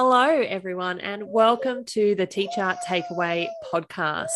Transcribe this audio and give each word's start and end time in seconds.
Hello, 0.00 0.28
everyone, 0.28 1.00
and 1.00 1.28
welcome 1.28 1.84
to 1.86 2.14
the 2.14 2.24
Teacher 2.24 2.76
Takeaway 2.86 3.48
podcast. 3.68 4.28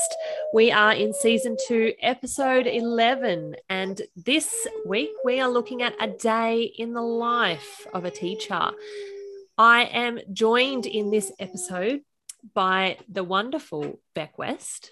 We 0.53 0.73
are 0.73 0.93
in 0.93 1.15
season 1.15 1.57
two, 1.69 1.93
episode 2.03 2.67
11, 2.67 3.55
and 3.69 4.03
this 4.17 4.67
week 4.85 5.11
we 5.25 5.39
are 5.41 5.49
looking 5.49 5.81
at 5.81 5.95
a 6.01 6.09
day 6.09 6.63
in 6.65 6.95
the 6.95 7.01
life 7.01 7.87
of 7.95 8.05
a 8.05 8.11
teacher. 8.11 8.73
I 9.57 9.85
am 9.85 10.19
joined 10.33 10.87
in 10.87 11.13
this 11.13 11.31
episode 11.39 12.01
by 12.55 12.99
the 13.09 13.23
wonderful 13.23 14.01
Beck 14.17 14.39
West. 14.39 14.91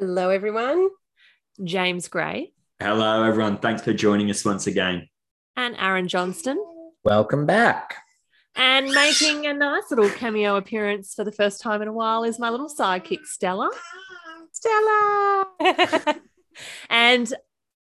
Hello, 0.00 0.30
everyone. 0.30 0.88
James 1.62 2.08
Gray. 2.08 2.52
Hello, 2.80 3.22
everyone. 3.22 3.58
Thanks 3.58 3.82
for 3.82 3.92
joining 3.92 4.30
us 4.30 4.44
once 4.44 4.66
again. 4.66 5.08
And 5.56 5.76
Aaron 5.78 6.08
Johnston. 6.08 6.60
Welcome 7.04 7.46
back. 7.46 8.01
And 8.54 8.90
making 8.92 9.46
a 9.46 9.54
nice 9.54 9.84
little 9.90 10.10
cameo 10.10 10.56
appearance 10.56 11.14
for 11.14 11.24
the 11.24 11.32
first 11.32 11.60
time 11.60 11.82
in 11.82 11.88
a 11.88 11.92
while 11.92 12.24
is 12.24 12.38
my 12.38 12.50
little 12.50 12.68
sidekick, 12.68 13.24
Stella. 13.24 13.70
Stella. 14.52 15.46
and 16.90 17.32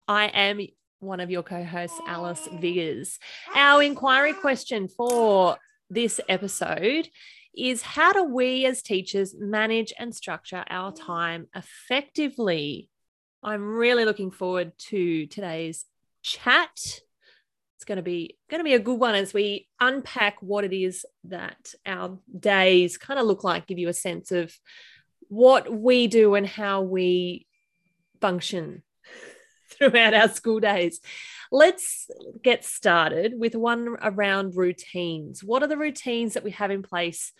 I 0.07 0.27
am 0.27 0.61
one 0.99 1.19
of 1.19 1.29
your 1.29 1.43
co 1.43 1.63
hosts, 1.63 1.99
Alice 2.07 2.47
Viggers. 2.53 3.17
Our 3.53 3.83
inquiry 3.83 4.33
question 4.33 4.87
for 4.87 5.57
this 5.89 6.21
episode 6.29 7.09
is 7.55 7.81
How 7.81 8.13
do 8.13 8.23
we 8.23 8.65
as 8.65 8.81
teachers 8.81 9.35
manage 9.37 9.93
and 9.99 10.15
structure 10.15 10.63
our 10.69 10.93
time 10.93 11.47
effectively? 11.55 12.89
I'm 13.43 13.63
really 13.63 14.05
looking 14.05 14.31
forward 14.31 14.77
to 14.89 15.25
today's 15.27 15.85
chat 16.21 17.01
it's 17.81 17.85
going 17.87 17.95
to 17.95 18.03
be 18.03 18.37
going 18.47 18.59
to 18.59 18.63
be 18.63 18.75
a 18.75 18.79
good 18.79 18.99
one 18.99 19.15
as 19.15 19.33
we 19.33 19.67
unpack 19.79 20.37
what 20.39 20.63
it 20.63 20.71
is 20.71 21.03
that 21.23 21.73
our 21.83 22.19
days 22.39 22.95
kind 22.95 23.19
of 23.19 23.25
look 23.25 23.43
like 23.43 23.65
give 23.65 23.79
you 23.79 23.89
a 23.89 23.93
sense 23.93 24.31
of 24.31 24.55
what 25.29 25.73
we 25.73 26.05
do 26.05 26.35
and 26.35 26.45
how 26.45 26.83
we 26.83 27.47
function 28.19 28.83
throughout 29.71 30.13
our 30.13 30.29
school 30.29 30.59
days. 30.59 31.01
Let's 31.51 32.07
get 32.43 32.63
started 32.63 33.33
with 33.39 33.55
one 33.55 33.97
around 34.03 34.55
routines. 34.55 35.43
What 35.43 35.63
are 35.63 35.67
the 35.67 35.75
routines 35.75 36.35
that 36.35 36.43
we 36.43 36.51
have 36.51 36.69
in 36.69 36.83
place 36.83 37.31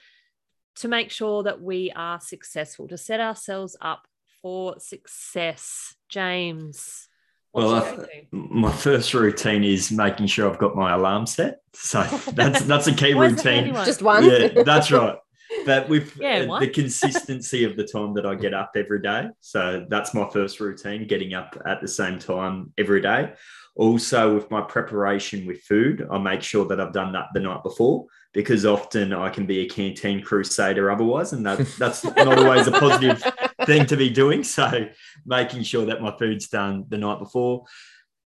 to 0.78 0.88
make 0.88 1.12
sure 1.12 1.44
that 1.44 1.62
we 1.62 1.92
are 1.96 2.20
successful 2.20 2.88
to 2.88 2.98
set 2.98 3.20
ourselves 3.20 3.78
up 3.80 4.08
for 4.42 4.80
success? 4.80 5.94
James 6.10 7.10
well, 7.54 8.06
my 8.32 8.72
first 8.72 9.14
routine 9.14 9.64
is 9.64 9.92
making 9.92 10.28
sure 10.28 10.50
I've 10.50 10.58
got 10.58 10.76
my 10.76 10.94
alarm 10.94 11.26
set. 11.26 11.62
So 11.74 12.04
that's 12.34 12.64
that's 12.64 12.88
a 12.88 12.94
key 12.94 13.14
routine. 13.14 13.74
Just 13.74 14.02
one. 14.02 14.26
Yeah, 14.26 14.64
that's 14.64 14.92
right. 14.92 15.18
But 15.66 15.90
with 15.90 16.16
yeah, 16.20 16.48
uh, 16.50 16.60
the 16.60 16.68
consistency 16.74 17.64
of 17.64 17.76
the 17.76 17.84
time 17.84 18.14
that 18.16 18.26
I 18.26 18.36
get 18.36 18.54
up 18.54 18.72
every 18.76 19.02
day. 19.02 19.30
So 19.42 19.86
that's 19.90 20.14
my 20.14 20.30
first 20.30 20.60
routine, 20.60 21.08
getting 21.08 21.34
up 21.34 21.62
at 21.66 21.82
the 21.82 21.88
same 21.88 22.20
time 22.20 22.74
every 22.78 23.02
day. 23.02 23.34
Also, 23.76 24.36
with 24.36 24.52
my 24.52 24.62
preparation 24.62 25.46
with 25.46 25.62
food, 25.62 26.06
I 26.12 26.18
make 26.18 26.42
sure 26.42 26.66
that 26.66 26.82
I've 26.82 26.94
done 26.94 27.14
that 27.14 27.28
the 27.34 27.40
night 27.40 27.64
before 27.64 28.06
because 28.34 28.66
often 28.66 29.14
I 29.14 29.30
can 29.30 29.46
be 29.46 29.60
a 29.60 29.70
canteen 29.70 30.22
crusader 30.22 30.92
otherwise, 30.92 31.34
and 31.34 31.46
that, 31.46 31.60
that's 31.78 32.04
not 32.04 32.38
always 32.38 32.68
a 32.68 32.72
positive 32.72 33.24
thing 33.66 33.86
to 33.88 33.98
be 33.98 34.10
doing. 34.10 34.44
So 34.44 34.88
making 35.26 35.64
sure 35.64 35.86
that 35.86 36.02
my 36.02 36.16
food's 36.18 36.48
done 36.48 36.86
the 36.90 36.98
night 36.98 37.20
before. 37.20 37.66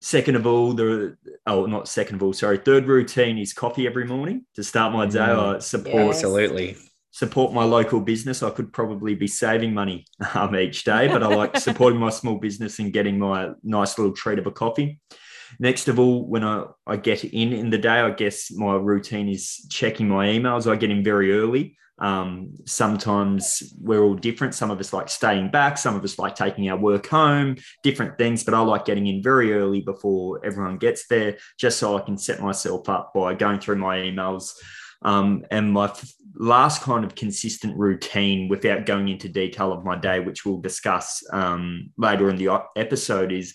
Second 0.00 0.36
of 0.36 0.46
all, 0.46 0.72
the 0.72 1.16
oh, 1.46 1.66
not 1.66 1.88
second 1.88 2.16
of 2.16 2.22
all, 2.22 2.32
sorry. 2.32 2.58
Third 2.58 2.86
routine 2.86 3.38
is 3.38 3.52
coffee 3.52 3.86
every 3.86 4.04
morning 4.04 4.46
to 4.54 4.64
start 4.64 4.92
my 4.92 5.06
day. 5.06 5.18
Mm, 5.18 5.56
I 5.56 5.58
support 5.58 5.94
yes. 5.94 6.16
absolutely 6.16 6.76
support 7.12 7.52
my 7.52 7.62
local 7.62 8.00
business. 8.00 8.42
I 8.42 8.50
could 8.50 8.72
probably 8.72 9.14
be 9.14 9.28
saving 9.28 9.72
money 9.72 10.06
um, 10.34 10.56
each 10.56 10.82
day, 10.84 11.06
but 11.08 11.22
I 11.22 11.28
like 11.28 11.56
supporting 11.58 12.00
my 12.00 12.10
small 12.10 12.38
business 12.38 12.78
and 12.78 12.92
getting 12.92 13.18
my 13.18 13.50
nice 13.62 13.98
little 13.98 14.14
treat 14.14 14.38
of 14.38 14.46
a 14.46 14.50
coffee. 14.50 14.98
Next 15.60 15.88
of 15.88 15.98
all, 15.98 16.26
when 16.26 16.42
I, 16.42 16.64
I 16.86 16.96
get 16.96 17.24
in 17.24 17.52
in 17.52 17.68
the 17.68 17.78
day, 17.78 18.00
I 18.00 18.10
guess 18.10 18.50
my 18.50 18.74
routine 18.74 19.28
is 19.28 19.66
checking 19.70 20.08
my 20.08 20.26
emails. 20.28 20.70
I 20.70 20.76
get 20.76 20.90
in 20.90 21.04
very 21.04 21.38
early. 21.38 21.76
Um, 22.02 22.54
sometimes 22.66 23.72
we're 23.80 24.02
all 24.02 24.14
different. 24.14 24.54
Some 24.54 24.72
of 24.72 24.80
us 24.80 24.92
like 24.92 25.08
staying 25.08 25.52
back, 25.52 25.78
some 25.78 25.94
of 25.94 26.02
us 26.02 26.18
like 26.18 26.34
taking 26.34 26.68
our 26.68 26.76
work 26.76 27.06
home, 27.06 27.56
different 27.84 28.18
things. 28.18 28.42
But 28.42 28.54
I 28.54 28.60
like 28.60 28.84
getting 28.84 29.06
in 29.06 29.22
very 29.22 29.54
early 29.54 29.80
before 29.80 30.44
everyone 30.44 30.78
gets 30.78 31.06
there, 31.06 31.38
just 31.58 31.78
so 31.78 31.96
I 31.96 32.00
can 32.00 32.18
set 32.18 32.40
myself 32.40 32.88
up 32.88 33.12
by 33.14 33.34
going 33.34 33.60
through 33.60 33.76
my 33.76 33.98
emails. 33.98 34.52
Um, 35.04 35.44
and 35.50 35.72
my 35.72 35.86
f- 35.86 36.12
last 36.34 36.82
kind 36.82 37.04
of 37.04 37.14
consistent 37.14 37.76
routine, 37.76 38.48
without 38.48 38.84
going 38.84 39.08
into 39.08 39.28
detail 39.28 39.72
of 39.72 39.84
my 39.84 39.96
day, 39.96 40.20
which 40.20 40.44
we'll 40.44 40.60
discuss 40.60 41.22
um, 41.32 41.90
later 41.96 42.30
in 42.30 42.36
the 42.36 42.62
episode, 42.76 43.32
is 43.32 43.54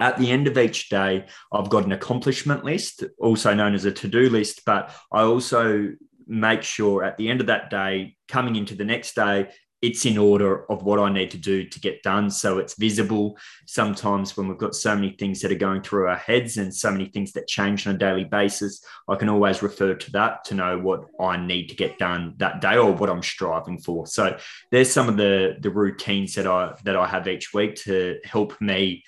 at 0.00 0.18
the 0.18 0.30
end 0.30 0.46
of 0.46 0.56
each 0.56 0.88
day, 0.88 1.26
I've 1.52 1.70
got 1.70 1.84
an 1.84 1.92
accomplishment 1.92 2.64
list, 2.64 3.04
also 3.18 3.54
known 3.54 3.74
as 3.74 3.84
a 3.84 3.92
to 3.92 4.08
do 4.08 4.30
list, 4.30 4.62
but 4.64 4.94
I 5.12 5.22
also 5.22 5.92
make 6.26 6.62
sure 6.62 7.04
at 7.04 7.16
the 7.16 7.28
end 7.28 7.40
of 7.40 7.46
that 7.48 7.70
day, 7.70 8.16
coming 8.28 8.56
into 8.56 8.74
the 8.74 8.84
next 8.84 9.14
day, 9.14 9.48
it's 9.84 10.06
in 10.06 10.16
order 10.16 10.64
of 10.70 10.82
what 10.82 10.98
I 10.98 11.12
need 11.12 11.30
to 11.32 11.36
do 11.36 11.68
to 11.68 11.80
get 11.80 12.02
done. 12.02 12.30
So 12.30 12.56
it's 12.56 12.78
visible. 12.78 13.36
Sometimes 13.66 14.34
when 14.34 14.48
we've 14.48 14.56
got 14.56 14.74
so 14.74 14.94
many 14.94 15.10
things 15.10 15.42
that 15.42 15.52
are 15.52 15.56
going 15.56 15.82
through 15.82 16.08
our 16.08 16.16
heads 16.16 16.56
and 16.56 16.74
so 16.74 16.90
many 16.90 17.04
things 17.04 17.32
that 17.32 17.46
change 17.46 17.86
on 17.86 17.94
a 17.94 17.98
daily 17.98 18.24
basis, 18.24 18.82
I 19.08 19.16
can 19.16 19.28
always 19.28 19.62
refer 19.62 19.94
to 19.94 20.10
that 20.12 20.44
to 20.44 20.54
know 20.54 20.78
what 20.78 21.04
I 21.20 21.36
need 21.36 21.68
to 21.68 21.76
get 21.76 21.98
done 21.98 22.32
that 22.38 22.62
day 22.62 22.78
or 22.78 22.92
what 22.92 23.10
I'm 23.10 23.22
striving 23.22 23.76
for. 23.76 24.06
So 24.06 24.38
there's 24.70 24.90
some 24.90 25.10
of 25.10 25.18
the 25.18 25.56
the 25.60 25.70
routines 25.70 26.34
that 26.36 26.46
I 26.46 26.74
that 26.84 26.96
I 26.96 27.06
have 27.06 27.28
each 27.28 27.52
week 27.52 27.74
to 27.82 28.18
help 28.24 28.58
me 28.62 29.04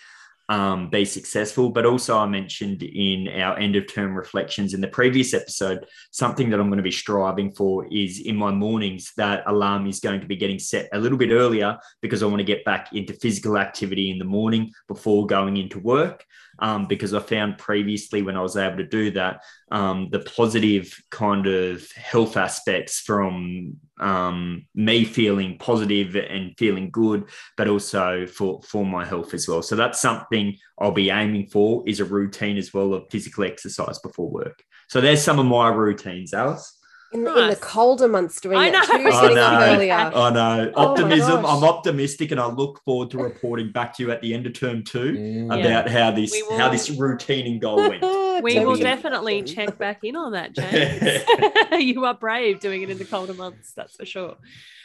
um, 0.49 0.91
be 0.91 1.05
successful. 1.05 1.71
But 1.71 1.87
also, 1.87 2.17
I 2.19 2.27
mentioned 2.27 2.83
in 2.83 3.29
our 3.29 3.59
end 3.59 3.77
of 3.77 3.93
term 3.93 4.15
reflections 4.15 4.75
in 4.75 4.81
the 4.81 4.89
previous 4.89 5.35
episode, 5.35 5.87
something 6.11 6.51
that 6.51 6.61
I'm 6.61 6.69
going 6.69 6.79
to 6.79 6.83
be 6.83 6.91
striving 6.91 7.53
for 7.53 7.87
is 7.91 8.21
in 8.21 8.37
my 8.37 8.51
mornings, 8.51 9.13
that 9.17 9.43
alarm 9.47 9.87
is 9.87 10.01
going 10.01 10.21
to 10.21 10.27
be 10.27 10.37
getting 10.37 10.59
set 10.59 10.89
a 10.93 10.99
little 10.99 11.19
bit 11.19 11.31
earlier 11.31 11.79
because 12.01 12.23
I 12.23 12.27
want 12.27 12.39
to 12.39 12.45
get 12.45 12.65
back 12.65 12.93
into 12.93 13.13
physical 13.15 13.59
activity 13.59 14.11
in 14.11 14.19
the 14.19 14.25
morning 14.25 14.73
before 14.89 15.27
going 15.27 15.57
into 15.57 15.79
work 15.79 16.25
um, 16.59 16.87
because 16.87 17.15
I 17.15 17.21
found 17.21 17.59
previously 17.59 18.23
when 18.23 18.37
I 18.37 18.43
was 18.43 18.57
able 18.57 18.79
to 18.79 18.87
do 18.87 19.11
that, 19.13 19.43
um, 19.71 20.09
the 20.11 20.21
positive 20.21 21.03
kind 21.11 21.47
of 21.47 21.91
health 21.93 22.37
aspects 22.37 23.01
from 23.01 23.77
um, 24.01 24.67
me 24.75 25.05
feeling 25.05 25.59
positive 25.59 26.17
and 26.17 26.57
feeling 26.59 26.91
good, 26.91 27.25
but 27.57 27.69
also 27.69 28.27
for, 28.27 28.61
for 28.63 28.85
my 28.85 29.05
health 29.05 29.35
as 29.35 29.49
well. 29.49 29.63
So 29.63 29.77
that's 29.77 30.01
something 30.01 30.57
I'll 30.79 30.93
be 30.93 31.11
aiming 31.11 31.49
for 31.49 31.83
is 31.87 32.01
a 32.01 32.05
routine 32.05 32.57
as 32.57 32.73
well 32.73 32.95
of 32.95 33.05
physical 33.11 33.45
exercise 33.45 33.99
before 33.99 34.31
work. 34.31 34.63
So 34.89 35.01
there's 35.01 35.23
some 35.23 35.39
of 35.39 35.47
my 35.47 35.69
routines, 35.69 36.33
Alice. 36.33 36.76
In 37.13 37.25
the, 37.25 37.37
in 37.37 37.51
the, 37.51 37.57
colder 37.57 38.09
months 38.09 38.41
doing 38.41 38.59
I 38.59 38.69
know. 38.69 38.81
it 38.83 38.87
too, 38.87 39.09
I 39.09 39.33
know. 39.33 39.75
earlier. 39.75 39.95
I 39.95 40.31
know. 40.31 40.73
Oh 40.75 40.89
Optimism. 40.89 41.47
I'm 41.47 41.63
optimistic 41.63 42.33
and 42.33 42.41
I 42.41 42.47
look 42.47 42.83
forward 42.85 43.11
to 43.13 43.19
reporting 43.19 43.71
back 43.71 43.97
to 43.97 44.03
you 44.03 44.11
at 44.11 44.21
the 44.23 44.35
end 44.35 44.47
of 44.47 44.55
term 44.55 44.83
two 44.83 45.13
mm. 45.13 45.47
about 45.47 45.89
how 45.89 46.11
this 46.11 46.33
will, 46.33 46.59
how 46.59 46.69
this 46.69 46.91
routine 46.91 47.47
and 47.47 47.61
goal 47.61 47.77
went. 47.77 48.03
we 48.43 48.59
will 48.59 48.77
definitely 48.77 49.43
check 49.43 49.79
back 49.79 50.03
in 50.03 50.17
on 50.17 50.33
that, 50.33 50.53
James. 51.73 51.85
you 51.85 52.05
are 52.05 52.15
brave 52.15 52.61
doing 52.61 52.83
it 52.83 52.91
in 52.91 52.99
the 52.99 53.05
colder 53.05 53.35
months, 53.35 53.73
that's 53.73 53.95
for 53.97 54.05
sure. 54.05 54.37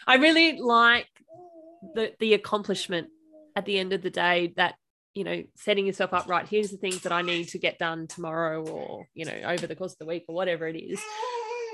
I 0.06 0.16
really 0.16 0.60
like 0.60 1.08
the 1.96 2.14
the 2.20 2.34
accomplishment 2.34 3.10
at 3.56 3.66
the 3.66 3.80
end 3.80 3.94
of 3.94 4.01
the 4.01 4.10
day 4.10 4.54
that 4.57 4.75
you 5.13 5.24
know 5.24 5.44
setting 5.56 5.86
yourself 5.86 6.13
up 6.13 6.28
right 6.28 6.48
here's 6.48 6.72
the 6.72 6.78
things 6.78 7.01
that 7.01 7.12
i 7.12 7.22
need 7.22 7.48
to 7.50 7.57
get 7.57 7.78
done 7.78 8.07
tomorrow 8.07 8.63
or 8.63 9.07
you 9.13 9.25
know 9.25 9.34
over 9.45 9.68
the 9.68 9.75
course 9.75 9.94
of 9.94 10.00
the 10.00 10.06
week 10.06 10.24
or 10.28 10.36
whatever 10.36 10.68
it 10.68 10.78
is 10.78 11.01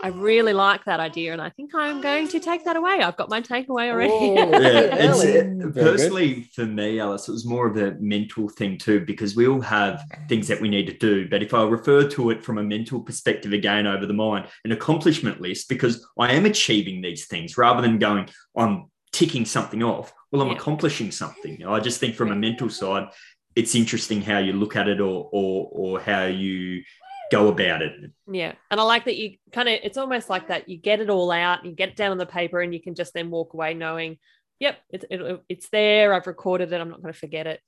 I 0.04 0.10
really 0.10 0.54
like 0.54 0.86
that 0.86 1.00
idea, 1.00 1.34
and 1.34 1.42
I 1.42 1.50
think 1.50 1.74
I'm 1.74 2.02
going 2.02 2.28
to 2.28 2.40
take 2.40 2.64
that 2.66 2.76
away. 2.76 3.00
I've 3.02 3.18
got 3.18 3.30
my 3.30 3.42
takeaway 3.42 3.92
already. 3.92 4.14
Yeah, 4.38 4.96
it's, 4.96 5.24
it, 5.24 5.74
personally 5.74 6.44
for 6.54 6.66
me, 6.66 7.00
Alice, 7.00 7.28
it 7.28 7.32
was 7.32 7.46
more 7.46 7.68
of 7.68 7.78
a 7.78 7.96
mental 8.00 8.48
thing 8.50 8.78
too, 8.78 9.04
because 9.06 9.36
we 9.36 9.48
all 9.48 9.62
have 9.62 10.04
things 10.30 10.48
that 10.48 10.62
we 10.62 10.70
need 10.70 10.88
to 10.88 10.98
do. 10.98 11.28
But 11.28 11.42
if 11.42 11.54
I 11.54 11.64
refer 11.64 12.08
to 12.10 12.30
it 12.30 12.44
from 12.44 12.58
a 12.58 12.64
mental 12.64 13.02
perspective 13.02 13.54
again 13.54 13.88
over 13.88 14.06
the 14.06 14.14
mind, 14.14 14.48
an 14.66 14.72
accomplishment 14.72 15.42
list, 15.42 15.70
because 15.70 16.06
I 16.20 16.34
am 16.34 16.46
achieving 16.46 17.02
these 17.02 17.26
things 17.28 17.58
rather 17.58 17.82
than 17.82 17.98
going, 17.98 18.30
I'm 18.56 18.92
ticking 19.12 19.46
something 19.46 19.82
off. 19.82 20.14
Well, 20.32 20.42
I'm 20.42 20.50
yeah. 20.50 20.58
accomplishing 20.58 21.12
something. 21.12 21.66
I 21.66 21.80
just 21.80 22.00
think 22.00 22.16
from 22.16 22.32
a 22.32 22.36
mental 22.36 22.70
side, 22.70 23.08
it's 23.56 23.74
interesting 23.74 24.22
how 24.22 24.38
you 24.38 24.54
look 24.54 24.76
at 24.76 24.88
it 24.88 25.02
or 25.02 25.30
or 25.32 25.70
or 25.72 26.00
how 26.00 26.26
you 26.26 26.84
go 27.32 27.48
about 27.48 27.82
it. 27.82 28.12
Yeah. 28.32 28.54
And 28.72 28.80
I 28.80 28.84
like 28.84 29.06
that 29.06 29.18
you 29.18 29.38
kind 29.52 29.70
of, 29.70 29.80
it's 29.84 29.98
almost 29.98 30.30
like 30.30 30.48
that 30.48 30.70
you 30.70 30.78
get 30.78 31.00
it 31.00 31.10
all 31.10 31.32
out, 31.32 31.66
you 31.66 31.72
get 31.72 31.90
it 31.90 31.96
down 31.96 32.12
on 32.12 32.18
the 32.18 32.26
paper, 32.26 32.62
and 32.62 32.74
you 32.74 32.82
can 32.82 32.96
just 32.96 33.14
then 33.14 33.30
walk 33.30 33.54
away 33.54 33.74
knowing, 33.74 34.18
yep, 34.60 34.78
it's, 34.90 35.06
it, 35.10 35.44
it's 35.50 35.70
there. 35.70 36.14
I've 36.14 36.28
recorded 36.28 36.72
it. 36.72 36.82
I'm 36.82 36.90
not 36.90 37.02
going 37.02 37.14
to 37.14 37.20
forget 37.20 37.48
it. 37.48 37.60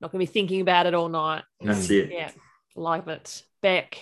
not 0.00 0.12
going 0.12 0.24
to 0.24 0.30
be 0.30 0.32
thinking 0.32 0.60
about 0.60 0.86
it 0.86 0.94
all 0.94 1.08
night. 1.08 1.44
That's 1.60 1.90
it. 1.90 2.10
Yeah. 2.12 2.30
Love 2.76 3.08
it. 3.08 3.42
Beck, 3.62 3.98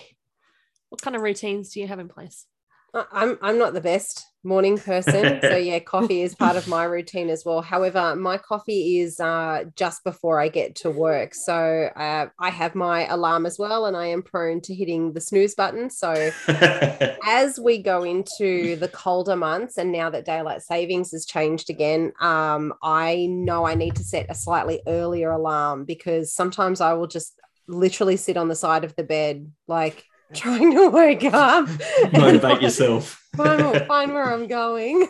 what 0.89 1.01
kind 1.01 1.15
of 1.15 1.21
routines 1.21 1.73
do 1.73 1.79
you 1.79 1.87
have 1.87 1.99
in 1.99 2.07
place? 2.07 2.45
I'm 2.93 3.37
I'm 3.41 3.59
not 3.59 3.73
the 3.73 3.81
best 3.81 4.25
morning 4.43 4.77
person, 4.77 5.39
so 5.41 5.55
yeah, 5.55 5.79
coffee 5.79 6.21
is 6.21 6.35
part 6.35 6.55
of 6.55 6.67
my 6.67 6.83
routine 6.83 7.29
as 7.29 7.43
well. 7.45 7.61
However, 7.61 8.15
my 8.15 8.37
coffee 8.37 8.99
is 8.99 9.19
uh, 9.19 9.65
just 9.75 10.03
before 10.03 10.39
I 10.39 10.47
get 10.47 10.75
to 10.77 10.89
work, 10.89 11.33
so 11.35 11.89
uh, 11.95 12.27
I 12.39 12.49
have 12.49 12.75
my 12.75 13.07
alarm 13.07 13.45
as 13.45 13.59
well, 13.59 13.85
and 13.85 13.97
I 13.97 14.07
am 14.07 14.23
prone 14.23 14.61
to 14.61 14.75
hitting 14.75 15.13
the 15.13 15.21
snooze 15.21 15.55
button. 15.55 15.89
So 15.89 16.31
as 17.25 17.59
we 17.59 17.81
go 17.81 18.03
into 18.03 18.75
the 18.75 18.89
colder 18.91 19.35
months, 19.35 19.77
and 19.77 19.91
now 19.91 20.09
that 20.09 20.25
daylight 20.25 20.61
savings 20.61 21.11
has 21.11 21.25
changed 21.25 21.69
again, 21.69 22.13
um, 22.21 22.73
I 22.81 23.27
know 23.29 23.65
I 23.65 23.75
need 23.75 23.95
to 23.97 24.03
set 24.03 24.27
a 24.29 24.35
slightly 24.35 24.81
earlier 24.87 25.31
alarm 25.31 25.85
because 25.85 26.33
sometimes 26.33 26.81
I 26.81 26.93
will 26.93 27.07
just 27.07 27.39
literally 27.67 28.17
sit 28.17 28.37
on 28.37 28.47
the 28.47 28.55
side 28.55 28.83
of 28.83 28.95
the 28.95 29.03
bed 29.03 29.51
like 29.67 30.05
trying 30.33 30.71
to 30.75 30.89
wake 30.89 31.23
up. 31.25 31.67
Motivate 32.13 32.61
yourself. 32.61 33.25
Find, 33.35 33.85
find 33.85 34.11
where 34.11 34.33
i'm 34.33 34.47
going. 34.47 35.07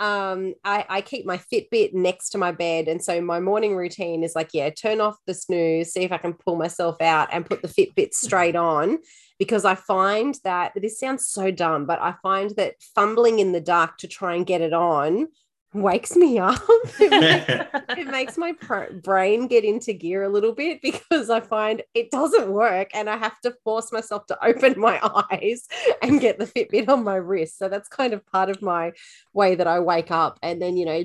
Um, 0.00 0.54
I, 0.64 0.86
I 0.88 1.00
keep 1.02 1.26
my 1.26 1.36
fitbit 1.36 1.92
next 1.92 2.30
to 2.30 2.38
my 2.38 2.52
bed 2.52 2.88
and 2.88 3.04
so 3.04 3.20
my 3.20 3.38
morning 3.38 3.76
routine 3.76 4.24
is 4.24 4.34
like 4.34 4.54
yeah 4.54 4.70
turn 4.70 5.02
off 5.02 5.16
the 5.26 5.34
snooze 5.34 5.92
see 5.92 6.00
if 6.00 6.10
i 6.10 6.16
can 6.16 6.32
pull 6.32 6.56
myself 6.56 7.02
out 7.02 7.28
and 7.32 7.44
put 7.44 7.60
the 7.60 7.68
fitbit 7.68 8.14
straight 8.14 8.56
on 8.56 8.98
because 9.38 9.66
i 9.66 9.74
find 9.74 10.38
that 10.42 10.72
this 10.74 10.98
sounds 10.98 11.26
so 11.26 11.50
dumb 11.50 11.84
but 11.84 12.00
i 12.00 12.14
find 12.22 12.56
that 12.56 12.76
fumbling 12.94 13.40
in 13.40 13.52
the 13.52 13.60
dark 13.60 13.98
to 13.98 14.08
try 14.08 14.34
and 14.34 14.46
get 14.46 14.62
it 14.62 14.72
on 14.72 15.28
wakes 15.72 16.16
me 16.16 16.38
up. 16.38 16.60
it, 17.00 17.10
makes, 17.70 17.98
it 17.98 18.06
makes 18.08 18.38
my 18.38 18.54
brain 19.02 19.46
get 19.46 19.64
into 19.64 19.92
gear 19.92 20.24
a 20.24 20.28
little 20.28 20.52
bit 20.52 20.82
because 20.82 21.30
I 21.30 21.40
find 21.40 21.82
it 21.94 22.10
doesn't 22.10 22.50
work 22.50 22.90
and 22.94 23.08
I 23.08 23.16
have 23.16 23.40
to 23.42 23.54
force 23.64 23.92
myself 23.92 24.26
to 24.26 24.44
open 24.44 24.78
my 24.78 25.00
eyes 25.30 25.68
and 26.02 26.20
get 26.20 26.38
the 26.38 26.46
Fitbit 26.46 26.88
on 26.88 27.04
my 27.04 27.16
wrist. 27.16 27.58
So 27.58 27.68
that's 27.68 27.88
kind 27.88 28.12
of 28.12 28.26
part 28.26 28.50
of 28.50 28.62
my 28.62 28.92
way 29.32 29.54
that 29.54 29.66
I 29.66 29.80
wake 29.80 30.10
up. 30.10 30.38
And 30.42 30.60
then, 30.60 30.76
you 30.76 30.86
know, 30.86 31.04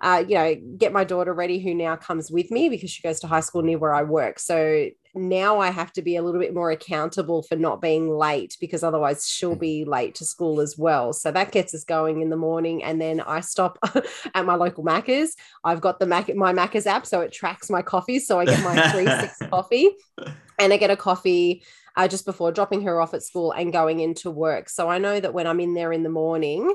uh, 0.00 0.22
you 0.26 0.34
know, 0.34 0.54
get 0.76 0.92
my 0.92 1.04
daughter 1.04 1.32
ready, 1.32 1.58
who 1.58 1.74
now 1.74 1.96
comes 1.96 2.30
with 2.30 2.50
me 2.50 2.68
because 2.68 2.90
she 2.90 3.00
goes 3.00 3.20
to 3.20 3.26
high 3.26 3.40
school 3.40 3.62
near 3.62 3.78
where 3.78 3.94
I 3.94 4.02
work. 4.02 4.38
So 4.38 4.90
now 5.14 5.60
I 5.60 5.70
have 5.70 5.92
to 5.94 6.02
be 6.02 6.16
a 6.16 6.22
little 6.22 6.40
bit 6.40 6.54
more 6.54 6.70
accountable 6.70 7.42
for 7.42 7.56
not 7.56 7.80
being 7.80 8.10
late 8.10 8.56
because 8.60 8.82
otherwise 8.82 9.28
she'll 9.28 9.54
be 9.54 9.84
late 9.84 10.14
to 10.16 10.24
school 10.24 10.60
as 10.60 10.76
well. 10.76 11.12
So 11.12 11.30
that 11.30 11.52
gets 11.52 11.74
us 11.74 11.84
going 11.84 12.20
in 12.20 12.30
the 12.30 12.36
morning. 12.36 12.82
And 12.82 13.00
then 13.00 13.20
I 13.20 13.40
stop 13.40 13.78
at 14.34 14.44
my 14.44 14.54
local 14.54 14.84
Macca's. 14.84 15.36
I've 15.62 15.80
got 15.80 16.00
the 16.00 16.06
Mac 16.06 16.34
my 16.34 16.52
Macca's 16.52 16.86
app, 16.86 17.06
so 17.06 17.20
it 17.20 17.32
tracks 17.32 17.70
my 17.70 17.82
coffee. 17.82 18.18
So 18.18 18.40
I 18.40 18.44
get 18.44 18.62
my 18.64 18.90
three 18.90 19.06
six 19.06 19.38
coffee 19.50 19.90
and 20.58 20.72
I 20.72 20.76
get 20.76 20.90
a 20.90 20.96
coffee 20.96 21.62
uh, 21.96 22.08
just 22.08 22.24
before 22.24 22.52
dropping 22.52 22.82
her 22.82 23.00
off 23.00 23.14
at 23.14 23.22
school 23.22 23.52
and 23.52 23.72
going 23.72 24.00
into 24.00 24.30
work. 24.30 24.68
So 24.68 24.88
I 24.88 24.98
know 24.98 25.20
that 25.20 25.34
when 25.34 25.46
I'm 25.46 25.60
in 25.60 25.74
there 25.74 25.92
in 25.92 26.02
the 26.02 26.08
morning, 26.08 26.74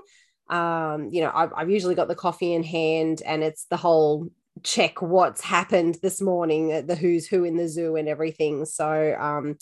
um, 0.49 1.09
you 1.11 1.21
know, 1.21 1.31
I've, 1.33 1.53
I've, 1.55 1.69
usually 1.69 1.93
got 1.93 2.07
the 2.07 2.15
coffee 2.15 2.53
in 2.53 2.63
hand 2.63 3.21
and 3.23 3.43
it's 3.43 3.65
the 3.65 3.77
whole 3.77 4.29
check 4.63 5.01
what's 5.01 5.41
happened 5.41 5.97
this 6.01 6.21
morning, 6.21 6.85
the 6.85 6.95
who's 6.95 7.27
who 7.27 7.43
in 7.43 7.57
the 7.57 7.67
zoo 7.67 7.95
and 7.95 8.07
everything. 8.07 8.65
So 8.65 9.15
um, 9.19 9.57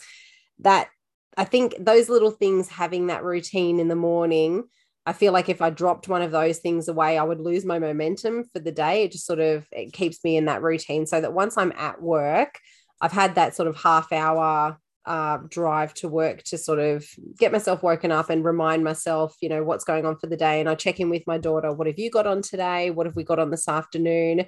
that 0.60 0.90
I 1.38 1.44
think 1.44 1.76
those 1.80 2.10
little 2.10 2.32
things, 2.32 2.68
having 2.68 3.08
that 3.08 3.24
routine 3.24 3.80
in 3.80 3.88
the 3.88 3.96
morning, 3.96 4.64
I 5.06 5.14
feel 5.14 5.32
like 5.32 5.50
if 5.50 5.62
I 5.62 5.70
dropped 5.70 6.08
one 6.08 6.22
of 6.22 6.32
those 6.32 6.60
things 6.60 6.88
away, 6.88 7.18
I 7.18 7.24
would 7.24 7.40
lose 7.40 7.64
my 7.64 7.80
momentum 7.80 8.44
for 8.52 8.60
the 8.60 8.72
day. 8.72 9.04
It 9.04 9.14
just 9.14 9.26
sort 9.26 9.40
of 9.40 9.66
it 9.72 9.94
keeps 9.94 10.24
me 10.24 10.36
in 10.36 10.46
that 10.46 10.62
routine 10.62 11.06
so 11.06 11.22
that 11.22 11.34
once 11.34 11.58
I'm 11.58 11.72
at 11.78 12.02
work, 12.02 12.60
I've 13.00 13.12
had 13.14 13.36
that 13.36 13.56
sort 13.56 13.70
of 13.70 13.78
half 13.78 14.12
hour 14.12 14.78
uh, 15.06 15.38
drive 15.48 15.94
to 15.94 16.10
work 16.10 16.44
to 16.44 16.58
sort 16.58 16.80
of 16.80 17.08
get 17.40 17.54
myself 17.54 17.82
woken 17.82 18.12
up 18.12 18.30
and 18.30 18.44
remind 18.44 18.84
myself, 18.84 19.34
you 19.42 19.48
know, 19.48 19.64
what's 19.64 19.86
going 19.86 20.06
on 20.06 20.18
for 20.18 20.28
the 20.28 20.36
day. 20.36 20.60
And 20.60 20.68
I 20.68 20.76
check 20.76 21.00
in 21.00 21.10
with 21.10 21.24
my 21.26 21.38
daughter. 21.38 21.72
What 21.72 21.88
have 21.88 21.98
you 21.98 22.12
got 22.12 22.28
on 22.28 22.42
today? 22.42 22.90
What 22.90 23.06
have 23.06 23.16
we 23.16 23.24
got 23.24 23.40
on 23.40 23.50
this 23.50 23.70
afternoon? 23.70 24.46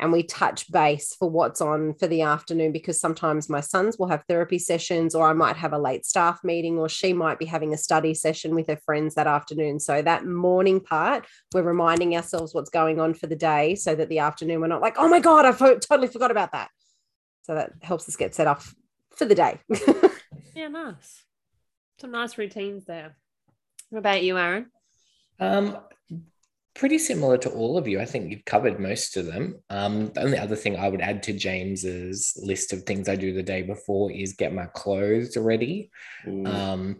And 0.00 0.12
we 0.12 0.22
touch 0.22 0.70
base 0.70 1.14
for 1.18 1.28
what's 1.28 1.60
on 1.60 1.94
for 1.94 2.06
the 2.06 2.22
afternoon 2.22 2.70
because 2.70 3.00
sometimes 3.00 3.48
my 3.48 3.60
sons 3.60 3.98
will 3.98 4.08
have 4.08 4.22
therapy 4.28 4.58
sessions, 4.58 5.14
or 5.14 5.28
I 5.28 5.32
might 5.32 5.56
have 5.56 5.72
a 5.72 5.78
late 5.78 6.06
staff 6.06 6.38
meeting, 6.44 6.78
or 6.78 6.88
she 6.88 7.12
might 7.12 7.38
be 7.38 7.44
having 7.44 7.74
a 7.74 7.78
study 7.78 8.14
session 8.14 8.54
with 8.54 8.68
her 8.68 8.78
friends 8.84 9.16
that 9.16 9.26
afternoon. 9.26 9.80
So, 9.80 10.00
that 10.00 10.24
morning 10.24 10.80
part, 10.80 11.26
we're 11.52 11.62
reminding 11.62 12.14
ourselves 12.14 12.54
what's 12.54 12.70
going 12.70 13.00
on 13.00 13.14
for 13.14 13.26
the 13.26 13.36
day 13.36 13.74
so 13.74 13.94
that 13.94 14.08
the 14.08 14.20
afternoon 14.20 14.60
we're 14.60 14.68
not 14.68 14.82
like, 14.82 14.96
oh 14.98 15.08
my 15.08 15.20
God, 15.20 15.44
I 15.44 15.52
totally 15.52 16.08
forgot 16.08 16.30
about 16.30 16.52
that. 16.52 16.70
So, 17.42 17.54
that 17.56 17.72
helps 17.82 18.08
us 18.08 18.16
get 18.16 18.34
set 18.34 18.46
up 18.46 18.62
for 19.16 19.24
the 19.24 19.34
day. 19.34 19.60
yeah, 20.54 20.68
nice. 20.68 21.24
Some 22.00 22.12
nice 22.12 22.38
routines 22.38 22.84
there. 22.84 23.16
What 23.90 23.98
about 23.98 24.22
you, 24.22 24.38
Aaron? 24.38 24.70
Um, 25.40 25.78
pretty 26.78 26.98
similar 26.98 27.36
to 27.36 27.50
all 27.50 27.76
of 27.76 27.88
you. 27.88 28.00
I 28.00 28.04
think 28.04 28.30
you've 28.30 28.44
covered 28.44 28.78
most 28.78 29.16
of 29.16 29.26
them. 29.26 29.56
Um, 29.68 30.12
the 30.12 30.22
only 30.22 30.38
other 30.38 30.56
thing 30.56 30.76
I 30.76 30.88
would 30.88 31.00
add 31.00 31.24
to 31.24 31.32
James's 31.32 32.38
list 32.40 32.72
of 32.72 32.84
things 32.84 33.08
I 33.08 33.16
do 33.16 33.34
the 33.34 33.42
day 33.42 33.62
before 33.62 34.12
is 34.12 34.34
get 34.34 34.54
my 34.54 34.66
clothes 34.66 35.36
ready. 35.36 35.90
Um, 36.26 36.98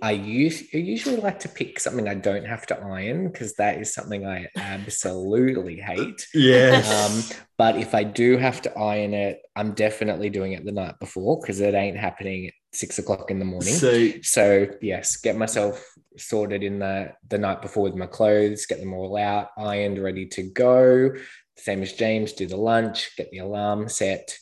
I, 0.00 0.12
use, 0.12 0.62
I 0.72 0.78
usually 0.78 1.16
like 1.16 1.40
to 1.40 1.48
pick 1.48 1.80
something 1.80 2.08
I 2.08 2.14
don't 2.14 2.46
have 2.46 2.66
to 2.66 2.78
iron 2.78 3.28
because 3.28 3.54
that 3.54 3.80
is 3.80 3.92
something 3.92 4.26
I 4.26 4.48
absolutely 4.56 5.76
hate. 5.76 6.26
Yeah. 6.34 6.82
Um, 6.86 7.22
but 7.58 7.76
if 7.76 7.94
I 7.94 8.04
do 8.04 8.38
have 8.38 8.62
to 8.62 8.78
iron 8.78 9.12
it, 9.12 9.40
I'm 9.56 9.72
definitely 9.72 10.30
doing 10.30 10.52
it 10.52 10.64
the 10.64 10.72
night 10.72 10.98
before 11.00 11.40
because 11.40 11.60
it 11.60 11.74
ain't 11.74 11.98
happening 11.98 12.50
six 12.72 12.98
o'clock 12.98 13.30
in 13.30 13.38
the 13.38 13.44
morning. 13.44 13.74
So, 13.74 14.10
so 14.22 14.66
yes, 14.80 15.16
get 15.16 15.36
myself 15.36 15.84
sorted 16.16 16.62
in 16.62 16.78
the 16.78 17.12
the 17.28 17.38
night 17.38 17.62
before 17.62 17.84
with 17.84 17.96
my 17.96 18.06
clothes, 18.06 18.66
get 18.66 18.80
them 18.80 18.92
all 18.92 19.16
out, 19.16 19.48
ironed, 19.56 20.02
ready 20.02 20.26
to 20.26 20.42
go. 20.42 21.12
Same 21.56 21.82
as 21.82 21.92
James, 21.92 22.32
do 22.32 22.46
the 22.46 22.56
lunch, 22.56 23.16
get 23.16 23.30
the 23.30 23.38
alarm 23.38 23.88
set, 23.88 24.38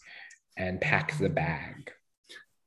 and 0.57 0.81
pack 0.81 1.19
the 1.19 1.29
bag. 1.29 1.93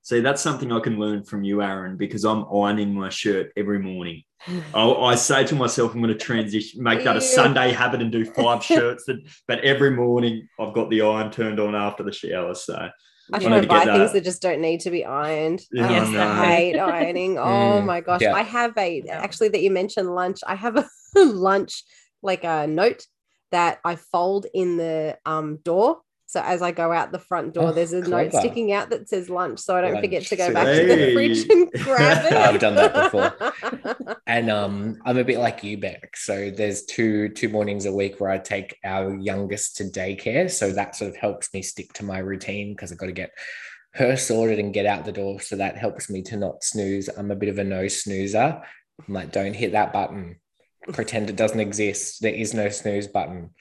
See, 0.03 0.19
that's 0.19 0.41
something 0.41 0.71
I 0.71 0.79
can 0.79 0.99
learn 0.99 1.23
from 1.23 1.43
you, 1.43 1.61
Aaron, 1.61 1.95
because 1.95 2.25
I'm 2.25 2.45
ironing 2.53 2.93
my 2.93 3.09
shirt 3.09 3.51
every 3.55 3.79
morning. 3.79 4.23
I, 4.73 4.91
I 4.91 5.15
say 5.15 5.45
to 5.45 5.55
myself, 5.55 5.93
I'm 5.93 6.01
going 6.01 6.11
to 6.11 6.19
transition, 6.19 6.83
make 6.83 7.03
that 7.03 7.15
a 7.15 7.21
Sunday 7.21 7.71
habit 7.71 8.01
and 8.01 8.11
do 8.11 8.25
five 8.25 8.63
shirts. 8.63 9.05
That, 9.05 9.21
but 9.47 9.59
every 9.59 9.91
morning 9.91 10.47
I've 10.59 10.73
got 10.73 10.89
the 10.89 11.01
iron 11.01 11.31
turned 11.31 11.59
on 11.59 11.75
after 11.75 12.03
the 12.03 12.11
shower. 12.11 12.55
So 12.55 12.89
I 13.33 13.39
try 13.39 13.61
to 13.61 13.67
buy 13.67 13.85
that. 13.85 13.93
things 13.93 14.13
that 14.13 14.23
just 14.23 14.41
don't 14.41 14.61
need 14.61 14.81
to 14.81 14.91
be 14.91 15.05
ironed. 15.05 15.61
Yeah, 15.71 15.89
I 15.89 16.09
no. 16.09 16.33
hate 16.43 16.79
ironing. 16.79 17.37
Oh 17.39 17.81
mm, 17.81 17.85
my 17.85 18.01
gosh. 18.01 18.21
Yeah. 18.21 18.33
I 18.33 18.41
have 18.41 18.77
a, 18.77 19.01
actually, 19.09 19.49
that 19.49 19.61
you 19.61 19.71
mentioned 19.71 20.13
lunch, 20.13 20.39
I 20.45 20.55
have 20.55 20.77
a 20.77 20.89
lunch, 21.15 21.83
like 22.21 22.43
a 22.43 22.67
note 22.67 23.05
that 23.51 23.79
I 23.83 23.95
fold 23.95 24.45
in 24.53 24.77
the 24.77 25.17
um, 25.25 25.57
door 25.63 26.01
so 26.31 26.41
as 26.41 26.61
I 26.61 26.71
go 26.71 26.93
out 26.93 27.11
the 27.11 27.19
front 27.19 27.55
door, 27.55 27.65
oh, 27.65 27.71
there's 27.73 27.91
a 27.91 28.01
clever. 28.01 28.31
note 28.31 28.39
sticking 28.39 28.71
out 28.71 28.89
that 28.91 29.09
says 29.09 29.29
lunch, 29.29 29.59
so 29.59 29.75
I 29.75 29.81
don't 29.81 29.95
lunch. 29.95 30.05
forget 30.05 30.23
to 30.27 30.37
go 30.37 30.53
back 30.53 30.65
hey. 30.65 30.87
to 30.87 30.95
the 30.95 31.13
fridge 31.13 31.49
and 31.49 31.69
grab 31.83 32.25
it. 32.25 32.31
I've 32.37 32.61
done 32.61 32.75
that 32.75 32.93
before, 32.93 34.15
and 34.27 34.49
um, 34.49 34.95
I'm 35.05 35.17
a 35.17 35.25
bit 35.25 35.39
like 35.39 35.61
you, 35.61 35.77
Beck. 35.77 36.15
So 36.15 36.49
there's 36.49 36.85
two 36.85 37.27
two 37.27 37.49
mornings 37.49 37.85
a 37.85 37.91
week 37.91 38.21
where 38.21 38.29
I 38.29 38.37
take 38.37 38.77
our 38.85 39.13
youngest 39.13 39.75
to 39.77 39.83
daycare, 39.83 40.49
so 40.49 40.71
that 40.71 40.95
sort 40.95 41.09
of 41.09 41.17
helps 41.17 41.53
me 41.53 41.61
stick 41.61 41.91
to 41.95 42.05
my 42.05 42.19
routine 42.19 42.75
because 42.75 42.93
I've 42.93 42.97
got 42.97 43.07
to 43.07 43.11
get 43.11 43.31
her 43.95 44.15
sorted 44.15 44.57
and 44.57 44.73
get 44.73 44.85
out 44.85 45.03
the 45.03 45.11
door. 45.11 45.41
So 45.41 45.57
that 45.57 45.77
helps 45.77 46.09
me 46.09 46.21
to 46.21 46.37
not 46.37 46.63
snooze. 46.63 47.09
I'm 47.09 47.31
a 47.31 47.35
bit 47.35 47.49
of 47.49 47.57
a 47.57 47.65
no 47.65 47.89
snoozer. 47.89 48.61
I'm 49.05 49.13
like, 49.13 49.33
don't 49.33 49.53
hit 49.53 49.73
that 49.73 49.91
button 49.91 50.37
pretend 50.93 51.29
it 51.29 51.35
doesn't 51.35 51.59
exist. 51.59 52.23
There 52.23 52.33
is 52.33 52.55
no 52.55 52.67
snooze 52.69 53.07
button. 53.07 53.51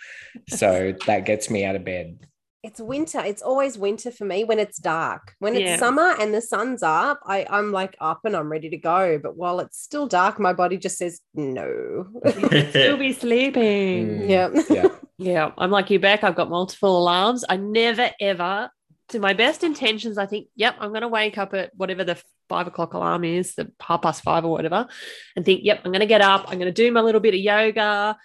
So 0.48 0.94
that 1.06 1.26
gets 1.26 1.50
me 1.50 1.66
out 1.66 1.76
of 1.76 1.84
bed 1.84 2.18
it's 2.62 2.80
winter. 2.80 3.20
It's 3.20 3.42
always 3.42 3.78
winter 3.78 4.10
for 4.10 4.24
me 4.24 4.44
when 4.44 4.58
it's 4.58 4.78
dark. 4.78 5.34
When 5.38 5.54
it's 5.54 5.62
yeah. 5.62 5.76
summer 5.78 6.14
and 6.20 6.34
the 6.34 6.42
sun's 6.42 6.82
up, 6.82 7.20
I, 7.24 7.46
I'm 7.48 7.72
like 7.72 7.96
up 8.00 8.20
and 8.24 8.36
I'm 8.36 8.50
ready 8.50 8.68
to 8.70 8.76
go. 8.76 9.18
But 9.18 9.36
while 9.36 9.60
it's 9.60 9.80
still 9.80 10.06
dark, 10.06 10.38
my 10.38 10.52
body 10.52 10.76
just 10.76 10.98
says 10.98 11.20
no. 11.34 12.06
still 12.70 12.98
be 12.98 13.12
sleeping. 13.12 14.20
Mm, 14.20 14.28
yeah. 14.28 14.62
Yeah. 14.68 14.88
yeah. 15.18 15.50
I'm 15.56 15.70
like 15.70 15.90
you 15.90 15.98
Beck. 15.98 16.22
I've 16.22 16.36
got 16.36 16.50
multiple 16.50 16.98
alarms. 16.98 17.44
I 17.48 17.56
never 17.56 18.10
ever, 18.20 18.70
to 19.08 19.18
my 19.18 19.32
best 19.32 19.64
intentions, 19.64 20.18
I 20.18 20.26
think, 20.26 20.48
yep, 20.54 20.76
I'm 20.80 20.92
gonna 20.92 21.08
wake 21.08 21.38
up 21.38 21.54
at 21.54 21.70
whatever 21.74 22.04
the 22.04 22.22
five 22.48 22.66
o'clock 22.66 22.94
alarm 22.94 23.24
is, 23.24 23.54
the 23.54 23.72
half 23.80 24.02
past 24.02 24.22
five 24.22 24.44
or 24.44 24.50
whatever, 24.50 24.86
and 25.34 25.44
think, 25.44 25.62
yep, 25.64 25.80
I'm 25.84 25.92
gonna 25.92 26.06
get 26.06 26.20
up, 26.20 26.44
I'm 26.48 26.58
gonna 26.58 26.72
do 26.72 26.92
my 26.92 27.00
little 27.00 27.20
bit 27.20 27.34
of 27.34 27.40
yoga 27.40 28.16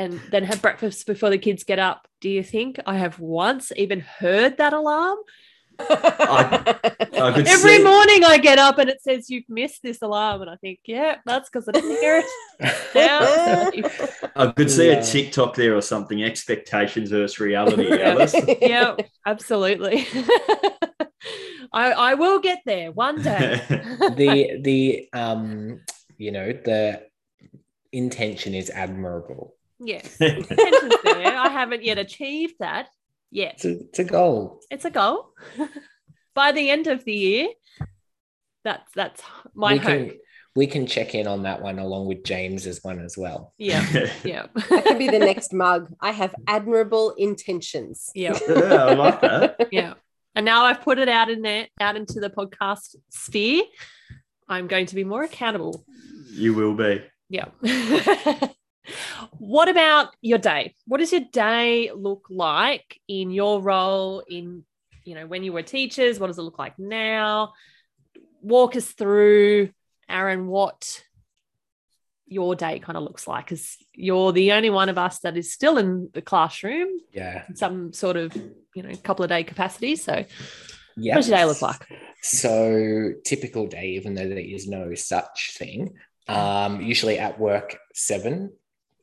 and 0.00 0.18
then 0.30 0.44
have 0.44 0.62
breakfast 0.62 1.06
before 1.06 1.28
the 1.28 1.36
kids 1.36 1.62
get 1.62 1.78
up. 1.78 2.08
Do 2.22 2.30
you 2.30 2.42
think 2.42 2.80
I 2.86 2.96
have 2.96 3.20
once 3.20 3.70
even 3.76 4.00
heard 4.00 4.56
that 4.56 4.72
alarm? 4.72 5.18
I, 5.78 6.74
I 7.12 7.44
Every 7.46 7.76
see. 7.76 7.84
morning 7.84 8.24
I 8.24 8.38
get 8.38 8.58
up 8.58 8.78
and 8.78 8.88
it 8.88 9.02
says 9.02 9.28
you've 9.28 9.48
missed 9.48 9.82
this 9.82 10.00
alarm, 10.00 10.40
and 10.40 10.50
I 10.50 10.56
think, 10.56 10.80
yeah, 10.86 11.16
that's 11.26 11.50
because 11.50 11.68
I 11.68 11.72
didn't 11.72 11.98
hear 12.00 12.22
it. 12.22 12.24
I 14.36 14.46
could 14.56 14.70
see 14.70 14.88
yeah. 14.88 15.00
a 15.00 15.02
TikTok 15.02 15.54
there 15.54 15.76
or 15.76 15.82
something. 15.82 16.22
Expectations 16.22 17.10
versus 17.10 17.38
reality. 17.38 17.88
yeah, 18.62 18.96
absolutely. 19.26 20.06
I, 21.72 21.92
I 21.92 22.14
will 22.14 22.40
get 22.40 22.60
there 22.64 22.90
one 22.90 23.20
day. 23.22 23.60
the 23.68 24.60
the 24.62 25.08
um 25.12 25.80
you 26.16 26.32
know, 26.32 26.52
the 26.52 27.02
intention 27.92 28.54
is 28.54 28.70
admirable. 28.70 29.56
Yes. 29.80 30.16
Intention's 30.20 30.94
there. 31.04 31.36
I 31.36 31.48
haven't 31.48 31.82
yet 31.84 31.98
achieved 31.98 32.54
that 32.60 32.88
yet. 33.30 33.54
It's 33.54 33.64
a, 33.64 33.80
it's 33.80 33.98
a 33.98 34.04
goal. 34.04 34.60
It's 34.70 34.84
a 34.84 34.90
goal. 34.90 35.30
By 36.34 36.52
the 36.52 36.70
end 36.70 36.86
of 36.86 37.04
the 37.04 37.12
year, 37.12 37.48
that's 38.62 38.90
that's 38.94 39.22
my 39.54 39.72
we 39.72 39.78
hope. 39.78 39.86
can 39.88 40.18
we 40.56 40.66
can 40.66 40.86
check 40.86 41.14
in 41.14 41.26
on 41.26 41.44
that 41.44 41.62
one 41.62 41.78
along 41.78 42.06
with 42.06 42.24
James's 42.24 42.82
one 42.82 43.00
as 43.00 43.16
well. 43.16 43.54
Yeah, 43.58 43.84
yeah, 44.24 44.46
That 44.68 44.84
could 44.84 44.98
be 44.98 45.08
the 45.08 45.18
next 45.18 45.52
mug. 45.52 45.92
I 46.00 46.10
have 46.12 46.34
admirable 46.46 47.14
intentions. 47.16 48.10
yeah, 48.14 48.38
yeah, 48.48 48.84
I 48.84 48.94
like 48.94 49.20
that. 49.22 49.68
yeah. 49.72 49.94
And 50.34 50.44
now 50.44 50.64
I've 50.64 50.80
put 50.82 50.98
it 50.98 51.08
out 51.08 51.28
in 51.30 51.42
there, 51.42 51.66
out 51.80 51.96
into 51.96 52.20
the 52.20 52.30
podcast 52.30 52.94
sphere. 53.10 53.64
I'm 54.48 54.66
going 54.68 54.86
to 54.86 54.94
be 54.94 55.04
more 55.04 55.22
accountable. 55.24 55.84
You 56.30 56.54
will 56.54 56.74
be. 56.74 57.02
Yeah. 57.28 57.46
What 59.38 59.68
about 59.68 60.14
your 60.20 60.38
day? 60.38 60.74
What 60.86 60.98
does 60.98 61.12
your 61.12 61.22
day 61.32 61.90
look 61.94 62.26
like 62.30 63.00
in 63.08 63.30
your 63.30 63.60
role 63.60 64.22
in, 64.28 64.64
you 65.04 65.14
know, 65.14 65.26
when 65.26 65.44
you 65.44 65.52
were 65.52 65.62
teachers? 65.62 66.18
What 66.18 66.28
does 66.28 66.38
it 66.38 66.42
look 66.42 66.58
like 66.58 66.78
now? 66.78 67.52
Walk 68.42 68.76
us 68.76 68.86
through, 68.92 69.70
Aaron, 70.08 70.46
what 70.46 71.02
your 72.26 72.54
day 72.54 72.78
kind 72.78 72.96
of 72.96 73.02
looks 73.02 73.26
like 73.26 73.46
because 73.46 73.76
you're 73.92 74.32
the 74.32 74.52
only 74.52 74.70
one 74.70 74.88
of 74.88 74.96
us 74.96 75.18
that 75.20 75.36
is 75.36 75.52
still 75.52 75.78
in 75.78 76.08
the 76.14 76.22
classroom 76.22 76.88
Yeah. 77.12 77.44
some 77.54 77.92
sort 77.92 78.16
of, 78.16 78.34
you 78.74 78.84
know, 78.84 78.94
couple 79.02 79.24
of 79.24 79.28
day 79.28 79.42
capacity. 79.42 79.96
So 79.96 80.24
Yeah. 80.96 81.14
what 81.14 81.22
does 81.22 81.28
your 81.28 81.38
day 81.38 81.44
look 81.44 81.60
like? 81.60 81.86
So 82.22 83.12
typical 83.24 83.66
day, 83.66 83.90
even 83.90 84.14
though 84.14 84.28
there 84.28 84.38
is 84.38 84.68
no 84.68 84.94
such 84.94 85.56
thing. 85.56 85.94
Um, 86.28 86.80
usually 86.80 87.18
at 87.18 87.40
work 87.40 87.78
seven 87.92 88.52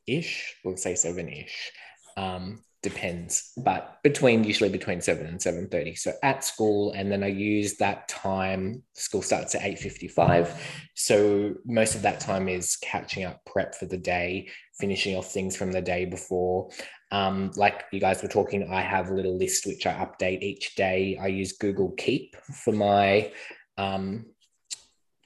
ish, 0.08 0.56
we'll 0.64 0.76
say 0.76 0.94
seven 0.94 1.28
ish. 1.28 1.70
Um, 2.16 2.64
depends, 2.82 3.52
but 3.56 3.98
between 4.02 4.44
usually 4.44 4.70
between 4.70 5.00
seven 5.00 5.26
and 5.26 5.42
seven 5.42 5.68
thirty. 5.68 5.94
So 5.94 6.12
at 6.22 6.44
school, 6.44 6.92
and 6.92 7.10
then 7.10 7.22
I 7.22 7.28
use 7.28 7.76
that 7.76 8.08
time. 8.08 8.82
School 8.94 9.22
starts 9.22 9.54
at 9.54 9.64
eight 9.64 9.78
fifty 9.78 10.08
five, 10.08 10.60
so 10.94 11.54
most 11.64 11.94
of 11.94 12.02
that 12.02 12.20
time 12.20 12.48
is 12.48 12.76
catching 12.76 13.24
up, 13.24 13.44
prep 13.44 13.74
for 13.74 13.86
the 13.86 13.98
day, 13.98 14.48
finishing 14.78 15.16
off 15.16 15.32
things 15.32 15.56
from 15.56 15.72
the 15.72 15.82
day 15.82 16.04
before. 16.04 16.70
Um, 17.10 17.52
like 17.56 17.84
you 17.90 18.00
guys 18.00 18.22
were 18.22 18.28
talking, 18.28 18.68
I 18.70 18.82
have 18.82 19.08
a 19.08 19.14
little 19.14 19.36
list 19.36 19.66
which 19.66 19.86
I 19.86 19.94
update 19.94 20.42
each 20.42 20.74
day. 20.74 21.18
I 21.20 21.28
use 21.28 21.52
Google 21.52 21.92
Keep 21.92 22.36
for 22.36 22.72
my 22.72 23.32
um, 23.78 24.26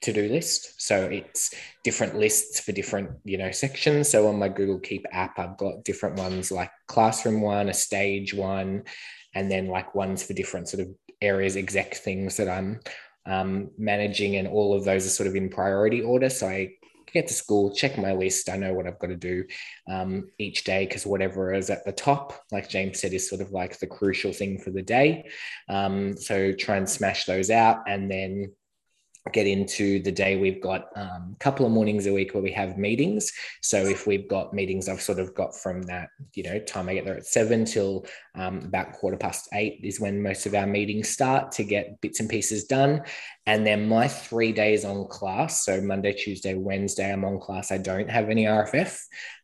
to-do 0.02 0.28
list. 0.28 0.80
So 0.80 1.04
it's 1.04 1.54
different 1.84 2.16
lists 2.16 2.60
for 2.60 2.72
different, 2.72 3.10
you 3.24 3.38
know, 3.38 3.50
sections. 3.50 4.08
So 4.08 4.28
on 4.28 4.38
my 4.38 4.48
Google 4.48 4.78
Keep 4.78 5.06
app, 5.12 5.38
I've 5.38 5.56
got 5.56 5.84
different 5.84 6.18
ones 6.18 6.50
like 6.50 6.70
classroom 6.88 7.40
one, 7.40 7.68
a 7.68 7.74
stage 7.74 8.34
one, 8.34 8.84
and 9.34 9.50
then 9.50 9.66
like 9.66 9.94
ones 9.94 10.22
for 10.22 10.34
different 10.34 10.68
sort 10.68 10.82
of 10.82 10.88
areas, 11.20 11.56
exec 11.56 11.94
things 11.94 12.36
that 12.36 12.48
I'm 12.48 12.80
um, 13.26 13.70
managing, 13.78 14.36
and 14.36 14.48
all 14.48 14.74
of 14.74 14.84
those 14.84 15.06
are 15.06 15.10
sort 15.10 15.28
of 15.28 15.36
in 15.36 15.48
priority 15.48 16.02
order. 16.02 16.28
So 16.28 16.48
I 16.48 16.72
get 17.12 17.28
to 17.28 17.34
school, 17.34 17.74
check 17.74 17.98
my 17.98 18.12
list. 18.12 18.48
I 18.48 18.56
know 18.56 18.72
what 18.72 18.86
I've 18.86 18.98
got 18.98 19.08
to 19.08 19.16
do 19.16 19.44
um, 19.88 20.30
each 20.38 20.64
day 20.64 20.86
because 20.86 21.06
whatever 21.06 21.52
is 21.52 21.70
at 21.70 21.84
the 21.84 21.92
top, 21.92 22.42
like 22.50 22.68
James 22.68 23.00
said, 23.00 23.12
is 23.12 23.28
sort 23.28 23.40
of 23.40 23.52
like 23.52 23.78
the 23.78 23.86
crucial 23.86 24.32
thing 24.32 24.58
for 24.58 24.70
the 24.70 24.82
day. 24.82 25.28
Um, 25.68 26.16
so 26.16 26.52
try 26.52 26.76
and 26.76 26.88
smash 26.88 27.24
those 27.24 27.50
out 27.50 27.78
and 27.86 28.10
then 28.10 28.52
get 29.30 29.46
into 29.46 30.02
the 30.02 30.10
day 30.10 30.36
we've 30.36 30.60
got 30.60 30.88
um, 30.96 31.34
a 31.34 31.38
couple 31.38 31.64
of 31.64 31.70
mornings 31.70 32.06
a 32.06 32.12
week 32.12 32.34
where 32.34 32.42
we 32.42 32.50
have 32.50 32.76
meetings. 32.76 33.32
So 33.60 33.84
if 33.84 34.06
we've 34.06 34.28
got 34.28 34.52
meetings 34.52 34.88
i've 34.88 35.00
sort 35.00 35.18
of 35.18 35.34
got 35.34 35.56
from 35.56 35.82
that 35.82 36.08
you 36.34 36.42
know 36.42 36.58
time 36.60 36.88
i 36.88 36.94
get 36.94 37.04
there 37.04 37.16
at 37.16 37.26
seven 37.26 37.64
till 37.64 38.06
um, 38.34 38.58
about 38.64 38.92
quarter 38.92 39.16
past 39.16 39.48
eight 39.52 39.80
is 39.82 40.00
when 40.00 40.22
most 40.22 40.46
of 40.46 40.54
our 40.54 40.66
meetings 40.66 41.08
start 41.08 41.52
to 41.52 41.64
get 41.64 42.00
bits 42.00 42.20
and 42.20 42.28
pieces 42.28 42.64
done. 42.64 43.02
And 43.46 43.66
then 43.66 43.88
my 43.88 44.08
three 44.08 44.52
days 44.52 44.84
on 44.84 45.06
class 45.08 45.64
so 45.64 45.80
monday 45.80 46.12
tuesday 46.12 46.54
wednesday 46.54 47.12
i'm 47.12 47.24
on 47.24 47.40
class. 47.40 47.70
I 47.72 47.78
don't 47.78 48.10
have 48.10 48.30
any 48.30 48.44
rff 48.44 48.98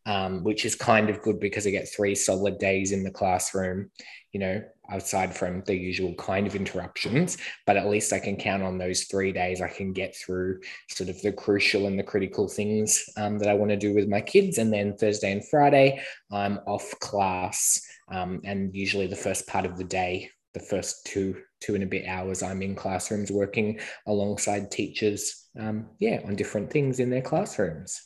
um, 0.05 0.43
which 0.43 0.65
is 0.65 0.75
kind 0.75 1.09
of 1.09 1.21
good 1.21 1.39
because 1.39 1.67
i 1.67 1.69
get 1.69 1.89
three 1.89 2.15
solid 2.15 2.57
days 2.57 2.91
in 2.91 3.03
the 3.03 3.11
classroom 3.11 3.91
you 4.31 4.39
know 4.39 4.63
outside 4.91 5.35
from 5.35 5.61
the 5.65 5.75
usual 5.75 6.13
kind 6.15 6.47
of 6.47 6.55
interruptions 6.55 7.37
but 7.65 7.77
at 7.77 7.87
least 7.89 8.13
i 8.13 8.19
can 8.19 8.35
count 8.35 8.63
on 8.63 8.77
those 8.77 9.03
three 9.03 9.31
days 9.31 9.61
i 9.61 9.67
can 9.67 9.93
get 9.93 10.15
through 10.15 10.59
sort 10.89 11.09
of 11.09 11.21
the 11.21 11.31
crucial 11.31 11.87
and 11.87 11.97
the 11.97 12.03
critical 12.03 12.47
things 12.47 13.03
um, 13.17 13.37
that 13.39 13.49
i 13.49 13.53
want 13.53 13.69
to 13.69 13.77
do 13.77 13.93
with 13.93 14.07
my 14.07 14.21
kids 14.21 14.57
and 14.57 14.71
then 14.73 14.95
thursday 14.97 15.31
and 15.31 15.47
friday 15.47 16.01
i'm 16.31 16.59
off 16.67 16.93
class 16.99 17.81
um, 18.11 18.41
and 18.43 18.75
usually 18.75 19.07
the 19.07 19.15
first 19.15 19.47
part 19.47 19.65
of 19.65 19.77
the 19.77 19.83
day 19.83 20.29
the 20.53 20.59
first 20.59 21.05
two 21.05 21.35
two 21.61 21.75
and 21.75 21.83
a 21.83 21.87
bit 21.87 22.07
hours 22.07 22.41
i'm 22.41 22.61
in 22.61 22.75
classrooms 22.75 23.31
working 23.31 23.79
alongside 24.07 24.71
teachers 24.71 25.47
um, 25.59 25.87
yeah 25.99 26.19
on 26.25 26.35
different 26.35 26.71
things 26.71 26.99
in 26.99 27.09
their 27.09 27.21
classrooms 27.21 28.01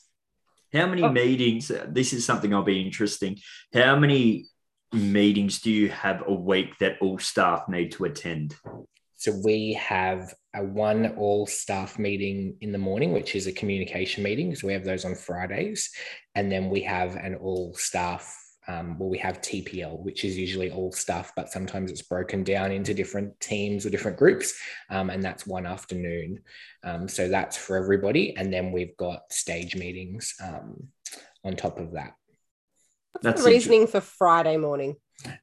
How 0.74 0.88
many 0.88 1.04
Oh. 1.04 1.12
meetings? 1.12 1.72
This 1.88 2.14
is 2.14 2.26
something 2.26 2.52
I'll 2.52 2.64
be 2.64 2.82
interesting. 2.82 3.38
How 3.76 3.96
many 3.96 4.48
meetings 4.94 5.60
do 5.60 5.72
you 5.72 5.90
have 5.90 6.24
a 6.28 6.34
week 6.34 6.78
that 6.80 6.98
all 7.02 7.18
staff 7.20 7.68
need 7.68 7.92
to 7.94 8.06
attend? 8.06 8.56
So 9.24 9.32
we 9.44 9.74
have 9.74 10.34
a 10.54 10.64
one 10.64 11.16
all 11.16 11.48
staff 11.48 11.98
meeting 11.98 12.58
in 12.60 12.72
the 12.72 12.78
morning, 12.78 13.14
which 13.14 13.36
is 13.36 13.48
a 13.48 13.54
communication 13.54 14.22
meeting. 14.22 14.54
So 14.54 14.68
we 14.68 14.74
have 14.74 14.84
those 14.84 15.06
on 15.06 15.16
Fridays. 15.16 15.90
And 16.36 16.52
then 16.52 16.70
we 16.70 16.82
have 16.82 17.16
an 17.16 17.36
all 17.36 17.74
staff, 17.74 18.36
um, 18.68 19.00
well, 19.00 19.10
we 19.10 19.18
have 19.20 19.42
TPL, 19.42 19.98
which 20.04 20.26
is 20.26 20.38
usually 20.38 20.72
all 20.72 20.92
staff, 20.92 21.32
but 21.36 21.50
sometimes 21.50 21.90
it's 21.90 22.02
broken 22.02 22.44
down 22.44 22.74
into 22.74 22.94
different 22.94 23.40
teams 23.40 23.86
or 23.86 23.90
different 23.90 24.18
groups. 24.18 24.54
Um, 24.90 25.10
and 25.10 25.24
that's 25.24 25.48
one 25.48 25.66
afternoon. 25.66 26.42
Um, 26.84 27.08
so 27.08 27.30
that's 27.30 27.56
for 27.56 27.78
everybody. 27.78 28.36
And 28.36 28.52
then 28.52 28.74
we've 28.74 28.98
got 28.98 29.32
stage 29.32 29.76
meetings 29.76 30.34
um, 30.44 30.88
on 31.46 31.56
top 31.56 31.80
of 31.80 31.94
that. 31.94 32.14
What's 33.14 33.24
That's 33.24 33.44
the 33.44 33.50
reasoning 33.50 33.88
for 33.88 34.02
Friday 34.02 34.58
morning? 34.58 34.96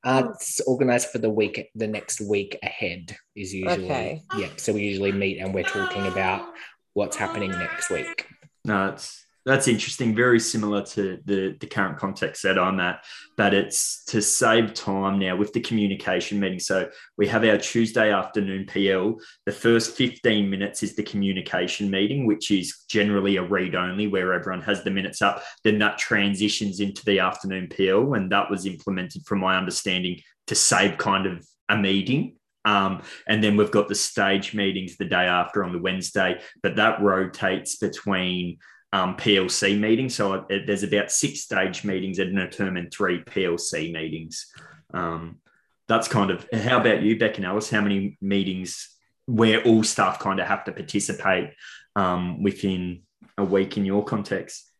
Uh, 0.05 0.25
it's 0.35 0.61
organized 0.61 1.09
for 1.09 1.19
the 1.19 1.31
week, 1.31 1.69
the 1.75 1.87
next 1.87 2.21
week 2.21 2.59
ahead 2.63 3.17
is 3.35 3.55
usually, 3.55 3.85
Okay. 3.85 4.23
yeah. 4.37 4.49
So 4.57 4.73
we 4.73 4.83
usually 4.83 5.13
meet 5.13 5.39
and 5.39 5.55
we're 5.55 5.63
talking 5.65 6.07
about 6.07 6.53
what's 6.95 7.17
happening 7.17 7.51
next 7.51 7.89
week. 7.91 8.27
No, 8.65 8.89
it's 8.91 9.25
that's 9.47 9.69
interesting. 9.69 10.15
Very 10.15 10.39
similar 10.39 10.83
to 10.83 11.19
the 11.25 11.57
the 11.59 11.67
current 11.67 11.97
context 11.99 12.43
that 12.43 12.59
I'm 12.59 12.79
at, 12.81 13.05
but 13.37 13.55
it's 13.55 14.05
to 14.07 14.21
save 14.21 14.75
time 14.75 15.19
now 15.19 15.37
with 15.37 15.53
the 15.53 15.61
communication 15.61 16.39
meeting. 16.39 16.59
So 16.59 16.91
we 17.17 17.27
have 17.29 17.45
our 17.45 17.57
Tuesday 17.57 18.13
afternoon 18.13 18.67
PL. 18.67 19.19
The 19.47 19.53
first 19.53 19.97
15 19.97 20.49
minutes 20.51 20.83
is 20.83 20.95
the 20.95 21.03
communication 21.03 21.91
meeting, 21.91 22.27
which 22.27 22.51
is 22.51 22.85
generally 22.89 23.37
a 23.37 23.43
read 23.43 23.75
only 23.75 24.07
where 24.07 24.35
everyone 24.35 24.63
has 24.63 24.85
the 24.85 24.91
minutes 24.91 25.23
up. 25.23 25.43
Then 25.65 25.79
that 25.79 25.99
transitions 25.99 26.81
into 26.81 27.05
the 27.05 27.21
afternoon 27.21 27.69
PL, 27.69 28.15
and 28.15 28.31
that 28.33 28.51
was 28.51 28.67
implemented, 28.67 29.27
from 29.27 29.41
my 29.41 29.57
understanding, 29.57 30.21
to 30.49 30.55
save 30.55 30.99
kind 30.99 31.27
of 31.27 31.47
a 31.69 31.77
meeting. 31.77 32.37
Um, 32.67 33.03
and 33.27 33.43
then 33.43 33.57
we've 33.57 33.71
got 33.71 33.89
the 33.89 33.95
stage 33.95 34.53
meetings 34.53 34.97
the 34.97 35.07
day 35.07 35.25
after 35.25 35.65
on 35.65 35.73
the 35.73 35.79
Wednesday, 35.79 36.41
but 36.63 36.77
that 36.77 37.01
rotates 37.01 37.77
between 37.77 38.59
um, 38.93 39.17
PLC 39.17 39.79
meetings. 39.79 40.15
So 40.17 40.45
there's 40.49 40.83
about 40.83 41.11
six 41.11 41.41
stage 41.41 41.85
meetings 41.85 42.19
at 42.19 42.29
a 42.29 42.49
term 42.49 42.77
and 42.77 42.93
three 42.93 43.23
PLC 43.23 43.93
meetings. 43.93 44.47
Um, 44.93 45.39
that's 45.87 46.09
kind 46.09 46.31
of 46.31 46.47
how 46.53 46.81
about 46.81 47.03
you, 47.03 47.19
Beck 47.19 47.37
and 47.37 47.47
Alice? 47.47 47.71
How 47.71 47.81
many 47.81 48.17
meetings 48.21 48.97
where 49.27 49.63
all 49.63 49.83
staff 49.83 50.19
kind 50.19 50.41
of 50.41 50.47
have 50.47 50.65
to 50.65 50.73
participate 50.73 51.51
um, 51.97 52.43
within 52.43 53.03
a 53.39 53.45
week 53.45 53.77
in 53.77 53.85
your 53.85 54.05
context? 54.05 54.71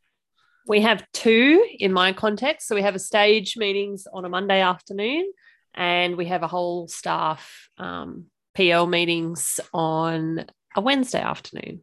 We 0.67 0.83
have 0.83 1.05
two 1.13 1.67
in 1.79 1.93
my 1.93 2.13
context. 2.13 2.69
So 2.69 2.75
we 2.75 2.83
have 2.83 2.95
a 2.95 3.01
stage 3.01 3.57
meetings 3.57 4.07
on 4.13 4.25
a 4.25 4.29
Monday 4.29 4.61
afternoon, 4.61 5.33
and 5.75 6.17
we 6.17 6.27
have 6.27 6.43
a 6.43 6.49
whole 6.49 6.87
staff 6.89 7.69
um, 7.79 8.27
PL 8.55 8.87
meetings 8.87 9.59
on 9.73 10.45
a 10.77 10.81
Wednesday 10.81 11.21
afternoon. 11.21 11.81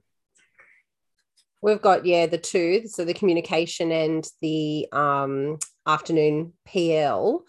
We've 1.62 1.82
got 1.82 2.06
yeah 2.06 2.28
the 2.28 2.38
two, 2.38 2.84
so 2.88 3.04
the 3.04 3.14
communication 3.14 3.92
and 3.92 4.28
the 4.42 4.88
um, 4.92 5.58
afternoon 5.86 6.54
PL. 6.66 7.44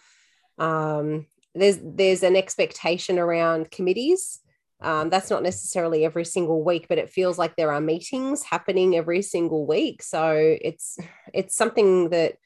Um, 0.59 1.27
there's 1.55 1.79
there's 1.83 2.23
an 2.23 2.37
expectation 2.37 3.19
around 3.19 3.71
committees. 3.71 4.41
Um, 4.81 5.11
that's 5.11 5.31
not 5.31 5.43
necessarily 5.43 6.05
every 6.05 6.25
single 6.25 6.63
week, 6.65 6.87
but 6.89 6.99
it 6.99 7.11
feels 7.11 7.37
like 7.37 7.57
there 7.57 7.73
are 7.73 7.81
meetings 7.81 8.45
happening 8.45 8.97
every 8.97 9.23
single 9.23 9.67
week. 9.67 10.03
So 10.03 10.33
it's 10.63 10.99
it's 11.35 11.57
something 11.57 12.11
that 12.11 12.37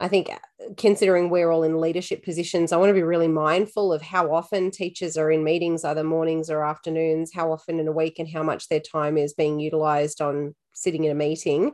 I 0.00 0.06
think, 0.06 0.30
considering 0.76 1.28
we're 1.28 1.50
all 1.50 1.64
in 1.64 1.80
leadership 1.80 2.24
positions, 2.24 2.70
I 2.70 2.76
want 2.76 2.90
to 2.90 2.94
be 2.94 3.02
really 3.02 3.26
mindful 3.26 3.92
of 3.92 4.00
how 4.00 4.32
often 4.32 4.70
teachers 4.70 5.16
are 5.16 5.30
in 5.30 5.42
meetings, 5.42 5.84
either 5.84 6.04
mornings 6.04 6.50
or 6.50 6.64
afternoons, 6.64 7.32
how 7.34 7.50
often 7.50 7.80
in 7.80 7.88
a 7.88 7.92
week, 7.92 8.20
and 8.20 8.28
how 8.28 8.44
much 8.44 8.68
their 8.68 8.80
time 8.80 9.18
is 9.18 9.34
being 9.34 9.58
utilized 9.58 10.20
on 10.20 10.54
sitting 10.78 11.04
in 11.04 11.12
a 11.12 11.14
meeting. 11.14 11.72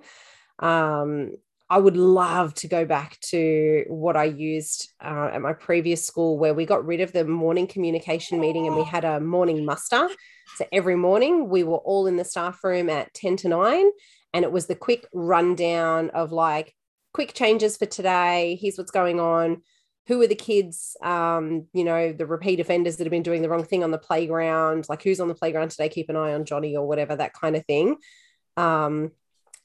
Um, 0.59 1.33
I 1.71 1.79
would 1.79 1.97
love 1.97 2.55
to 2.55 2.69
go 2.69 2.85
back 2.85 3.19
to 3.31 3.85
what 3.89 4.17
I 4.17 4.25
used 4.25 4.93
uh, 5.03 5.31
at 5.33 5.41
my 5.41 5.55
previous 5.55 6.07
school, 6.07 6.39
where 6.39 6.55
we 6.55 6.67
got 6.67 6.85
rid 6.85 7.01
of 7.01 7.13
the 7.13 7.25
morning 7.25 7.67
communication 7.67 8.39
meeting 8.39 8.67
and 8.67 8.77
we 8.77 8.85
had 8.85 9.05
a 9.05 9.19
morning 9.19 9.65
muster. 9.65 10.09
So 10.57 10.67
every 10.73 10.95
morning 10.95 11.49
we 11.49 11.65
were 11.65 11.79
all 11.79 12.07
in 12.07 12.17
the 12.17 12.25
staff 12.25 12.63
room 12.63 12.91
at 12.91 13.15
10 13.15 13.39
to 13.39 13.49
9, 13.49 13.91
and 14.35 14.45
it 14.45 14.53
was 14.53 14.67
the 14.67 14.75
quick 14.75 15.07
rundown 15.15 16.11
of 16.11 16.33
like 16.33 16.75
quick 17.15 17.33
changes 17.33 17.79
for 17.79 17.87
today. 17.87 18.59
Here's 18.61 18.77
what's 18.77 18.91
going 18.91 19.19
on. 19.19 19.63
Who 20.07 20.21
are 20.21 20.27
the 20.27 20.35
kids, 20.35 20.99
um, 21.03 21.67
you 21.73 21.83
know, 21.83 22.13
the 22.13 22.27
repeat 22.27 22.61
offenders 22.61 22.97
that 22.97 23.05
have 23.05 23.11
been 23.11 23.23
doing 23.23 23.41
the 23.41 23.49
wrong 23.49 23.65
thing 23.65 23.83
on 23.83 23.91
the 23.91 23.97
playground? 23.97 24.85
Like 24.91 25.03
who's 25.03 25.19
on 25.19 25.29
the 25.29 25.35
playground 25.35 25.71
today? 25.71 25.89
Keep 25.89 26.11
an 26.11 26.17
eye 26.17 26.35
on 26.35 26.45
Johnny 26.45 26.77
or 26.77 26.87
whatever, 26.87 27.17
that 27.17 27.33
kind 27.33 27.57
of 27.57 27.65
thing. 27.65 27.97
Um, 28.57 29.13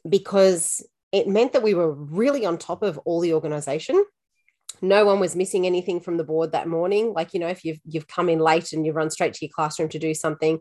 because 0.08 0.86
it 1.12 1.28
meant 1.28 1.54
that 1.54 1.64
we 1.64 1.74
were 1.74 1.92
really 1.92 2.46
on 2.46 2.58
top 2.58 2.84
of 2.84 2.98
all 3.00 3.20
the 3.20 3.34
organization. 3.34 4.04
No 4.82 5.06
one 5.06 5.20
was 5.20 5.36
missing 5.36 5.66
anything 5.66 6.00
from 6.00 6.18
the 6.18 6.24
board 6.24 6.52
that 6.54 6.68
morning. 6.68 7.14
Like 7.14 7.34
you 7.34 7.40
know 7.40 7.48
if 7.48 7.66
you've 7.66 7.80
you've 7.86 8.08
come 8.08 8.30
in 8.30 8.40
late 8.40 8.72
and 8.74 8.86
you 8.86 8.94
run 8.94 9.10
straight 9.10 9.34
to 9.34 9.46
your 9.46 9.52
classroom 9.54 9.90
to 9.90 10.00
do 10.00 10.14
something 10.14 10.60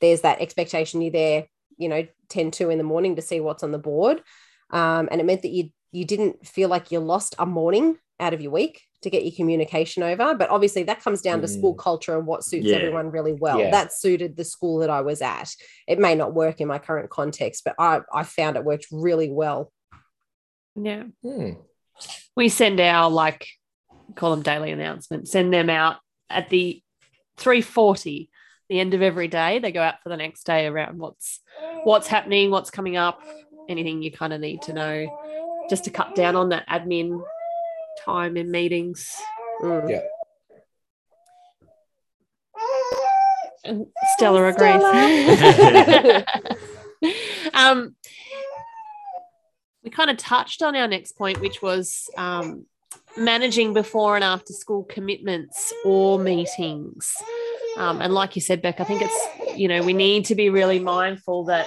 there's 0.00 0.20
that 0.20 0.40
expectation 0.40 1.02
you're 1.02 1.10
there 1.10 1.46
you 1.78 1.88
know 1.88 2.06
10 2.28 2.50
2 2.50 2.70
in 2.70 2.78
the 2.78 2.84
morning 2.84 3.16
to 3.16 3.22
see 3.22 3.40
what's 3.40 3.62
on 3.62 3.72
the 3.72 3.78
board. 3.78 4.22
Um, 4.70 5.08
and 5.10 5.20
it 5.20 5.24
meant 5.24 5.42
that 5.42 5.50
you 5.50 5.70
you 5.92 6.04
didn't 6.04 6.46
feel 6.46 6.68
like 6.68 6.92
you 6.92 7.00
lost 7.00 7.34
a 7.38 7.46
morning 7.46 7.96
out 8.20 8.34
of 8.34 8.40
your 8.40 8.50
week 8.50 8.82
to 9.00 9.10
get 9.10 9.22
your 9.22 9.32
communication 9.32 10.02
over 10.02 10.34
but 10.34 10.50
obviously 10.50 10.82
that 10.82 11.00
comes 11.00 11.22
down 11.22 11.38
mm. 11.38 11.42
to 11.42 11.48
school 11.48 11.72
culture 11.72 12.18
and 12.18 12.26
what 12.26 12.42
suits 12.42 12.66
yeah. 12.66 12.76
everyone 12.76 13.12
really 13.12 13.32
well 13.32 13.60
yeah. 13.60 13.70
that 13.70 13.92
suited 13.92 14.36
the 14.36 14.44
school 14.44 14.78
that 14.78 14.90
i 14.90 15.00
was 15.00 15.22
at 15.22 15.54
it 15.86 16.00
may 16.00 16.16
not 16.16 16.34
work 16.34 16.60
in 16.60 16.66
my 16.66 16.78
current 16.78 17.08
context 17.08 17.62
but 17.64 17.76
i 17.78 18.00
i 18.12 18.24
found 18.24 18.56
it 18.56 18.64
worked 18.64 18.86
really 18.90 19.30
well 19.30 19.70
yeah. 20.82 21.04
Hmm. 21.22 21.50
We 22.36 22.48
send 22.48 22.80
our 22.80 23.10
like 23.10 23.46
call 24.14 24.30
them 24.30 24.42
daily 24.42 24.70
announcements, 24.70 25.32
send 25.32 25.52
them 25.52 25.68
out 25.68 25.96
at 26.30 26.48
the 26.48 26.82
340, 27.36 28.30
the 28.68 28.80
end 28.80 28.94
of 28.94 29.02
every 29.02 29.28
day. 29.28 29.58
They 29.58 29.72
go 29.72 29.82
out 29.82 30.02
for 30.02 30.08
the 30.08 30.16
next 30.16 30.44
day 30.44 30.66
around 30.66 30.98
what's 30.98 31.40
what's 31.84 32.06
happening, 32.06 32.50
what's 32.50 32.70
coming 32.70 32.96
up, 32.96 33.22
anything 33.68 34.02
you 34.02 34.12
kind 34.12 34.32
of 34.32 34.40
need 34.40 34.62
to 34.62 34.72
know 34.72 35.06
just 35.68 35.84
to 35.84 35.90
cut 35.90 36.14
down 36.14 36.36
on 36.36 36.50
that 36.50 36.66
admin 36.68 37.22
time 38.04 38.36
in 38.36 38.50
meetings. 38.50 39.14
Mm. 39.62 39.90
Yeah. 39.90 40.00
And 43.64 43.86
Stella 44.16 44.44
agrees. 44.48 44.80
Stella. 44.80 46.24
um, 47.54 47.94
we 49.84 49.90
kind 49.90 50.10
of 50.10 50.16
touched 50.16 50.62
on 50.62 50.74
our 50.74 50.88
next 50.88 51.12
point, 51.12 51.40
which 51.40 51.60
was 51.60 52.08
um, 52.16 52.66
managing 53.16 53.74
before 53.74 54.14
and 54.14 54.24
after 54.24 54.52
school 54.52 54.84
commitments 54.84 55.72
or 55.84 56.18
meetings. 56.18 57.12
Um, 57.76 58.00
and 58.00 58.12
like 58.12 58.36
you 58.36 58.42
said, 58.42 58.62
Beck, 58.62 58.80
I 58.80 58.84
think 58.84 59.02
it's, 59.02 59.58
you 59.58 59.68
know, 59.68 59.82
we 59.82 59.92
need 59.92 60.24
to 60.26 60.34
be 60.34 60.50
really 60.50 60.78
mindful 60.78 61.44
that 61.44 61.66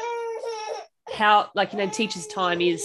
how, 1.13 1.50
like, 1.55 1.72
you 1.72 1.79
know, 1.79 1.88
teachers' 1.88 2.27
time 2.27 2.62
is 2.62 2.84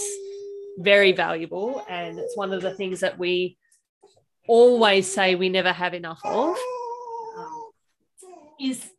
very 0.77 1.11
valuable. 1.11 1.83
And 1.89 2.19
it's 2.19 2.37
one 2.37 2.53
of 2.53 2.61
the 2.61 2.73
things 2.73 3.01
that 3.01 3.17
we 3.17 3.57
always 4.47 5.11
say 5.11 5.35
we 5.35 5.49
never 5.49 5.71
have 5.71 5.93
enough 5.93 6.21
of 6.23 6.55
um, 7.37 7.69
is, 8.59 8.89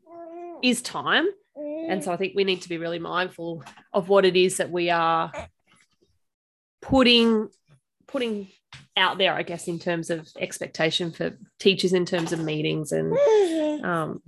is 0.62 0.82
time. 0.82 1.26
And 1.56 2.04
so 2.04 2.12
I 2.12 2.16
think 2.16 2.34
we 2.36 2.44
need 2.44 2.62
to 2.62 2.68
be 2.68 2.78
really 2.78 2.98
mindful 2.98 3.64
of 3.92 4.08
what 4.08 4.24
it 4.24 4.36
is 4.36 4.58
that 4.58 4.70
we 4.70 4.90
are 4.90 5.32
putting 6.82 7.48
putting 8.06 8.48
out 8.96 9.18
there, 9.18 9.34
I 9.34 9.42
guess, 9.42 9.68
in 9.68 9.78
terms 9.78 10.10
of 10.10 10.28
expectation 10.38 11.12
for 11.12 11.38
teachers 11.58 11.92
in 11.92 12.04
terms 12.04 12.32
of 12.32 12.40
meetings 12.40 12.92
and 12.92 13.12
um, 13.84 14.22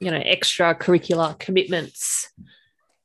you 0.00 0.10
know 0.10 0.20
extracurricular 0.20 1.38
commitments. 1.38 2.30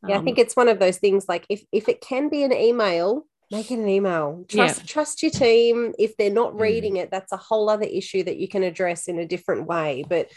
Yeah, 0.08 0.16
um, 0.16 0.22
I 0.22 0.24
think 0.24 0.40
it's 0.40 0.56
one 0.56 0.68
of 0.68 0.80
those 0.80 0.98
things 0.98 1.26
like 1.28 1.46
if 1.50 1.64
if 1.72 1.88
it 1.90 2.02
can 2.02 2.30
be 2.30 2.44
an 2.44 2.54
email, 2.54 3.26
make 3.52 3.72
it 3.72 3.80
an 3.80 3.88
email. 3.88 4.46
Trust 4.48 4.80
yeah. 4.80 4.86
trust 4.86 5.22
your 5.24 5.32
team. 5.32 5.94
If 5.98 6.18
they're 6.18 6.30
not 6.30 6.54
mm. 6.54 6.62
reading 6.62 6.98
it, 6.98 7.12
that's 7.12 7.32
a 7.32 7.38
whole 7.38 7.70
other 7.70 7.86
issue 7.86 8.24
that 8.24 8.38
you 8.38 8.48
can 8.48 8.64
address 8.64 9.08
in 9.08 9.20
a 9.20 9.28
different 9.28 9.68
way. 9.68 10.04
But 10.08 10.32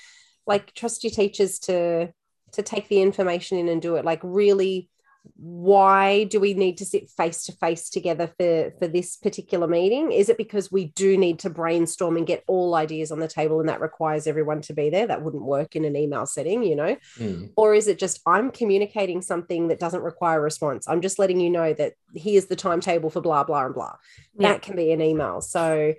like 0.47 0.73
trust 0.75 1.05
your 1.05 1.11
teachers 1.11 1.59
to 1.61 2.13
to 2.53 2.63
take 2.63 2.89
the 2.89 3.01
information 3.01 3.59
in 3.59 3.69
and 3.69 3.81
do 3.81 3.97
it. 3.97 4.05
Like 4.05 4.21
really 4.23 4.91
why 5.37 6.25
do 6.25 6.41
we 6.41 6.55
need 6.55 6.79
to 6.79 6.85
sit 6.85 7.11
face 7.11 7.45
to 7.45 7.53
face 7.53 7.91
together 7.91 8.27
for 8.39 8.73
for 8.79 8.89
this 8.89 9.17
particular 9.17 9.67
meeting? 9.67 10.13
Is 10.13 10.29
it 10.29 10.37
because 10.37 10.71
we 10.73 10.87
do 10.87 11.17
need 11.17 11.39
to 11.41 11.51
brainstorm 11.51 12.17
and 12.17 12.27
get 12.27 12.45
all 12.47 12.75
ideas 12.75 13.13
on 13.13 13.21
the 13.21 13.29
table 13.29 13.61
and 13.61 13.69
that 13.69 13.81
requires 13.81 14.27
everyone 14.27 14.63
to 14.63 14.73
be 14.73 14.91
there? 14.91 15.07
That 15.07 15.23
wouldn't 15.23 15.45
work 15.45 15.77
in 15.77 15.85
an 15.85 15.97
email 15.97 16.27
setting 16.27 16.63
you 16.63 16.77
know? 16.77 16.97
Mm. 17.19 17.51
or 17.57 17.75
is 17.75 17.89
it 17.89 17.99
just 17.99 18.21
i'm 18.27 18.51
communicating 18.51 19.23
something 19.23 19.69
that 19.69 19.81
doesn't 19.81 20.03
require 20.03 20.39
a 20.39 20.43
response. 20.43 20.87
I'm 20.89 21.01
just 21.01 21.19
letting 21.19 21.41
you 21.41 21.51
know 21.51 21.73
that 21.75 21.95
here's 22.15 22.47
the 22.47 22.57
timetable 22.57 23.11
for 23.11 23.21
blah 23.21 23.45
blah 23.45 23.67
and 23.67 23.75
blah. 23.75 23.97
Yeah. 24.39 24.53
that 24.53 24.63
can 24.63 24.77
be 24.77 24.93
an 24.93 25.01
email. 25.01 25.41
So 25.41 25.95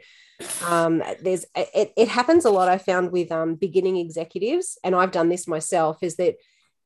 um, 0.67 1.03
there's 1.21 1.45
it, 1.55 1.93
it 1.95 2.07
happens 2.07 2.43
a 2.43 2.49
lot 2.49 2.67
i 2.67 2.77
found 2.77 3.11
with 3.11 3.31
um, 3.31 3.55
beginning 3.55 3.97
executives 3.97 4.77
and 4.83 4.95
i've 4.95 5.11
done 5.11 5.29
this 5.29 5.47
myself 5.47 6.01
is 6.01 6.15
that 6.17 6.35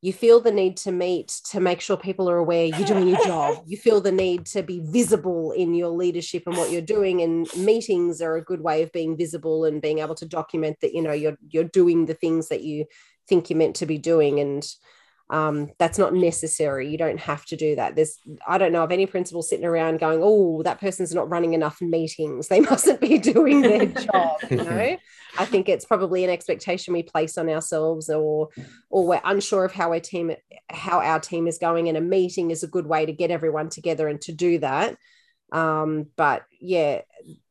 you 0.02 0.14
feel 0.14 0.40
the 0.40 0.52
need 0.52 0.78
to 0.78 0.92
meet 0.92 1.28
to 1.50 1.60
make 1.60 1.82
sure 1.82 1.98
people 1.98 2.30
are 2.30 2.38
aware 2.38 2.66
you're 2.66 2.88
doing 2.88 3.08
your 3.08 3.24
job. 3.26 3.64
You 3.68 3.78
feel 3.78 4.00
the 4.00 4.12
need 4.12 4.46
to 4.48 4.62
be 4.62 4.82
visible 4.86 5.52
in 5.52 5.74
your 5.74 5.90
leadership 5.90 6.44
and 6.46 6.56
what 6.56 6.72
you're 6.72 6.82
doing 6.82 7.22
and 7.22 7.48
meetings 7.58 8.22
are 8.22 8.36
a 8.36 8.44
good 8.44 8.62
way 8.62 8.84
of 8.84 8.92
being 8.92 9.18
visible 9.18 9.66
and 9.66 9.82
being 9.82 10.00
able 10.00 10.16
to 10.16 10.26
document 10.26 10.78
that 10.82 10.94
you 10.94 11.02
know 11.02 11.12
you're 11.14 11.38
you're 11.50 11.64
doing 11.64 12.06
the 12.06 12.14
things 12.14 12.50
that 12.50 12.62
you 12.62 12.86
think 13.28 13.50
you're 13.50 13.58
meant 13.58 13.76
to 13.78 13.86
be 13.86 13.98
doing. 13.98 14.40
And 14.40 14.66
um, 15.30 15.72
that's 15.78 15.98
not 15.98 16.14
necessary. 16.14 16.90
You 16.90 16.98
don't 16.98 17.20
have 17.20 17.46
to 17.48 17.58
do 17.58 17.76
that. 17.76 17.96
There's, 17.96 18.18
I 18.48 18.58
don't 18.58 18.72
know 18.72 18.84
of 18.84 18.94
any 18.94 19.06
principal 19.06 19.42
sitting 19.42 19.66
around 19.66 20.00
going, 20.00 20.22
"Oh, 20.24 20.64
that 20.64 20.80
person's 20.80 21.14
not 21.14 21.30
running 21.30 21.54
enough 21.54 21.82
meetings. 21.82 22.48
They 22.48 22.60
mustn't 22.62 23.02
be 23.02 23.18
doing 23.18 23.62
their 23.62 23.86
job." 23.88 24.38
You 24.50 24.58
know, 24.58 24.98
I 25.38 25.46
think 25.46 25.68
it's 25.68 25.86
probably 25.86 26.24
an 26.24 26.30
expectation 26.30 26.94
we 26.94 27.04
place 27.04 27.38
on 27.38 27.50
ourselves, 27.50 28.10
or, 28.10 28.50
or 28.90 29.06
we're 29.06 29.22
unsure 29.26 29.66
of 29.66 29.74
how 29.74 29.92
our 29.92 30.00
team, 30.00 30.32
how 30.70 31.02
our 31.02 31.20
team 31.20 31.48
is 31.48 31.58
going, 31.58 31.90
and 31.90 31.98
a 31.98 32.02
meeting 32.02 32.52
is 32.52 32.64
a 32.64 32.68
good 32.68 32.88
way 32.88 33.06
to 33.06 33.12
get 33.12 33.32
everyone 33.32 33.70
together 33.70 34.08
and 34.08 34.22
to 34.22 34.32
do 34.32 34.60
that. 34.60 34.98
Um, 35.52 36.08
but 36.16 36.44
yeah, 36.62 37.02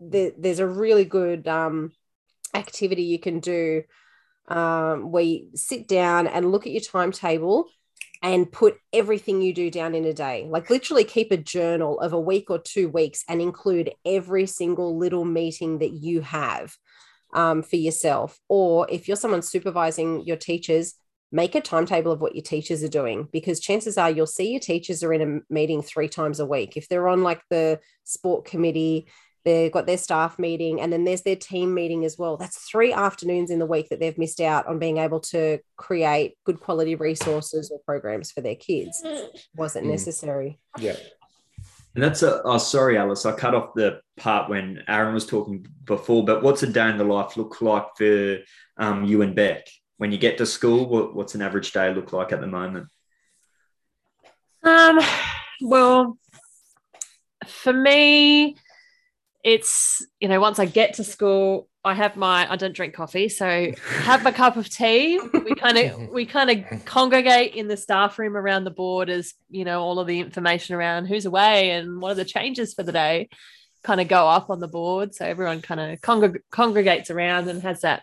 the, 0.00 0.34
there's 0.38 0.60
a 0.60 0.66
really 0.66 1.04
good 1.04 1.46
um, 1.46 1.92
activity 2.54 3.02
you 3.02 3.18
can 3.18 3.40
do 3.40 3.82
um, 4.48 5.10
where 5.10 5.24
you 5.24 5.48
sit 5.54 5.88
down 5.88 6.26
and 6.26 6.52
look 6.52 6.66
at 6.66 6.72
your 6.72 6.82
timetable 6.82 7.66
and 8.22 8.50
put 8.50 8.78
everything 8.92 9.42
you 9.42 9.52
do 9.52 9.70
down 9.70 9.94
in 9.94 10.04
a 10.04 10.12
day. 10.12 10.46
Like 10.48 10.70
literally 10.70 11.04
keep 11.04 11.30
a 11.30 11.36
journal 11.36 12.00
of 12.00 12.12
a 12.12 12.20
week 12.20 12.50
or 12.50 12.58
two 12.58 12.88
weeks 12.88 13.24
and 13.28 13.40
include 13.40 13.92
every 14.04 14.46
single 14.46 14.96
little 14.96 15.24
meeting 15.24 15.78
that 15.78 15.92
you 15.92 16.22
have 16.22 16.74
um, 17.34 17.62
for 17.62 17.76
yourself. 17.76 18.38
Or 18.48 18.86
if 18.90 19.06
you're 19.06 19.16
someone 19.16 19.42
supervising 19.42 20.24
your 20.24 20.36
teachers, 20.36 20.94
make 21.32 21.54
a 21.54 21.60
timetable 21.60 22.12
of 22.12 22.20
what 22.20 22.34
your 22.34 22.42
teachers 22.42 22.82
are 22.82 22.88
doing 22.88 23.28
because 23.32 23.60
chances 23.60 23.98
are 23.98 24.10
you'll 24.10 24.26
see 24.26 24.50
your 24.50 24.60
teachers 24.60 25.02
are 25.02 25.12
in 25.12 25.22
a 25.22 25.52
meeting 25.52 25.82
three 25.82 26.08
times 26.08 26.40
a 26.40 26.46
week. 26.46 26.76
If 26.76 26.88
they're 26.88 27.08
on 27.08 27.22
like 27.22 27.42
the 27.50 27.80
sport 28.04 28.44
committee, 28.44 29.08
they've 29.46 29.70
got 29.70 29.86
their 29.86 29.96
staff 29.96 30.38
meeting 30.40 30.80
and 30.80 30.92
then 30.92 31.04
there's 31.04 31.22
their 31.22 31.36
team 31.36 31.72
meeting 31.72 32.04
as 32.04 32.18
well. 32.18 32.36
That's 32.36 32.68
three 32.68 32.92
afternoons 32.92 33.50
in 33.50 33.60
the 33.60 33.64
week 33.64 33.88
that 33.88 34.00
they've 34.00 34.18
missed 34.18 34.40
out 34.40 34.66
on 34.66 34.80
being 34.80 34.98
able 34.98 35.20
to 35.20 35.60
create 35.76 36.36
good 36.44 36.58
quality 36.58 36.96
resources 36.96 37.70
or 37.70 37.78
programs 37.86 38.32
for 38.32 38.40
their 38.40 38.56
kids. 38.56 39.02
Wasn't 39.56 39.86
mm. 39.86 39.90
necessary. 39.90 40.58
Yeah. 40.78 40.96
And 41.94 42.02
that's 42.02 42.22
a 42.22 42.42
oh 42.42 42.58
sorry 42.58 42.98
alice 42.98 43.24
i 43.24 43.32
cut 43.32 43.54
off 43.54 43.72
the 43.74 44.02
part 44.18 44.50
when 44.50 44.84
aaron 44.86 45.14
was 45.14 45.24
talking 45.24 45.66
before 45.84 46.26
but 46.26 46.42
what's 46.42 46.62
a 46.62 46.66
day 46.66 46.90
in 46.90 46.98
the 46.98 47.04
life 47.04 47.38
look 47.38 47.62
like 47.62 47.86
for 47.96 48.40
um, 48.76 49.04
you 49.06 49.22
and 49.22 49.34
beck? 49.34 49.66
When 49.96 50.12
you 50.12 50.18
get 50.18 50.36
to 50.36 50.44
school 50.44 50.86
what, 50.90 51.14
what's 51.14 51.34
an 51.34 51.40
average 51.40 51.72
day 51.72 51.94
look 51.94 52.12
like 52.12 52.32
at 52.32 52.42
the 52.42 52.46
moment? 52.46 52.88
Um 54.62 54.98
well 55.62 56.18
for 57.46 57.72
me 57.72 58.56
it's 59.46 60.04
you 60.18 60.26
know 60.26 60.40
once 60.40 60.58
i 60.58 60.64
get 60.66 60.94
to 60.94 61.04
school 61.04 61.68
i 61.84 61.94
have 61.94 62.16
my 62.16 62.50
i 62.50 62.56
don't 62.56 62.74
drink 62.74 62.92
coffee 62.92 63.28
so 63.28 63.70
have 64.00 64.26
a 64.26 64.32
cup 64.32 64.56
of 64.56 64.68
tea. 64.68 65.20
We 65.32 65.54
kind 65.64 65.78
of 65.78 66.08
we 66.08 66.26
kind 66.26 66.50
of 66.50 66.84
congregate 66.84 67.54
in 67.54 67.68
the 67.68 67.76
staff 67.76 68.18
room 68.18 68.36
around 68.36 68.64
the 68.64 68.72
board 68.72 69.08
as 69.08 69.34
you 69.48 69.64
know 69.64 69.80
all 69.82 70.00
of 70.00 70.08
the 70.08 70.18
information 70.18 70.74
around 70.74 71.06
who's 71.06 71.26
away 71.26 71.70
and 71.70 72.00
what 72.00 72.10
are 72.10 72.16
the 72.16 72.24
changes 72.24 72.74
for 72.74 72.82
the 72.82 72.90
day 72.90 73.28
kind 73.86 74.00
of 74.00 74.08
go 74.08 74.28
up 74.28 74.50
on 74.50 74.58
the 74.58 74.68
board. 74.68 75.14
So 75.14 75.24
everyone 75.24 75.62
kind 75.62 75.80
of 75.80 76.00
congreg- 76.00 76.42
congregates 76.50 77.08
around 77.08 77.48
and 77.48 77.62
has 77.62 77.82
that 77.82 78.02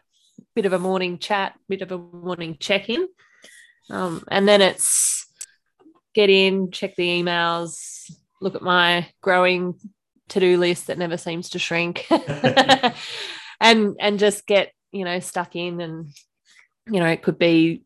bit 0.55 0.65
of 0.65 0.71
a 0.71 0.79
morning 0.79 1.19
chat 1.19 1.53
bit 1.67 1.81
of 1.81 1.91
a 1.91 1.97
morning 1.97 2.55
check-in. 2.59 3.05
Um, 3.89 4.23
and 4.31 4.47
then 4.47 4.61
it's 4.61 5.27
get 6.15 6.29
in, 6.29 6.71
check 6.71 6.95
the 6.95 7.21
emails, 7.21 8.09
look 8.39 8.55
at 8.55 8.61
my 8.61 9.09
growing 9.21 9.75
to-do 10.29 10.57
list 10.57 10.87
that 10.87 10.97
never 10.97 11.17
seems 11.17 11.49
to 11.49 11.59
shrink. 11.59 12.07
And 13.63 13.95
and 13.99 14.19
just 14.19 14.45
get 14.45 14.73
you 14.91 15.05
know 15.05 15.19
stuck 15.21 15.55
in 15.55 15.79
and 15.79 16.09
you 16.85 16.99
know 16.99 17.07
it 17.07 17.23
could 17.23 17.39
be 17.39 17.83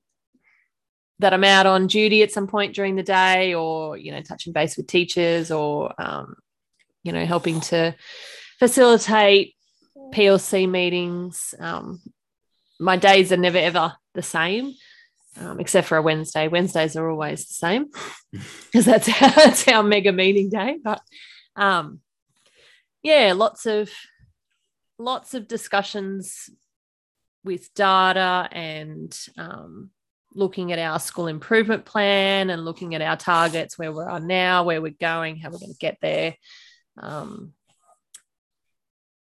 that 1.20 1.34
i'm 1.34 1.44
out 1.44 1.68
on 1.68 1.86
duty 1.86 2.24
at 2.24 2.32
some 2.32 2.48
point 2.48 2.74
during 2.76 2.96
the 2.96 3.04
day 3.04 3.54
or 3.54 3.96
you 3.96 4.12
know 4.12 4.22
touching 4.22 4.54
base 4.54 4.76
with 4.76 4.88
teachers 4.88 5.52
or 5.52 5.94
um, 6.02 6.36
you 7.04 7.12
know 7.12 7.26
helping 7.26 7.62
to 7.62 7.96
facilitate 8.60 9.56
plc 10.12 10.70
meetings. 10.70 11.54
Um, 11.60 12.02
my 12.80 12.98
days 12.98 13.32
are 13.32 13.38
never 13.38 13.60
ever 13.60 13.94
the 14.16 14.24
same 14.24 14.74
um, 15.40 15.60
except 15.60 15.88
for 15.88 15.98
a 15.98 16.02
wednesday. 16.02 16.48
Wednesdays 16.48 16.96
are 16.96 17.08
always 17.08 17.46
the 17.48 17.54
same 17.54 17.86
because 18.32 18.86
that's, 18.86 19.08
that's 19.20 19.68
our 19.68 19.84
mega 19.84 20.12
meeting 20.12 20.50
day 20.50 20.78
but 20.84 21.02
um, 21.56 22.00
yeah, 23.08 23.32
lots 23.34 23.66
of 23.66 23.90
lots 25.00 25.34
of 25.34 25.48
discussions 25.48 26.50
with 27.46 27.74
data 27.74 28.50
and 28.52 29.18
um, 29.38 29.92
looking 30.34 30.74
at 30.74 30.80
our 30.80 31.00
school 31.00 31.28
improvement 31.28 31.86
plan 31.86 32.50
and 32.50 32.66
looking 32.66 32.96
at 32.96 33.02
our 33.02 33.16
targets, 33.16 33.78
where 33.78 33.94
we 33.94 34.04
are 34.04 34.20
now, 34.20 34.66
where 34.66 34.82
we're 34.82 34.94
going, 35.00 35.38
how 35.38 35.50
we're 35.50 35.60
going 35.60 35.72
to 35.72 35.78
get 35.80 35.98
there. 36.02 36.36
Um, 37.02 37.54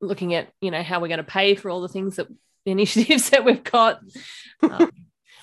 looking 0.00 0.34
at 0.34 0.48
you 0.60 0.72
know 0.72 0.82
how 0.82 1.00
we're 1.00 1.06
going 1.06 1.18
to 1.18 1.24
pay 1.24 1.54
for 1.54 1.70
all 1.70 1.80
the 1.80 1.88
things 1.88 2.16
that 2.16 2.26
the 2.64 2.70
initiatives 2.72 3.30
that 3.30 3.44
we've 3.44 3.62
got, 3.62 4.00
um, 4.62 4.90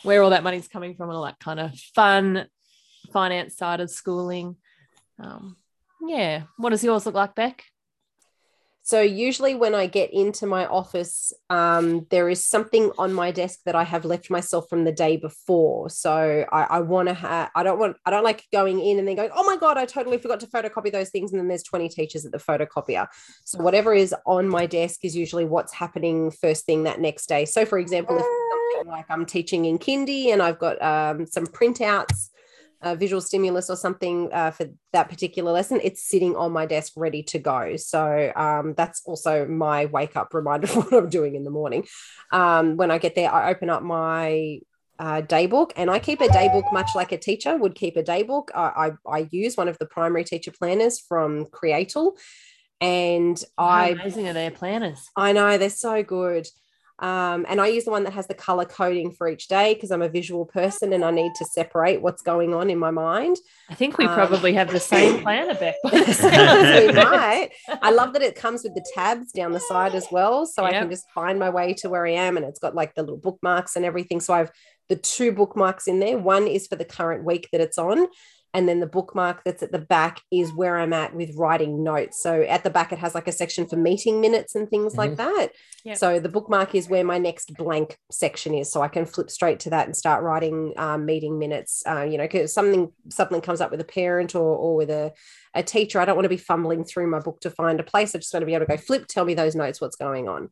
where 0.04 0.22
all 0.22 0.32
that 0.32 0.44
money's 0.44 0.68
coming 0.68 0.96
from, 0.96 1.08
and 1.08 1.16
all 1.16 1.24
that 1.24 1.40
kind 1.40 1.62
of 1.62 1.74
fun 1.96 2.48
finance 3.14 3.56
side 3.56 3.80
of 3.80 3.90
schooling. 3.90 4.58
Um, 5.20 5.56
yeah, 6.06 6.44
what 6.58 6.72
does 6.72 6.84
yours 6.84 7.06
look 7.06 7.16
like, 7.16 7.34
Beck? 7.34 7.64
So 8.86 9.02
usually 9.02 9.56
when 9.56 9.74
I 9.74 9.88
get 9.88 10.14
into 10.14 10.46
my 10.46 10.68
office, 10.68 11.34
um, 11.50 12.06
there 12.12 12.30
is 12.30 12.44
something 12.44 12.92
on 13.00 13.14
my 13.14 13.32
desk 13.32 13.62
that 13.66 13.74
I 13.74 13.84
have 13.84 14.06
left 14.06 14.30
myself 14.30 14.70
from 14.70 14.84
the 14.84 14.92
day 14.92 15.18
before. 15.18 15.90
So 15.90 16.46
I, 16.52 16.64
I 16.66 16.80
want 16.82 17.08
to 17.08 17.16
have, 17.16 17.50
I 17.56 17.64
don't 17.64 17.80
want, 17.80 17.98
I 18.06 18.12
don't 18.12 18.24
like 18.24 18.46
going 18.52 18.80
in 18.80 19.00
and 19.00 19.08
then 19.08 19.16
going, 19.16 19.32
oh 19.34 19.44
my 19.44 19.58
God, 19.58 19.80
I 19.80 19.86
totally 19.88 20.20
forgot 20.20 20.40
to 20.42 20.46
photocopy 20.46 20.92
those 20.92 21.10
things. 21.10 21.32
And 21.32 21.40
then 21.40 21.48
there's 21.48 21.64
20 21.64 21.90
teachers 21.90 22.28
at 22.28 22.32
the 22.32 22.38
photocopier. 22.38 23.08
So 23.44 23.58
whatever 23.58 23.92
is 23.92 24.14
on 24.28 24.48
my 24.48 24.68
desk 24.68 25.00
is 25.04 25.16
usually 25.16 25.46
what's 25.46 25.74
happening 25.74 26.30
first 26.30 26.68
thing 26.68 26.84
that 26.84 27.02
next 27.02 27.26
day. 27.26 27.46
So 27.46 27.66
for 27.66 27.80
example, 27.80 28.18
if 28.18 28.26
something 28.76 28.92
like 28.92 29.06
I'm 29.10 29.26
teaching 29.26 29.66
in 29.66 29.80
kindy 29.80 30.28
and 30.28 30.44
I've 30.44 30.60
got 30.60 30.80
um, 30.84 31.26
some 31.26 31.48
printouts 31.48 32.30
a 32.86 32.96
visual 32.96 33.20
stimulus 33.20 33.70
or 33.70 33.76
something 33.76 34.30
uh, 34.32 34.52
for 34.52 34.68
that 34.94 35.10
particular 35.10 35.52
lesson, 35.52 35.82
it's 35.84 36.08
sitting 36.08 36.36
on 36.36 36.52
my 36.52 36.68
desk 36.68 36.94
ready 36.96 37.24
to 37.24 37.40
go. 37.40 37.76
So 37.78 38.32
um, 38.36 38.76
that's 38.78 39.02
also 39.06 39.46
my 39.48 39.88
wake 39.88 40.16
up 40.16 40.34
reminder 40.34 40.68
of 40.70 40.76
what 40.76 40.94
I'm 40.94 41.10
doing 41.10 41.36
in 41.36 41.44
the 41.44 41.50
morning. 41.50 41.88
Um, 42.32 42.78
when 42.78 42.92
I 42.92 43.00
get 43.00 43.16
there, 43.16 43.34
I 43.34 43.50
open 43.50 43.72
up 43.72 43.82
my 43.82 44.60
uh, 45.00 45.22
day 45.22 45.48
book 45.48 45.74
and 45.76 45.90
I 45.90 46.00
keep 46.00 46.22
a 46.22 46.30
day 46.32 46.48
book 46.48 46.66
much 46.72 46.92
like 46.96 47.12
a 47.12 47.18
teacher 47.18 47.58
would 47.58 47.76
keep 47.76 47.98
a 47.98 48.04
day 48.04 48.22
book. 48.22 48.52
I, 48.54 48.92
I, 49.08 49.12
I 49.18 49.28
use 49.32 49.58
one 49.58 49.68
of 49.68 49.80
the 49.80 49.88
primary 49.88 50.24
teacher 50.24 50.52
planners 50.52 51.00
from 51.00 51.48
Createl. 51.48 52.14
And 52.80 53.44
How 53.58 53.66
I 53.66 53.88
amazing 53.90 54.28
are 54.28 54.34
their 54.34 54.52
planners? 54.52 55.10
I 55.18 55.34
know 55.34 55.58
they're 55.58 55.70
so 55.72 56.04
good. 56.04 56.48
Um, 57.00 57.46
and 57.50 57.60
I 57.60 57.68
use 57.68 57.84
the 57.84 57.92
one 57.92 58.06
that 58.06 58.14
has 58.14 58.28
the 58.28 58.34
color 58.34 58.64
coding 58.64 59.12
for 59.12 59.28
each 59.28 59.50
day 59.50 59.74
because 59.74 59.92
I'm 59.92 60.02
a 60.02 60.08
visual 60.08 60.46
person 60.46 60.94
and 60.94 61.04
I 61.04 61.12
need 61.12 61.34
to 61.36 61.46
separate 61.46 62.02
what's 62.02 62.22
going 62.22 62.54
on 62.54 62.70
in 62.70 62.80
my 62.80 62.92
mind. 62.92 63.36
I 63.70 63.76
think 63.76 63.98
we 63.98 64.06
Um, 64.06 64.16
probably 64.16 64.54
have 64.54 64.72
the 64.72 64.80
same 64.80 65.22
planner, 65.24 65.56
Beck. 65.56 65.76
by 65.84 65.92
we 65.92 66.14
sounds 66.14 66.90
of 66.90 66.90
it. 66.90 66.96
might. 66.96 67.50
I 67.82 67.92
love 67.92 68.14
that 68.14 68.22
it 68.22 68.36
comes 68.36 68.64
with 68.64 68.76
the 68.76 68.86
tabs 68.96 69.32
down 69.34 69.52
the 69.52 69.60
side 69.60 69.94
as 69.94 70.08
well. 70.10 70.46
So 70.46 70.64
I 70.64 70.72
can 70.72 70.90
just 70.90 71.06
find 71.14 71.38
my 71.38 71.50
way 71.50 71.74
to 71.76 71.90
where 71.90 72.06
I 72.08 72.12
am. 72.12 72.38
And 72.38 72.46
it's 72.46 72.60
got 72.60 72.76
like 72.76 72.96
the 72.96 73.02
little 73.02 73.18
bookmarks 73.18 73.76
and 73.76 73.84
everything. 73.84 74.22
So 74.22 74.34
I've 74.34 74.52
the 74.88 74.96
two 74.96 75.32
bookmarks 75.32 75.88
in 75.88 76.00
there. 76.00 76.18
One 76.18 76.48
is 76.48 76.68
for 76.68 76.76
the 76.76 76.86
current 76.86 77.26
week 77.26 77.50
that 77.52 77.60
it's 77.60 77.78
on. 77.80 78.06
And 78.56 78.70
then 78.70 78.80
the 78.80 78.88
bookmark 78.88 79.44
that's 79.44 79.62
at 79.64 79.74
the 79.74 79.80
back 79.80 80.22
is 80.32 80.54
where 80.54 80.78
I'm 80.78 80.94
at 80.94 81.14
with 81.14 81.36
writing 81.36 81.84
notes. 81.84 82.24
So 82.24 82.42
at 82.42 82.64
the 82.64 82.70
back, 82.70 82.94
it 82.94 83.00
has 83.00 83.14
like 83.14 83.28
a 83.28 83.34
section 83.34 83.68
for 83.68 83.76
meeting 83.76 84.22
minutes 84.22 84.56
and 84.56 84.70
things 84.70 84.96
like 84.96 85.18
that. 85.18 85.50
Yep. 85.84 85.98
So 85.98 86.20
the 86.22 86.30
bookmark 86.30 86.74
is 86.74 86.88
where 86.88 87.04
my 87.04 87.18
next 87.18 87.54
blank 87.56 87.98
section 88.10 88.54
is. 88.54 88.72
So 88.72 88.82
I 88.82 88.88
can 88.88 89.06
flip 89.06 89.30
straight 89.30 89.60
to 89.62 89.72
that 89.72 89.88
and 89.88 89.96
start 89.96 90.24
writing 90.24 90.74
um, 90.78 91.06
meeting 91.06 91.38
minutes. 91.38 91.84
Uh, 91.86 92.04
you 92.04 92.18
know, 92.18 92.24
because 92.24 92.54
something 92.54 92.94
something 93.10 93.42
comes 93.42 93.60
up 93.60 93.72
with 93.72 93.82
a 93.82 93.86
parent 93.86 94.36
or, 94.36 94.56
or 94.56 94.78
with 94.78 94.90
a, 94.90 95.12
a 95.54 95.62
teacher. 95.62 96.00
I 96.00 96.06
don't 96.06 96.16
want 96.16 96.24
to 96.24 96.30
be 96.30 96.38
fumbling 96.38 96.86
through 96.86 97.08
my 97.08 97.20
book 97.20 97.42
to 97.42 97.50
find 97.50 97.82
a 97.82 97.84
place. 97.84 98.16
I 98.16 98.20
just 98.20 98.34
want 98.34 98.44
to 98.44 98.48
be 98.48 98.54
able 98.54 98.68
to 98.68 98.72
go 98.72 98.78
flip, 98.78 99.08
tell 99.08 99.26
me 99.26 99.34
those 99.34 99.56
notes, 99.56 99.82
what's 99.82 99.98
going 99.98 100.30
on. 100.30 100.50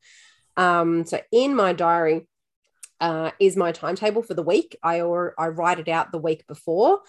Um, 0.58 1.06
so 1.06 1.22
in 1.32 1.56
my 1.56 1.72
diary, 1.72 2.28
uh, 3.00 3.32
is 3.40 3.56
my 3.56 3.72
timetable 3.72 4.24
for 4.24 4.34
the 4.34 4.44
week. 4.44 4.78
I 4.84 5.02
or 5.02 5.36
I 5.38 5.48
write 5.48 5.80
it 5.80 5.88
out 5.88 6.12
the 6.12 6.18
week 6.18 6.46
before. 6.48 7.00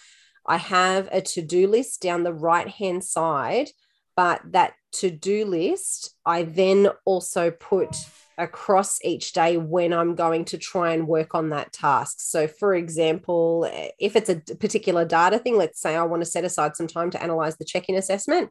I 0.46 0.56
have 0.58 1.08
a 1.12 1.20
to-do 1.20 1.66
list 1.66 2.02
down 2.02 2.22
the 2.22 2.32
right-hand 2.32 3.04
side, 3.04 3.70
but 4.16 4.40
that 4.52 4.74
to-do 4.92 5.44
list 5.44 6.14
I 6.24 6.42
then 6.42 6.88
also 7.04 7.50
put 7.50 7.96
across 8.36 9.02
each 9.04 9.32
day 9.32 9.56
when 9.56 9.92
I'm 9.92 10.14
going 10.14 10.44
to 10.46 10.58
try 10.58 10.92
and 10.92 11.06
work 11.06 11.34
on 11.34 11.50
that 11.50 11.72
task. 11.72 12.16
So, 12.20 12.46
for 12.48 12.74
example, 12.74 13.68
if 13.98 14.16
it's 14.16 14.28
a 14.28 14.36
particular 14.56 15.04
data 15.04 15.38
thing, 15.38 15.56
let's 15.56 15.80
say 15.80 15.96
I 15.96 16.02
want 16.02 16.22
to 16.22 16.30
set 16.30 16.44
aside 16.44 16.76
some 16.76 16.88
time 16.88 17.10
to 17.10 17.22
analyze 17.22 17.56
the 17.56 17.64
check 17.64 17.88
in 17.88 17.94
assessment, 17.96 18.50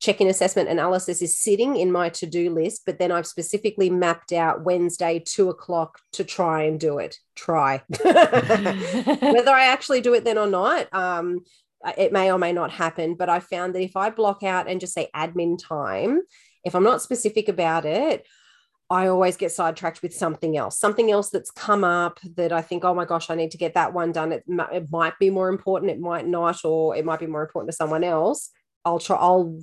check 0.00 0.20
in 0.20 0.28
assessment 0.28 0.68
analysis 0.68 1.20
is 1.20 1.38
sitting 1.38 1.76
in 1.76 1.92
my 1.92 2.08
to 2.08 2.26
do 2.26 2.50
list, 2.50 2.82
but 2.86 2.98
then 2.98 3.12
I've 3.12 3.26
specifically 3.26 3.90
mapped 3.90 4.32
out 4.32 4.64
Wednesday, 4.64 5.22
two 5.24 5.50
o'clock 5.50 5.98
to 6.12 6.24
try 6.24 6.62
and 6.62 6.80
do 6.80 6.98
it. 6.98 7.18
Try. 7.36 7.82
Whether 8.02 9.50
I 9.50 9.66
actually 9.66 10.00
do 10.00 10.14
it 10.14 10.24
then 10.24 10.38
or 10.38 10.46
not, 10.46 10.92
um, 10.94 11.40
it 11.98 12.12
may 12.12 12.32
or 12.32 12.38
may 12.38 12.52
not 12.52 12.70
happen. 12.70 13.14
But 13.14 13.28
I 13.28 13.40
found 13.40 13.74
that 13.74 13.82
if 13.82 13.94
I 13.94 14.08
block 14.08 14.42
out 14.42 14.68
and 14.68 14.80
just 14.80 14.94
say 14.94 15.10
admin 15.14 15.58
time, 15.62 16.22
if 16.64 16.74
I'm 16.74 16.84
not 16.84 17.02
specific 17.02 17.48
about 17.48 17.84
it, 17.84 18.26
I 18.88 19.06
always 19.06 19.36
get 19.36 19.52
sidetracked 19.52 20.02
with 20.02 20.14
something 20.14 20.56
else, 20.56 20.78
something 20.78 21.10
else 21.10 21.30
that's 21.30 21.50
come 21.52 21.84
up 21.84 22.18
that 22.36 22.52
I 22.52 22.62
think, 22.62 22.84
oh 22.84 22.94
my 22.94 23.04
gosh, 23.04 23.30
I 23.30 23.36
need 23.36 23.52
to 23.52 23.58
get 23.58 23.74
that 23.74 23.92
one 23.92 24.12
done. 24.12 24.32
It, 24.32 24.44
it 24.72 24.90
might 24.90 25.16
be 25.18 25.30
more 25.30 25.48
important, 25.48 25.92
it 25.92 26.00
might 26.00 26.26
not, 26.26 26.64
or 26.64 26.96
it 26.96 27.04
might 27.04 27.20
be 27.20 27.26
more 27.26 27.42
important 27.42 27.70
to 27.70 27.76
someone 27.76 28.02
else. 28.02 28.50
I'll 28.84 28.98
try, 28.98 29.16
I'll 29.16 29.60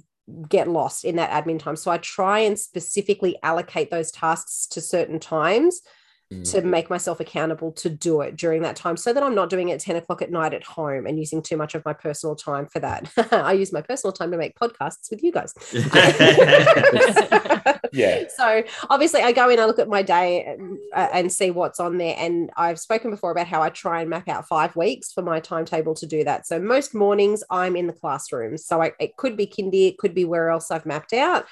get 0.50 0.68
lost 0.68 1.06
in 1.06 1.16
that 1.16 1.32
admin 1.32 1.60
time. 1.60 1.76
So 1.76 1.92
I 1.92 1.98
try 1.98 2.40
and 2.40 2.60
specifically 2.60 3.38
allocate 3.44 3.90
those 3.92 4.12
tasks 4.12 4.68
to 4.68 4.82
certain 4.82 5.20
times 5.20 5.82
Mm. 6.30 6.52
to 6.52 6.62
make 6.62 6.90
myself 6.90 7.22
accountable 7.22 7.72
to 7.72 7.90
do 7.90 8.20
it 8.20 8.36
during 8.36 8.62
that 8.64 8.76
time 8.76 8.98
so 8.98 9.14
that 9.14 9.24
I'm 9.24 9.34
not 9.34 9.50
doing 9.50 9.70
it 9.70 9.76
at 9.76 9.80
10 9.80 9.96
o'clock 9.96 10.22
at 10.22 10.30
night 10.30 10.54
at 10.54 10.62
home 10.62 11.06
and 11.06 11.18
using 11.18 11.42
too 11.42 11.56
much 11.56 11.74
of 11.74 11.86
my 11.86 11.94
personal 11.94 12.36
time 12.36 12.66
for 12.66 12.80
that. 12.80 13.10
I 13.32 13.54
use 13.54 13.72
my 13.72 13.82
personal 13.82 14.12
time 14.12 14.32
to 14.32 14.38
make 14.38 14.60
podcasts 14.60 15.10
with 15.10 15.24
you 15.24 15.32
guys. 15.32 15.54
Yeah. 17.94 18.26
So 18.38 18.64
obviously, 18.90 19.22
I 19.22 19.32
go 19.32 19.50
in, 19.50 19.60
I 19.60 19.66
look 19.66 19.80
at 19.80 19.88
my 19.88 20.04
day 20.04 20.44
and, 20.44 20.78
uh, 20.94 21.08
and 21.12 21.32
see 21.32 21.50
what's 21.50 21.80
on 21.80 21.98
there. 21.98 22.16
And 22.18 22.52
I've 22.56 22.80
spoken 22.80 23.10
before 23.10 23.32
about 23.32 23.48
how 23.48 23.64
I 23.64 23.70
try 23.70 24.02
and 24.02 24.10
map 24.10 24.28
out 24.28 24.48
five 24.48 24.76
weeks 24.76 25.12
for 25.12 25.24
my 25.24 25.40
timetable 25.40 25.96
to 25.96 26.06
do 26.06 26.24
that. 26.24 26.46
So 26.46 26.60
most 26.60 26.94
mornings, 26.94 27.44
I'm 27.50 27.76
in 27.76 27.88
the 27.88 27.94
classroom. 27.94 28.58
So 28.58 28.84
I, 28.84 28.92
it 29.00 29.18
could 29.18 29.36
be 29.36 29.48
kindy, 29.48 29.88
it 29.88 29.98
could 29.98 30.14
be 30.14 30.26
where 30.26 30.50
else 30.50 30.70
I've 30.70 30.86
mapped 30.86 31.14
out. 31.14 31.46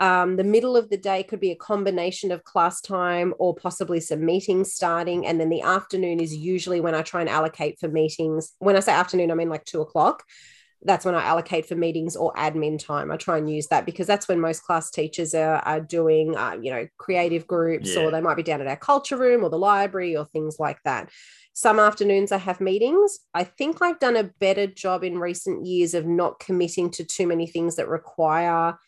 Um, 0.00 0.36
the 0.36 0.44
middle 0.44 0.76
of 0.76 0.90
the 0.90 0.96
day 0.96 1.22
could 1.22 1.40
be 1.40 1.50
a 1.50 1.56
combination 1.56 2.30
of 2.30 2.44
class 2.44 2.80
time 2.80 3.34
or 3.38 3.54
possibly 3.54 4.00
some 4.00 4.24
meetings 4.24 4.72
starting. 4.72 5.26
And 5.26 5.40
then 5.40 5.48
the 5.48 5.62
afternoon 5.62 6.20
is 6.20 6.34
usually 6.34 6.80
when 6.80 6.94
I 6.94 7.02
try 7.02 7.20
and 7.20 7.28
allocate 7.28 7.78
for 7.80 7.88
meetings. 7.88 8.54
When 8.58 8.76
I 8.76 8.80
say 8.80 8.92
afternoon, 8.92 9.30
I 9.30 9.34
mean 9.34 9.48
like 9.48 9.64
two 9.64 9.80
o'clock 9.80 10.22
that's 10.82 11.04
when 11.04 11.14
I 11.14 11.24
allocate 11.24 11.66
for 11.66 11.74
meetings 11.74 12.14
or 12.14 12.32
admin 12.34 12.78
time. 12.78 13.10
I 13.10 13.16
try 13.16 13.38
and 13.38 13.50
use 13.50 13.66
that 13.68 13.84
because 13.84 14.06
that's 14.06 14.28
when 14.28 14.40
most 14.40 14.62
class 14.62 14.90
teachers 14.90 15.34
are, 15.34 15.56
are 15.56 15.80
doing, 15.80 16.36
uh, 16.36 16.56
you 16.60 16.70
know, 16.70 16.86
creative 16.98 17.46
groups 17.46 17.94
Yeah. 17.94 18.02
or 18.02 18.10
they 18.10 18.20
might 18.20 18.36
be 18.36 18.42
down 18.42 18.60
at 18.60 18.68
our 18.68 18.76
culture 18.76 19.16
room 19.16 19.42
or 19.42 19.50
the 19.50 19.58
library 19.58 20.16
or 20.16 20.26
things 20.26 20.56
like 20.60 20.78
that. 20.84 21.10
Some 21.52 21.80
afternoons 21.80 22.30
I 22.30 22.38
have 22.38 22.60
meetings. 22.60 23.18
I 23.34 23.42
think 23.42 23.82
I've 23.82 23.98
done 23.98 24.16
a 24.16 24.30
better 24.38 24.68
job 24.68 25.02
in 25.02 25.18
recent 25.18 25.66
years 25.66 25.94
of 25.94 26.06
not 26.06 26.38
committing 26.38 26.90
to 26.92 27.04
too 27.04 27.26
many 27.26 27.48
things 27.48 27.74
that 27.76 27.88
require 27.88 28.78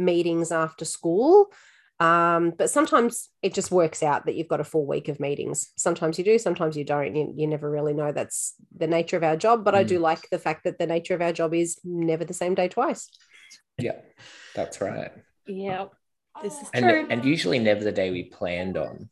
meetings 0.00 0.50
after 0.50 0.84
school. 0.84 1.52
Um, 2.00 2.54
but 2.56 2.70
sometimes 2.70 3.28
it 3.42 3.52
just 3.52 3.70
works 3.70 4.02
out 4.02 4.24
that 4.24 4.34
you've 4.34 4.48
got 4.48 4.60
a 4.60 4.64
full 4.64 4.86
week 4.86 5.08
of 5.08 5.20
meetings. 5.20 5.70
Sometimes 5.76 6.18
you 6.18 6.24
do, 6.24 6.38
sometimes 6.38 6.74
you 6.74 6.82
don't. 6.84 7.14
You, 7.14 7.32
you 7.36 7.46
never 7.46 7.70
really 7.70 7.92
know. 7.92 8.10
That's 8.10 8.54
the 8.74 8.86
nature 8.86 9.18
of 9.18 9.22
our 9.22 9.36
job. 9.36 9.64
But 9.64 9.74
I 9.74 9.84
Mm. 9.84 9.88
do 9.88 9.98
like 9.98 10.30
the 10.30 10.38
fact 10.38 10.64
that 10.64 10.78
the 10.78 10.86
nature 10.86 11.14
of 11.14 11.20
our 11.20 11.32
job 11.32 11.52
is 11.52 11.78
never 11.84 12.24
the 12.24 12.32
same 12.32 12.54
day 12.54 12.68
twice. 12.68 13.10
Yeah, 13.78 13.98
that's 14.54 14.80
right. 14.80 15.12
yeah, 15.46 15.86
this 16.42 16.62
is 16.62 16.70
And 16.72 16.84
true. 16.86 17.06
and 17.10 17.24
usually 17.24 17.58
never 17.58 17.84
the 17.84 17.92
day 17.92 18.10
we 18.10 18.24
planned 18.24 18.78
on. 18.78 19.10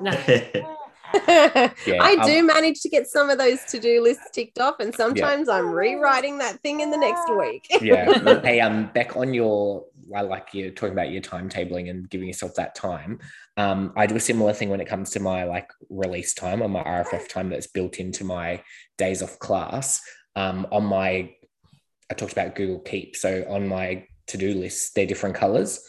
no. 0.00 0.12
Yeah, 1.86 2.00
I 2.00 2.16
um, 2.20 2.26
do 2.26 2.44
manage 2.44 2.80
to 2.82 2.88
get 2.88 3.08
some 3.08 3.30
of 3.30 3.38
those 3.38 3.64
to-do 3.64 4.00
lists 4.00 4.30
ticked 4.32 4.60
off, 4.60 4.76
and 4.78 4.94
sometimes 4.94 5.48
I'm 5.48 5.66
rewriting 5.68 6.38
that 6.38 6.60
thing 6.60 6.78
in 6.80 6.90
the 6.92 6.96
next 6.96 7.28
week. 7.36 7.66
yeah. 7.82 8.40
Hey, 8.44 8.60
um, 8.60 8.90
Beck, 8.94 9.16
on 9.16 9.34
your 9.34 9.84
I 10.14 10.22
like 10.22 10.54
you 10.54 10.70
talking 10.70 10.92
about 10.92 11.10
your 11.10 11.22
timetabling 11.22 11.90
and 11.90 12.08
giving 12.08 12.28
yourself 12.28 12.54
that 12.56 12.74
time. 12.74 13.18
Um, 13.56 13.92
I 13.96 14.06
do 14.06 14.16
a 14.16 14.20
similar 14.20 14.52
thing 14.52 14.68
when 14.68 14.80
it 14.80 14.88
comes 14.88 15.10
to 15.10 15.20
my 15.20 15.44
like 15.44 15.70
release 15.88 16.34
time 16.34 16.62
or 16.62 16.68
my 16.68 16.82
RFF 16.82 17.28
time 17.28 17.50
that's 17.50 17.66
built 17.66 17.98
into 17.98 18.24
my 18.24 18.62
days 18.98 19.22
off 19.22 19.38
class. 19.38 20.00
Um, 20.36 20.66
on 20.72 20.84
my, 20.84 21.34
I 22.10 22.14
talked 22.14 22.32
about 22.32 22.54
Google 22.54 22.80
Keep. 22.80 23.16
So 23.16 23.44
on 23.48 23.68
my 23.68 24.06
to-do 24.26 24.54
list, 24.54 24.94
they're 24.94 25.06
different 25.06 25.36
colors. 25.36 25.80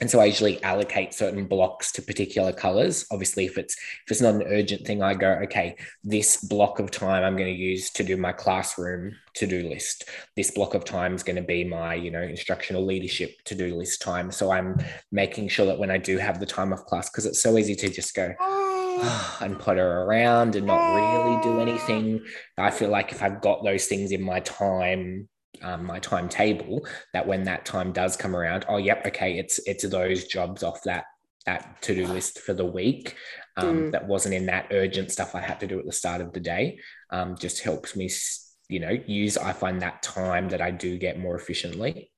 And 0.00 0.10
so 0.10 0.18
I 0.18 0.24
usually 0.24 0.60
allocate 0.64 1.14
certain 1.14 1.46
blocks 1.46 1.92
to 1.92 2.02
particular 2.02 2.52
colors. 2.52 3.06
Obviously, 3.12 3.44
if 3.44 3.56
it's 3.56 3.74
if 3.74 4.10
it's 4.10 4.20
not 4.20 4.34
an 4.34 4.42
urgent 4.42 4.84
thing, 4.84 5.02
I 5.02 5.14
go, 5.14 5.30
okay, 5.44 5.76
this 6.02 6.36
block 6.38 6.80
of 6.80 6.90
time 6.90 7.22
I'm 7.22 7.36
going 7.36 7.54
to 7.54 7.60
use 7.60 7.90
to 7.90 8.02
do 8.02 8.16
my 8.16 8.32
classroom 8.32 9.12
to-do 9.34 9.68
list. 9.68 10.08
This 10.34 10.50
block 10.50 10.74
of 10.74 10.84
time 10.84 11.14
is 11.14 11.22
going 11.22 11.36
to 11.36 11.42
be 11.42 11.62
my, 11.62 11.94
you 11.94 12.10
know, 12.10 12.22
instructional 12.22 12.84
leadership 12.84 13.36
to-do 13.44 13.76
list 13.76 14.02
time. 14.02 14.32
So 14.32 14.50
I'm 14.50 14.78
making 15.12 15.48
sure 15.48 15.66
that 15.66 15.78
when 15.78 15.92
I 15.92 15.98
do 15.98 16.18
have 16.18 16.40
the 16.40 16.46
time 16.46 16.72
off 16.72 16.86
class, 16.86 17.08
because 17.08 17.26
it's 17.26 17.42
so 17.42 17.56
easy 17.56 17.76
to 17.76 17.88
just 17.88 18.16
go 18.16 18.34
and 19.40 19.60
potter 19.60 20.02
around 20.02 20.56
and 20.56 20.66
not 20.66 20.94
really 20.94 21.40
do 21.40 21.60
anything. 21.60 22.24
I 22.58 22.72
feel 22.72 22.90
like 22.90 23.12
if 23.12 23.22
I've 23.22 23.40
got 23.40 23.62
those 23.62 23.86
things 23.86 24.10
in 24.10 24.22
my 24.22 24.40
time 24.40 25.28
um, 25.64 25.84
my 25.84 25.98
timetable 25.98 26.86
that 27.12 27.26
when 27.26 27.42
that 27.44 27.64
time 27.64 27.92
does 27.92 28.16
come 28.16 28.36
around 28.36 28.64
oh 28.68 28.76
yep 28.76 29.04
okay 29.06 29.38
it's 29.38 29.58
it's 29.66 29.88
those 29.88 30.24
jobs 30.26 30.62
off 30.62 30.82
that 30.84 31.04
that 31.46 31.80
to-do 31.82 32.06
list 32.06 32.38
for 32.40 32.54
the 32.54 32.64
week 32.64 33.16
um, 33.56 33.86
Mm. 33.86 33.92
that 33.92 34.06
wasn't 34.08 34.34
in 34.34 34.46
that 34.46 34.66
urgent 34.72 35.10
stuff 35.12 35.34
i 35.34 35.40
had 35.40 35.60
to 35.60 35.66
do 35.66 35.78
at 35.78 35.86
the 35.86 35.92
start 35.92 36.20
of 36.20 36.32
the 36.32 36.40
day 36.40 36.78
um, 37.10 37.36
just 37.36 37.62
helps 37.62 37.96
me 37.96 38.10
you 38.68 38.80
know 38.80 38.96
use 39.06 39.36
i 39.38 39.52
find 39.52 39.82
that 39.82 40.02
time 40.02 40.48
that 40.48 40.60
i 40.60 40.70
do 40.70 40.98
get 40.98 41.18
more 41.18 41.36
efficiently 41.36 42.10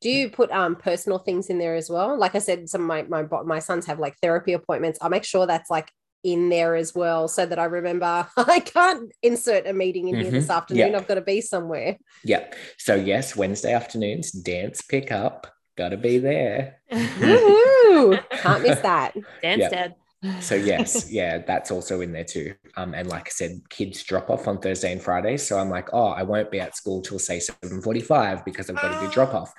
Do 0.00 0.10
you 0.10 0.30
put 0.30 0.50
um 0.50 0.76
personal 0.76 1.18
things 1.18 1.50
in 1.50 1.58
there 1.58 1.74
as 1.74 1.90
well? 1.90 2.16
Like 2.18 2.34
I 2.34 2.38
said, 2.38 2.68
some 2.68 2.82
of 2.82 2.86
my 2.86 3.02
my 3.02 3.42
my 3.44 3.58
sons 3.58 3.86
have 3.86 3.98
like 3.98 4.16
therapy 4.22 4.52
appointments. 4.52 4.98
I 5.02 5.08
make 5.08 5.24
sure 5.24 5.46
that's 5.46 5.70
like 5.70 5.90
in 6.24 6.48
there 6.48 6.74
as 6.74 6.94
well, 6.94 7.28
so 7.28 7.46
that 7.46 7.58
I 7.58 7.64
remember 7.64 8.26
I 8.36 8.60
can't 8.60 9.12
insert 9.22 9.66
a 9.66 9.72
meeting 9.72 10.08
in 10.08 10.20
here 10.20 10.30
this 10.32 10.48
Mhm. 10.48 10.56
afternoon. 10.56 10.90
Yeah. 10.92 10.98
I've 10.98 11.08
got 11.08 11.14
to 11.14 11.20
be 11.22 11.40
somewhere. 11.40 11.96
yeah 12.24 12.44
so 12.78 12.94
yes 12.96 13.36
wednesday 13.36 13.72
afternoons 13.72 14.32
dance 14.32 14.82
pick 14.82 15.12
up 15.12 15.46
gotta 15.76 15.96
be 15.96 16.18
there 16.18 16.78
Woohoo! 16.92 18.18
Can't 18.42 18.62
miss 18.62 18.80
that. 18.80 19.14
Dance 19.42 19.60
Yeah. 19.60 19.68
dad. 19.68 19.94
So 20.42 20.56
yes, 20.56 21.10
yeah, 21.12 21.38
that's 21.38 21.70
also 21.70 22.00
in 22.00 22.12
there 22.12 22.24
too. 22.24 22.54
Um, 22.76 22.92
and 22.94 23.08
like 23.08 23.28
I 23.28 23.30
said, 23.30 23.60
kids 23.70 24.02
drop 24.02 24.30
off 24.30 24.48
on 24.48 24.58
Thursday 24.58 24.90
and 24.90 25.00
Friday. 25.00 25.36
So 25.36 25.58
I'm 25.58 25.70
like, 25.70 25.90
oh, 25.92 26.08
I 26.08 26.24
won't 26.24 26.50
be 26.50 26.58
at 26.60 26.76
school 26.76 27.02
till 27.02 27.20
say 27.20 27.38
7:45 27.38 28.44
because 28.44 28.68
I've 28.68 28.80
got 28.80 28.88
to 28.88 28.98
do 29.06 29.12
drop 29.12 29.32
off. 29.34 29.52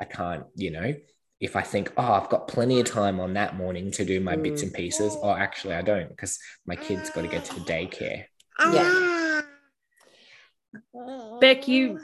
I 0.00 0.04
can't, 0.06 0.44
you 0.54 0.70
know, 0.70 0.94
if 1.40 1.54
I 1.54 1.62
think, 1.62 1.92
oh, 1.96 2.12
I've 2.12 2.28
got 2.28 2.48
plenty 2.48 2.80
of 2.80 2.86
time 2.86 3.20
on 3.20 3.34
that 3.34 3.56
morning 3.56 3.90
to 3.92 4.04
do 4.04 4.20
my 4.20 4.36
bits 4.36 4.62
and 4.62 4.72
mm. 4.72 4.76
pieces, 4.76 5.16
or 5.22 5.38
actually 5.38 5.74
I 5.74 5.82
don't 5.82 6.08
because 6.08 6.38
my 6.66 6.76
kid's 6.76 7.10
got 7.10 7.22
to 7.22 7.28
get 7.28 7.44
to 7.46 7.54
the 7.54 7.60
daycare. 7.60 8.24
Yeah. 8.72 9.42
Ah. 10.94 11.38
Beck, 11.40 11.68
you 11.68 12.00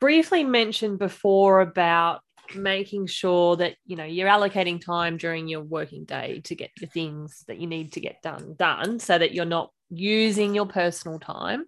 briefly 0.00 0.44
mentioned 0.44 0.98
before 0.98 1.60
about 1.60 2.20
making 2.54 3.06
sure 3.06 3.56
that 3.56 3.74
you 3.86 3.96
know 3.96 4.04
you're 4.04 4.28
allocating 4.28 4.80
time 4.80 5.16
during 5.16 5.48
your 5.48 5.62
working 5.62 6.04
day 6.04 6.40
to 6.44 6.54
get 6.54 6.70
the 6.78 6.86
things 6.86 7.44
that 7.48 7.58
you 7.58 7.66
need 7.66 7.92
to 7.92 8.00
get 8.00 8.20
done 8.22 8.54
done 8.58 8.98
so 8.98 9.16
that 9.16 9.32
you're 9.32 9.46
not 9.46 9.70
using 9.88 10.54
your 10.54 10.66
personal 10.66 11.18
time 11.18 11.64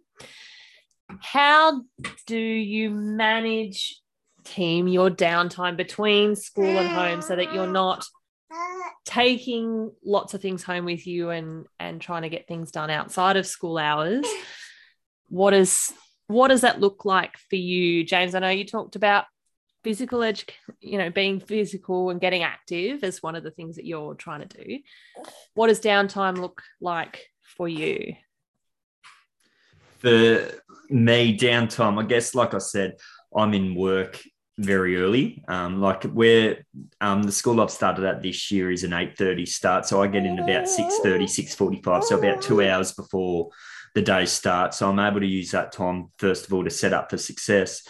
how 1.20 1.82
do 2.26 2.36
you 2.36 2.90
manage 2.90 4.00
team 4.46 4.88
your 4.88 5.10
downtime 5.10 5.76
between 5.76 6.36
school 6.36 6.64
and 6.64 6.88
home 6.88 7.22
so 7.22 7.36
that 7.36 7.52
you're 7.52 7.66
not 7.66 8.06
taking 9.04 9.92
lots 10.04 10.34
of 10.34 10.40
things 10.40 10.62
home 10.62 10.84
with 10.84 11.06
you 11.06 11.30
and 11.30 11.66
and 11.78 12.00
trying 12.00 12.22
to 12.22 12.28
get 12.28 12.48
things 12.48 12.70
done 12.70 12.90
outside 12.90 13.36
of 13.36 13.46
school 13.46 13.78
hours. 13.78 14.26
What 15.28 15.54
is 15.54 15.92
what 16.28 16.48
does 16.48 16.62
that 16.62 16.80
look 16.80 17.04
like 17.04 17.36
for 17.50 17.56
you? 17.56 18.04
James 18.04 18.34
i 18.34 18.38
know 18.38 18.48
you 18.48 18.64
talked 18.64 18.96
about 18.96 19.24
physical 19.84 20.18
edu- 20.18 20.50
you 20.80 20.98
know 20.98 21.10
being 21.10 21.38
physical 21.38 22.10
and 22.10 22.20
getting 22.20 22.42
active 22.42 23.04
as 23.04 23.22
one 23.22 23.36
of 23.36 23.44
the 23.44 23.52
things 23.52 23.76
that 23.76 23.86
you're 23.86 24.14
trying 24.14 24.46
to 24.46 24.64
do. 24.64 24.78
What 25.54 25.68
does 25.68 25.80
downtime 25.80 26.38
look 26.38 26.62
like 26.80 27.24
for 27.56 27.68
you? 27.68 28.14
For 29.98 30.50
me, 30.90 31.36
downtime, 31.36 32.02
I 32.02 32.06
guess, 32.06 32.34
like 32.34 32.52
I 32.52 32.58
said, 32.58 32.96
I'm 33.34 33.54
in 33.54 33.74
work 33.74 34.20
very 34.58 34.96
early. 34.96 35.44
Um, 35.48 35.80
like 35.80 36.04
where 36.04 36.64
um, 37.00 37.22
the 37.22 37.32
school 37.32 37.60
I've 37.60 37.70
started 37.70 38.04
at 38.04 38.22
this 38.22 38.50
year 38.50 38.70
is 38.70 38.84
an 38.84 38.92
8.30 38.92 39.46
start. 39.46 39.86
So 39.86 40.02
I 40.02 40.06
get 40.06 40.24
in 40.24 40.38
about 40.38 40.64
6.30, 40.64 41.24
6.45. 41.24 42.04
So 42.04 42.18
about 42.18 42.42
two 42.42 42.66
hours 42.66 42.92
before 42.92 43.50
the 43.94 44.02
day 44.02 44.26
starts. 44.26 44.78
So 44.78 44.88
I'm 44.88 44.98
able 44.98 45.20
to 45.20 45.26
use 45.26 45.50
that 45.50 45.72
time, 45.72 46.10
first 46.18 46.46
of 46.46 46.52
all, 46.52 46.64
to 46.64 46.70
set 46.70 46.92
up 46.92 47.10
for 47.10 47.18
success. 47.18 47.86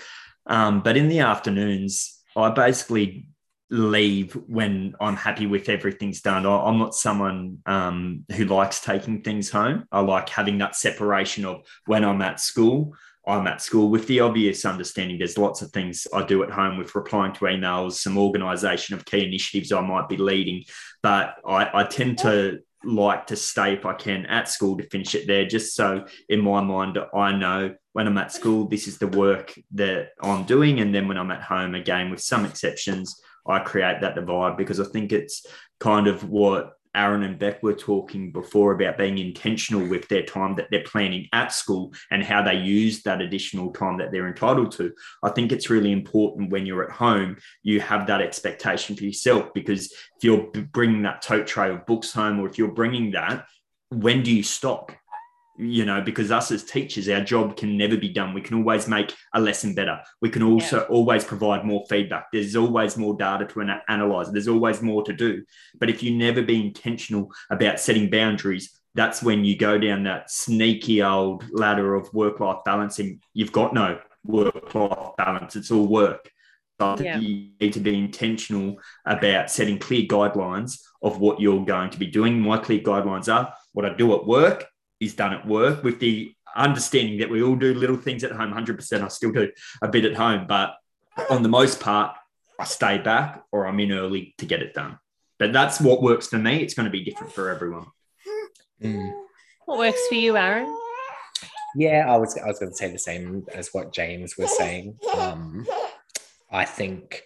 Um, 0.46 0.82
but 0.82 0.96
in 0.96 1.08
the 1.08 1.20
afternoons, 1.20 2.22
I 2.36 2.50
basically 2.50 3.28
leave 3.70 4.34
when 4.46 4.94
I'm 5.00 5.16
happy 5.16 5.46
with 5.46 5.68
everything's 5.68 6.20
done. 6.20 6.46
I- 6.46 6.64
I'm 6.66 6.78
not 6.78 6.94
someone 6.94 7.58
um, 7.66 8.24
who 8.32 8.44
likes 8.44 8.80
taking 8.80 9.22
things 9.22 9.50
home. 9.50 9.86
I 9.90 10.00
like 10.00 10.28
having 10.28 10.58
that 10.58 10.76
separation 10.76 11.44
of 11.44 11.62
when 11.86 12.04
I'm 12.04 12.22
at 12.22 12.38
school, 12.40 12.94
I'm 13.26 13.46
at 13.46 13.60
school 13.60 13.90
with 13.90 14.06
the 14.06 14.20
obvious 14.20 14.64
understanding 14.64 15.18
there's 15.18 15.38
lots 15.38 15.60
of 15.60 15.70
things 15.72 16.06
I 16.12 16.24
do 16.24 16.42
at 16.44 16.50
home 16.50 16.78
with 16.78 16.94
replying 16.94 17.32
to 17.34 17.46
emails, 17.46 17.94
some 17.94 18.16
organization 18.16 18.94
of 18.94 19.04
key 19.04 19.26
initiatives 19.26 19.72
I 19.72 19.80
might 19.80 20.08
be 20.08 20.16
leading. 20.16 20.62
But 21.02 21.34
I, 21.46 21.68
I 21.74 21.84
tend 21.84 22.18
to 22.18 22.60
like 22.84 23.26
to 23.26 23.36
stay 23.36 23.74
if 23.74 23.84
I 23.84 23.94
can 23.94 24.26
at 24.26 24.48
school 24.48 24.76
to 24.76 24.88
finish 24.88 25.14
it 25.14 25.26
there, 25.26 25.44
just 25.44 25.74
so 25.74 26.06
in 26.28 26.40
my 26.40 26.60
mind, 26.60 26.98
I 27.14 27.32
know 27.32 27.74
when 27.92 28.06
I'm 28.06 28.18
at 28.18 28.32
school, 28.32 28.68
this 28.68 28.86
is 28.86 28.98
the 28.98 29.08
work 29.08 29.54
that 29.72 30.10
I'm 30.22 30.44
doing. 30.44 30.80
And 30.80 30.94
then 30.94 31.08
when 31.08 31.18
I'm 31.18 31.30
at 31.32 31.42
home, 31.42 31.74
again, 31.74 32.10
with 32.10 32.20
some 32.20 32.44
exceptions, 32.44 33.20
I 33.46 33.58
create 33.60 34.00
that 34.00 34.14
divide 34.14 34.56
because 34.56 34.80
I 34.80 34.84
think 34.84 35.12
it's 35.12 35.46
kind 35.80 36.06
of 36.06 36.28
what 36.28 36.75
Aaron 36.96 37.22
and 37.22 37.38
Beck 37.38 37.62
were 37.62 37.74
talking 37.74 38.32
before 38.32 38.72
about 38.72 38.98
being 38.98 39.18
intentional 39.18 39.86
with 39.86 40.08
their 40.08 40.24
time 40.24 40.56
that 40.56 40.68
they're 40.70 40.82
planning 40.82 41.28
at 41.32 41.52
school 41.52 41.92
and 42.10 42.22
how 42.22 42.42
they 42.42 42.56
use 42.56 43.02
that 43.02 43.20
additional 43.20 43.72
time 43.72 43.98
that 43.98 44.10
they're 44.10 44.28
entitled 44.28 44.72
to. 44.72 44.92
I 45.22 45.30
think 45.30 45.52
it's 45.52 45.70
really 45.70 45.92
important 45.92 46.50
when 46.50 46.66
you're 46.66 46.84
at 46.84 46.96
home, 46.96 47.36
you 47.62 47.80
have 47.80 48.06
that 48.06 48.22
expectation 48.22 48.96
for 48.96 49.04
yourself 49.04 49.52
because 49.54 49.92
if 49.92 50.22
you're 50.22 50.50
bringing 50.72 51.02
that 51.02 51.22
tote 51.22 51.46
tray 51.46 51.70
of 51.70 51.86
books 51.86 52.12
home 52.12 52.40
or 52.40 52.48
if 52.48 52.58
you're 52.58 52.72
bringing 52.72 53.12
that, 53.12 53.46
when 53.90 54.22
do 54.22 54.32
you 54.34 54.42
stop? 54.42 54.92
You 55.58 55.86
know, 55.86 56.02
because 56.02 56.30
us 56.30 56.50
as 56.50 56.64
teachers, 56.64 57.08
our 57.08 57.22
job 57.22 57.56
can 57.56 57.78
never 57.78 57.96
be 57.96 58.10
done. 58.10 58.34
We 58.34 58.42
can 58.42 58.58
always 58.58 58.86
make 58.86 59.14
a 59.32 59.40
lesson 59.40 59.74
better. 59.74 60.00
We 60.20 60.28
can 60.28 60.42
also 60.42 60.80
always 60.90 61.24
provide 61.24 61.64
more 61.64 61.84
feedback. 61.88 62.26
There's 62.30 62.56
always 62.56 62.98
more 62.98 63.16
data 63.16 63.46
to 63.46 63.60
ana- 63.62 63.82
analyze. 63.88 64.30
There's 64.30 64.48
always 64.48 64.82
more 64.82 65.02
to 65.04 65.14
do. 65.14 65.44
But 65.78 65.88
if 65.88 66.02
you 66.02 66.14
never 66.14 66.42
be 66.42 66.60
intentional 66.60 67.32
about 67.50 67.80
setting 67.80 68.10
boundaries, 68.10 68.78
that's 68.94 69.22
when 69.22 69.44
you 69.44 69.56
go 69.56 69.78
down 69.78 70.02
that 70.04 70.30
sneaky 70.30 71.02
old 71.02 71.44
ladder 71.50 71.94
of 71.94 72.12
work 72.12 72.40
life 72.40 72.58
balance 72.64 72.98
and 72.98 73.22
you've 73.32 73.52
got 73.52 73.72
no 73.72 73.98
work 74.24 74.74
life 74.74 75.10
balance. 75.16 75.56
It's 75.56 75.70
all 75.70 75.86
work. 75.86 76.30
So 76.78 76.86
I 76.86 77.00
Yeah. 77.02 77.18
you 77.18 77.50
need 77.60 77.72
to 77.72 77.80
be 77.80 77.96
intentional 77.96 78.78
about 79.06 79.50
setting 79.50 79.78
clear 79.78 80.02
guidelines 80.02 80.80
of 81.02 81.18
what 81.18 81.40
you're 81.40 81.64
going 81.64 81.90
to 81.90 81.98
be 81.98 82.06
doing. 82.06 82.40
My 82.40 82.58
clear 82.58 82.80
guidelines 82.80 83.32
are 83.34 83.54
what 83.72 83.86
I 83.86 83.94
do 83.94 84.14
at 84.14 84.26
work 84.26 84.66
is 85.00 85.14
done 85.14 85.32
at 85.32 85.46
work 85.46 85.82
with 85.82 86.00
the 86.00 86.32
understanding 86.54 87.18
that 87.18 87.30
we 87.30 87.42
all 87.42 87.56
do 87.56 87.74
little 87.74 87.96
things 87.96 88.24
at 88.24 88.32
home. 88.32 88.52
100%. 88.52 89.02
I 89.02 89.08
still 89.08 89.32
do 89.32 89.50
a 89.82 89.88
bit 89.88 90.04
at 90.04 90.14
home, 90.14 90.46
but 90.46 90.74
on 91.30 91.42
the 91.42 91.48
most 91.48 91.80
part, 91.80 92.16
I 92.58 92.64
stay 92.64 92.98
back 92.98 93.42
or 93.52 93.66
I'm 93.66 93.78
in 93.80 93.92
early 93.92 94.34
to 94.38 94.46
get 94.46 94.62
it 94.62 94.74
done. 94.74 94.98
But 95.38 95.52
that's 95.52 95.80
what 95.80 96.02
works 96.02 96.28
for 96.28 96.38
me. 96.38 96.62
It's 96.62 96.74
going 96.74 96.84
to 96.84 96.90
be 96.90 97.04
different 97.04 97.32
for 97.32 97.50
everyone. 97.50 97.86
Mm. 98.82 99.10
what 99.64 99.78
works 99.78 100.06
for 100.06 100.16
you 100.16 100.36
aaron 100.36 100.76
Yeah, 101.74 102.04
I 102.12 102.18
was 102.18 102.36
I 102.36 102.46
was 102.46 102.58
going 102.58 102.72
to 102.72 102.76
say 102.76 102.92
the 102.92 102.98
same 102.98 103.46
as 103.54 103.70
what 103.72 103.90
James 103.90 104.36
was 104.36 104.54
saying. 104.54 104.98
Um, 105.16 105.66
I 106.50 106.66
think 106.66 107.22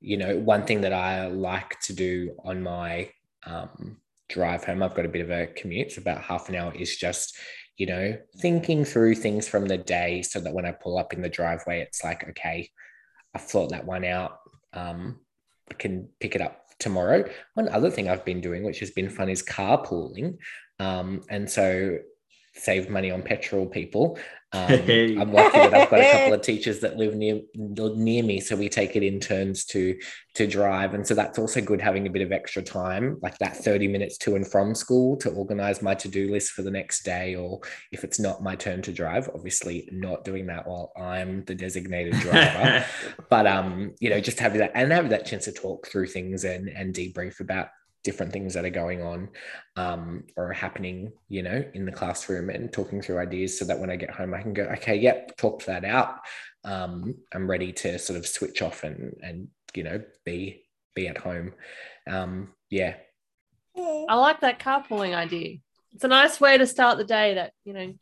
you 0.00 0.16
know 0.16 0.38
one 0.38 0.64
thing 0.64 0.80
that 0.82 0.94
I 0.94 1.26
like 1.26 1.78
to 1.80 1.92
do 1.92 2.34
on 2.44 2.62
my 2.62 3.10
um, 3.44 3.98
drive 4.28 4.64
home. 4.64 4.82
I've 4.82 4.94
got 4.94 5.04
a 5.04 5.10
bit 5.10 5.22
of 5.22 5.30
a 5.30 5.46
commute, 5.46 5.92
so 5.92 6.00
about 6.00 6.22
half 6.22 6.48
an 6.48 6.56
hour 6.56 6.74
is 6.74 6.96
just 6.96 7.36
you 7.76 7.86
know 7.86 8.16
thinking 8.40 8.84
through 8.84 9.16
things 9.16 9.48
from 9.48 9.66
the 9.66 9.78
day, 9.78 10.22
so 10.22 10.40
that 10.40 10.54
when 10.54 10.66
I 10.66 10.72
pull 10.72 10.98
up 10.98 11.12
in 11.12 11.22
the 11.22 11.28
driveway, 11.28 11.80
it's 11.80 12.02
like 12.04 12.28
okay, 12.30 12.70
I 13.34 13.38
thought 13.38 13.70
that 13.70 13.86
one 13.86 14.04
out. 14.04 14.38
Um, 14.72 15.20
I 15.70 15.74
can 15.74 16.08
pick 16.20 16.34
it 16.34 16.40
up 16.40 16.66
tomorrow. 16.78 17.28
One 17.54 17.68
other 17.68 17.90
thing 17.90 18.08
I've 18.08 18.24
been 18.24 18.40
doing, 18.40 18.62
which 18.62 18.80
has 18.80 18.90
been 18.90 19.10
fun, 19.10 19.28
is 19.28 19.42
carpooling. 19.42 20.38
Um, 20.78 21.22
and 21.30 21.50
so 21.50 21.98
save 22.54 22.90
money 22.90 23.10
on 23.10 23.22
petrol, 23.22 23.66
people. 23.66 24.18
Um, 24.56 25.20
I'm 25.20 25.32
lucky 25.32 25.58
that 25.58 25.74
I've 25.74 25.90
got 25.90 26.00
a 26.00 26.10
couple 26.10 26.34
of 26.34 26.42
teachers 26.42 26.80
that 26.80 26.96
live 26.96 27.14
near 27.14 27.40
near 27.54 28.22
me, 28.22 28.40
so 28.40 28.56
we 28.56 28.68
take 28.68 28.96
it 28.96 29.02
in 29.02 29.20
turns 29.20 29.64
to 29.66 29.98
to 30.34 30.46
drive, 30.46 30.94
and 30.94 31.06
so 31.06 31.14
that's 31.14 31.38
also 31.38 31.60
good 31.60 31.80
having 31.80 32.06
a 32.06 32.10
bit 32.10 32.22
of 32.22 32.32
extra 32.32 32.62
time, 32.62 33.18
like 33.22 33.38
that 33.38 33.56
30 33.56 33.88
minutes 33.88 34.18
to 34.18 34.36
and 34.36 34.46
from 34.46 34.74
school, 34.74 35.16
to 35.18 35.30
organize 35.30 35.82
my 35.82 35.94
to 35.94 36.08
do 36.08 36.30
list 36.30 36.52
for 36.52 36.62
the 36.62 36.70
next 36.70 37.04
day, 37.04 37.34
or 37.34 37.60
if 37.92 38.04
it's 38.04 38.18
not 38.18 38.42
my 38.42 38.56
turn 38.56 38.82
to 38.82 38.92
drive, 38.92 39.28
obviously 39.34 39.88
not 39.92 40.24
doing 40.24 40.46
that 40.46 40.66
while 40.66 40.92
I'm 40.96 41.44
the 41.44 41.54
designated 41.54 42.14
driver, 42.20 42.84
but 43.28 43.46
um, 43.46 43.94
you 44.00 44.10
know, 44.10 44.20
just 44.20 44.40
having 44.40 44.60
that 44.60 44.72
and 44.74 44.92
having 44.92 45.10
that 45.10 45.26
chance 45.26 45.44
to 45.44 45.52
talk 45.52 45.86
through 45.88 46.06
things 46.08 46.44
and 46.44 46.68
and 46.68 46.94
debrief 46.94 47.40
about 47.40 47.68
different 48.06 48.32
things 48.32 48.54
that 48.54 48.64
are 48.64 48.70
going 48.70 49.02
on 49.02 49.28
um, 49.74 50.24
or 50.36 50.52
happening, 50.52 51.12
you 51.28 51.42
know, 51.42 51.62
in 51.74 51.84
the 51.84 51.92
classroom 51.92 52.48
and 52.48 52.72
talking 52.72 53.02
through 53.02 53.18
ideas 53.18 53.58
so 53.58 53.64
that 53.64 53.78
when 53.78 53.90
I 53.90 53.96
get 53.96 54.10
home, 54.10 54.32
I 54.32 54.40
can 54.40 54.54
go, 54.54 54.62
okay, 54.76 54.96
yep, 54.96 55.36
talk 55.36 55.64
that 55.64 55.84
out. 55.84 56.20
Um, 56.64 57.16
I'm 57.34 57.50
ready 57.50 57.72
to 57.72 57.98
sort 57.98 58.16
of 58.16 58.26
switch 58.26 58.62
off 58.62 58.84
and, 58.84 59.12
and, 59.22 59.48
you 59.74 59.82
know, 59.82 60.00
be, 60.24 60.62
be 60.94 61.08
at 61.08 61.18
home. 61.18 61.52
Um, 62.08 62.54
yeah. 62.70 62.94
I 63.76 64.14
like 64.14 64.40
that 64.40 64.60
carpooling 64.60 65.14
idea. 65.14 65.56
It's 65.92 66.04
a 66.04 66.08
nice 66.08 66.40
way 66.40 66.56
to 66.56 66.66
start 66.66 66.98
the 66.98 67.04
day 67.04 67.34
that, 67.34 67.52
you 67.64 67.72
know, 67.72 67.92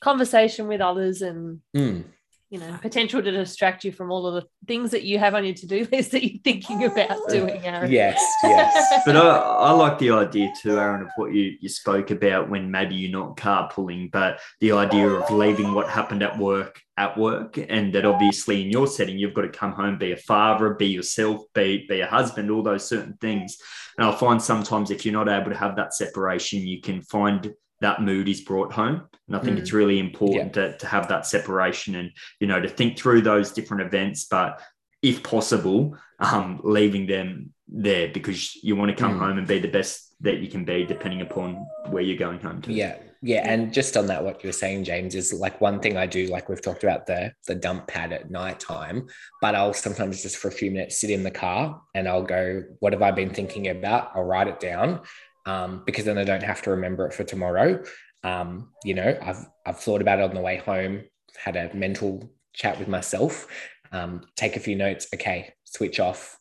conversation 0.00 0.66
with 0.66 0.80
others 0.80 1.22
and 1.22 1.60
Mm. 1.76 2.04
You 2.52 2.58
know, 2.58 2.78
potential 2.82 3.22
to 3.22 3.30
distract 3.30 3.82
you 3.82 3.90
from 3.90 4.12
all 4.12 4.26
of 4.26 4.34
the 4.34 4.46
things 4.66 4.90
that 4.90 5.04
you 5.04 5.18
have 5.18 5.34
on 5.34 5.42
your 5.42 5.54
to-do 5.54 5.88
list 5.92 6.10
that 6.10 6.22
you're 6.22 6.38
thinking 6.44 6.84
about 6.84 7.16
doing, 7.30 7.64
Aaron. 7.64 7.90
Yes, 7.90 8.22
yes. 8.44 9.02
but 9.06 9.16
I, 9.16 9.38
I 9.38 9.72
like 9.72 9.98
the 9.98 10.10
idea 10.10 10.52
too, 10.60 10.78
Aaron, 10.78 11.00
of 11.00 11.08
what 11.16 11.32
you, 11.32 11.56
you 11.58 11.70
spoke 11.70 12.10
about 12.10 12.50
when 12.50 12.70
maybe 12.70 12.94
you're 12.94 13.18
not 13.18 13.38
carpooling, 13.38 14.12
but 14.12 14.38
the 14.60 14.72
idea 14.72 15.08
of 15.08 15.30
leaving 15.30 15.72
what 15.72 15.88
happened 15.88 16.22
at 16.22 16.36
work 16.38 16.82
at 16.98 17.16
work. 17.16 17.58
And 17.70 17.94
that 17.94 18.04
obviously 18.04 18.62
in 18.62 18.70
your 18.70 18.86
setting, 18.86 19.18
you've 19.18 19.32
got 19.32 19.42
to 19.42 19.48
come 19.48 19.72
home, 19.72 19.96
be 19.96 20.12
a 20.12 20.16
father, 20.16 20.74
be 20.74 20.88
yourself, 20.88 21.42
be, 21.54 21.86
be 21.88 22.00
a 22.00 22.06
husband, 22.06 22.50
all 22.50 22.62
those 22.62 22.86
certain 22.86 23.16
things. 23.18 23.56
And 23.96 24.06
I 24.06 24.14
find 24.14 24.40
sometimes 24.40 24.90
if 24.90 25.06
you're 25.06 25.14
not 25.14 25.28
able 25.28 25.50
to 25.50 25.56
have 25.56 25.76
that 25.76 25.94
separation, 25.94 26.66
you 26.66 26.82
can 26.82 27.00
find 27.02 27.54
that 27.82 28.00
mood 28.00 28.28
is 28.28 28.40
brought 28.40 28.72
home. 28.72 29.02
And 29.28 29.36
I 29.36 29.40
think 29.40 29.56
Mm. 29.56 29.60
it's 29.60 29.72
really 29.72 29.98
important 29.98 30.54
to, 30.54 30.76
to 30.78 30.86
have 30.86 31.08
that 31.08 31.26
separation 31.26 31.94
and, 31.94 32.10
you 32.40 32.46
know, 32.46 32.60
to 32.60 32.68
think 32.68 32.98
through 32.98 33.22
those 33.22 33.52
different 33.52 33.82
events, 33.82 34.24
but 34.24 34.60
if 35.02 35.22
possible, 35.22 35.96
um, 36.18 36.60
leaving 36.64 37.06
them 37.06 37.52
there 37.68 38.08
because 38.08 38.54
you 38.62 38.76
want 38.76 38.90
to 38.90 38.96
come 38.96 39.14
Mm. 39.16 39.18
home 39.18 39.38
and 39.38 39.46
be 39.46 39.58
the 39.58 39.68
best 39.68 40.14
that 40.20 40.38
you 40.38 40.48
can 40.48 40.64
be, 40.64 40.84
depending 40.84 41.20
upon 41.22 41.66
where 41.90 42.02
you're 42.02 42.16
going 42.16 42.38
home 42.40 42.62
to. 42.62 42.72
Yeah, 42.72 42.96
yeah, 43.22 43.42
and 43.44 43.72
just 43.72 43.96
on 43.96 44.06
that, 44.06 44.22
what 44.22 44.42
you 44.42 44.48
were 44.48 44.52
saying, 44.52 44.84
James, 44.84 45.14
is 45.16 45.32
like 45.32 45.60
one 45.60 45.80
thing 45.80 45.96
I 45.96 46.06
do. 46.06 46.26
Like 46.26 46.48
we've 46.48 46.62
talked 46.62 46.84
about 46.84 47.06
the 47.06 47.32
the 47.48 47.56
dump 47.56 47.88
pad 47.88 48.12
at 48.12 48.30
night 48.30 48.60
time, 48.60 49.08
but 49.40 49.56
I'll 49.56 49.72
sometimes 49.74 50.22
just 50.22 50.36
for 50.36 50.48
a 50.48 50.52
few 50.52 50.70
minutes 50.70 51.00
sit 51.00 51.10
in 51.10 51.24
the 51.24 51.30
car 51.32 51.82
and 51.94 52.06
I'll 52.06 52.22
go, 52.22 52.62
"What 52.78 52.92
have 52.92 53.02
I 53.02 53.10
been 53.10 53.30
thinking 53.30 53.66
about?" 53.68 54.12
I'll 54.14 54.22
write 54.24 54.46
it 54.48 54.60
down 54.60 55.00
um, 55.46 55.82
because 55.86 56.04
then 56.04 56.18
I 56.18 56.24
don't 56.24 56.42
have 56.42 56.62
to 56.62 56.70
remember 56.70 57.06
it 57.06 57.14
for 57.14 57.24
tomorrow. 57.24 57.82
Um, 58.24 58.70
you 58.84 58.94
know, 58.94 59.18
I've 59.22 59.44
I've 59.66 59.78
thought 59.80 60.00
about 60.00 60.18
it 60.20 60.24
on 60.24 60.34
the 60.34 60.40
way 60.40 60.56
home, 60.58 61.02
had 61.36 61.56
a 61.56 61.74
mental 61.74 62.30
chat 62.52 62.78
with 62.78 62.88
myself, 62.88 63.46
um, 63.92 64.22
take 64.36 64.56
a 64.56 64.60
few 64.60 64.76
notes. 64.76 65.08
Okay, 65.14 65.52
switch 65.64 65.98
off. 66.00 66.38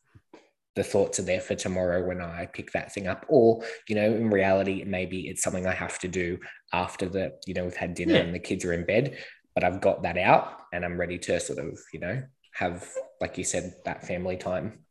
The 0.75 0.83
thoughts 0.83 1.19
are 1.19 1.23
there 1.23 1.41
for 1.41 1.53
tomorrow 1.55 2.05
when 2.07 2.21
I 2.21 2.45
pick 2.45 2.71
that 2.71 2.93
thing 2.93 3.07
up, 3.07 3.25
or 3.27 3.63
you 3.89 3.95
know, 3.95 4.05
in 4.13 4.29
reality, 4.29 4.83
maybe 4.85 5.27
it's 5.27 5.41
something 5.43 5.67
I 5.67 5.73
have 5.73 5.99
to 5.99 6.07
do 6.07 6.37
after 6.71 7.09
the 7.09 7.33
you 7.45 7.53
know 7.53 7.63
we've 7.65 7.75
had 7.75 7.93
dinner 7.93 8.13
Yeah. 8.13 8.19
and 8.21 8.33
the 8.33 8.39
kids 8.39 8.63
are 8.63 8.71
in 8.73 8.85
bed 8.85 9.17
but 9.53 9.65
i've 9.65 9.81
got 9.81 10.03
that 10.03 10.17
out 10.17 10.61
and 10.71 10.85
i'm 10.85 10.97
ready 10.97 11.17
to 11.17 11.37
sort 11.41 11.59
of 11.59 11.77
you 11.91 11.99
know 11.99 12.23
have 12.53 12.87
like 13.19 13.37
you 13.37 13.43
said 13.43 13.73
that 13.83 14.07
family 14.07 14.37
time 14.37 14.85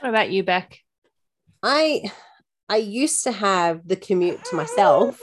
What 0.00 0.08
about 0.08 0.30
you, 0.30 0.42
Beck? 0.42 0.78
I 1.62 2.10
I 2.68 2.76
used 2.76 3.24
to 3.24 3.32
have 3.32 3.86
the 3.86 3.96
commute 3.96 4.44
to 4.44 4.56
myself 4.56 5.20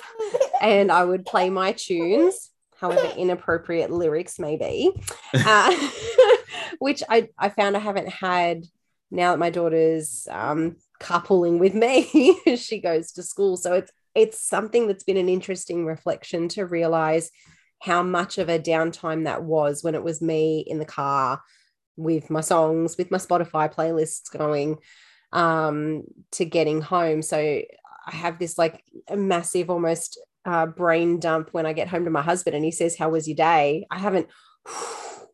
and 0.62 0.92
I 0.92 1.04
would 1.04 1.26
play 1.26 1.50
my 1.50 1.74
tunes, 1.74 2.52
however 2.80 3.14
inappropriate 3.18 3.92
lyrics 3.92 4.40
may 4.40 4.58
be, 4.58 4.92
uh, 5.34 5.90
which 6.80 7.04
I, 7.08 7.30
I 7.38 7.50
found 7.50 7.78
I 7.78 7.80
haven't 7.80 8.10
had 8.10 8.66
now 9.12 9.32
that 9.32 9.40
my 9.40 9.52
daughter's 9.52 10.28
um, 10.32 10.78
carpooling 11.00 11.60
with 11.60 11.74
me. 11.74 12.40
she 12.58 12.80
goes 12.80 13.12
to 13.14 13.24
school. 13.24 13.58
So 13.58 13.74
it's 13.74 13.92
it's 14.16 14.40
something 14.40 14.88
that's 14.88 15.04
been 15.04 15.18
an 15.18 15.28
interesting 15.28 15.86
reflection 15.86 16.48
to 16.48 16.66
realize 16.66 17.32
how 17.82 18.02
much 18.02 18.38
of 18.38 18.48
a 18.48 18.58
downtime 18.58 19.26
that 19.26 19.44
was 19.44 19.84
when 19.84 19.94
it 19.94 20.04
was 20.04 20.22
me 20.22 20.60
in 20.66 20.80
the 20.80 20.86
car 20.86 21.42
with 21.98 22.30
my 22.30 22.40
songs, 22.40 22.98
with 22.98 23.12
my 23.12 23.18
Spotify 23.18 23.72
playlists 23.72 24.32
going 24.32 24.78
um, 25.36 26.04
to 26.32 26.45
getting 26.45 26.82
home. 26.82 27.21
So 27.21 27.38
I 27.38 28.15
have 28.15 28.39
this 28.39 28.58
like 28.58 28.84
a 29.08 29.17
massive 29.17 29.69
almost 29.69 30.19
uh, 30.45 30.65
brain 30.65 31.19
dump 31.19 31.50
when 31.52 31.65
I 31.65 31.74
get 31.74 31.89
home 31.89 32.06
to 32.06 32.12
my 32.12 32.21
husband 32.21 32.56
and 32.56 32.63
he 32.63 32.71
says, 32.71 32.98
How 32.98 33.10
was 33.10 33.28
your 33.28 33.36
day? 33.36 33.86
I 33.91 34.00
haven't. 34.00 34.28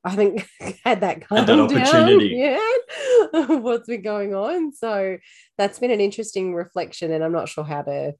I 0.03 0.09
haven't 0.09 0.43
had 0.83 1.01
that 1.01 1.27
kind 1.27 1.47
of 1.49 1.71
opportunity. 1.71 2.29
yet. 2.29 2.59
What's 3.61 3.87
been 3.87 4.01
going 4.01 4.33
on? 4.33 4.73
So 4.73 5.17
that's 5.59 5.77
been 5.77 5.91
an 5.91 6.01
interesting 6.01 6.55
reflection, 6.55 7.11
and 7.11 7.23
I'm 7.23 7.31
not 7.31 7.47
sure 7.47 7.63
how 7.63 7.83
to 7.83 8.13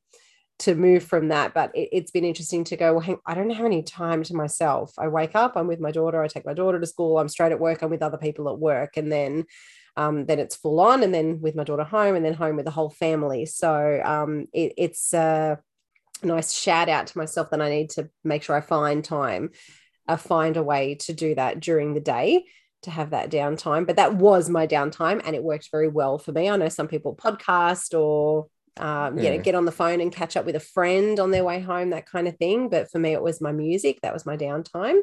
to 0.60 0.76
move 0.76 1.04
from 1.04 1.30
that. 1.30 1.56
But 1.56 1.76
it, 1.76 1.89
it's 1.91 2.12
been 2.12 2.24
interesting 2.24 2.63
to 2.65 2.78
go. 2.78 2.91
Well, 2.91 3.02
hang, 3.02 3.17
I 3.26 3.34
don't 3.34 3.50
have 3.50 3.65
any 3.65 3.82
time 3.82 4.22
to 4.26 4.36
myself. 4.36 4.94
I 5.00 5.08
wake 5.08 5.36
up, 5.36 5.54
I'm 5.56 5.65
with 5.65 5.80
my 5.80 5.89
daughter. 5.89 6.22
I 6.22 6.28
take 6.28 6.46
my 6.46 6.54
daughter 6.54 6.80
to 6.80 6.86
school. 6.86 7.17
I'm 7.17 7.30
straight 7.30 7.52
at 7.52 7.60
work. 7.60 7.82
I'm 7.82 7.89
with 7.89 8.04
other 8.04 8.20
people 8.20 8.48
at 8.50 8.60
work, 8.60 8.96
and 8.96 9.12
then 9.12 9.46
um, 10.02 10.26
then 10.26 10.40
it's 10.40 10.56
full 10.56 10.80
on, 10.80 11.04
and 11.04 11.14
then 11.14 11.42
with 11.42 11.56
my 11.56 11.64
daughter 11.64 11.84
home, 11.84 12.16
and 12.16 12.26
then 12.26 12.34
home 12.34 12.56
with 12.56 12.66
the 12.66 12.72
whole 12.72 12.90
family. 12.90 13.46
So 13.46 14.02
um, 14.04 14.48
it, 14.54 14.74
it's 14.78 15.14
a 15.14 15.60
nice 16.24 16.54
shout 16.54 16.90
out 16.90 17.08
to 17.08 17.18
myself 17.18 17.50
that 17.52 17.62
I 17.62 17.70
need 17.70 17.90
to 17.92 18.10
make 18.24 18.44
sure 18.44 18.56
I 18.56 18.62
find 18.62 19.04
time, 19.04 19.52
uh, 20.08 20.18
find 20.18 20.58
a 20.58 20.64
way 20.64 20.96
to 21.02 21.14
do 21.14 21.36
that 21.36 21.60
during 21.60 21.94
the 21.94 22.00
day 22.00 22.46
to 22.84 22.92
have 22.92 23.12
that 23.12 23.30
downtime. 23.30 23.86
But 23.86 23.98
that 23.98 24.16
was 24.16 24.50
my 24.50 24.68
downtime, 24.68 25.22
and 25.26 25.36
it 25.36 25.44
worked 25.44 25.70
very 25.72 25.88
well 25.88 26.18
for 26.18 26.32
me. 26.32 26.50
I 26.50 26.56
know 26.56 26.70
some 26.70 26.88
people 26.88 27.16
podcast 27.16 27.98
or 28.00 28.48
um, 28.78 29.18
you 29.18 29.30
know, 29.30 29.38
get 29.38 29.54
on 29.54 29.66
the 29.66 29.72
phone 29.72 30.00
and 30.00 30.14
catch 30.14 30.38
up 30.38 30.46
with 30.46 30.56
a 30.56 30.62
friend 30.62 31.20
on 31.20 31.32
their 31.32 31.44
way 31.44 31.60
home, 31.60 31.90
that 31.90 32.06
kind 32.06 32.28
of 32.28 32.38
thing. 32.38 32.70
But 32.70 32.90
for 32.90 33.00
me, 33.00 33.12
it 33.12 33.22
was 33.22 33.42
my 33.42 33.52
music. 33.52 34.00
That 34.02 34.14
was 34.14 34.26
my 34.26 34.38
downtime. 34.38 35.02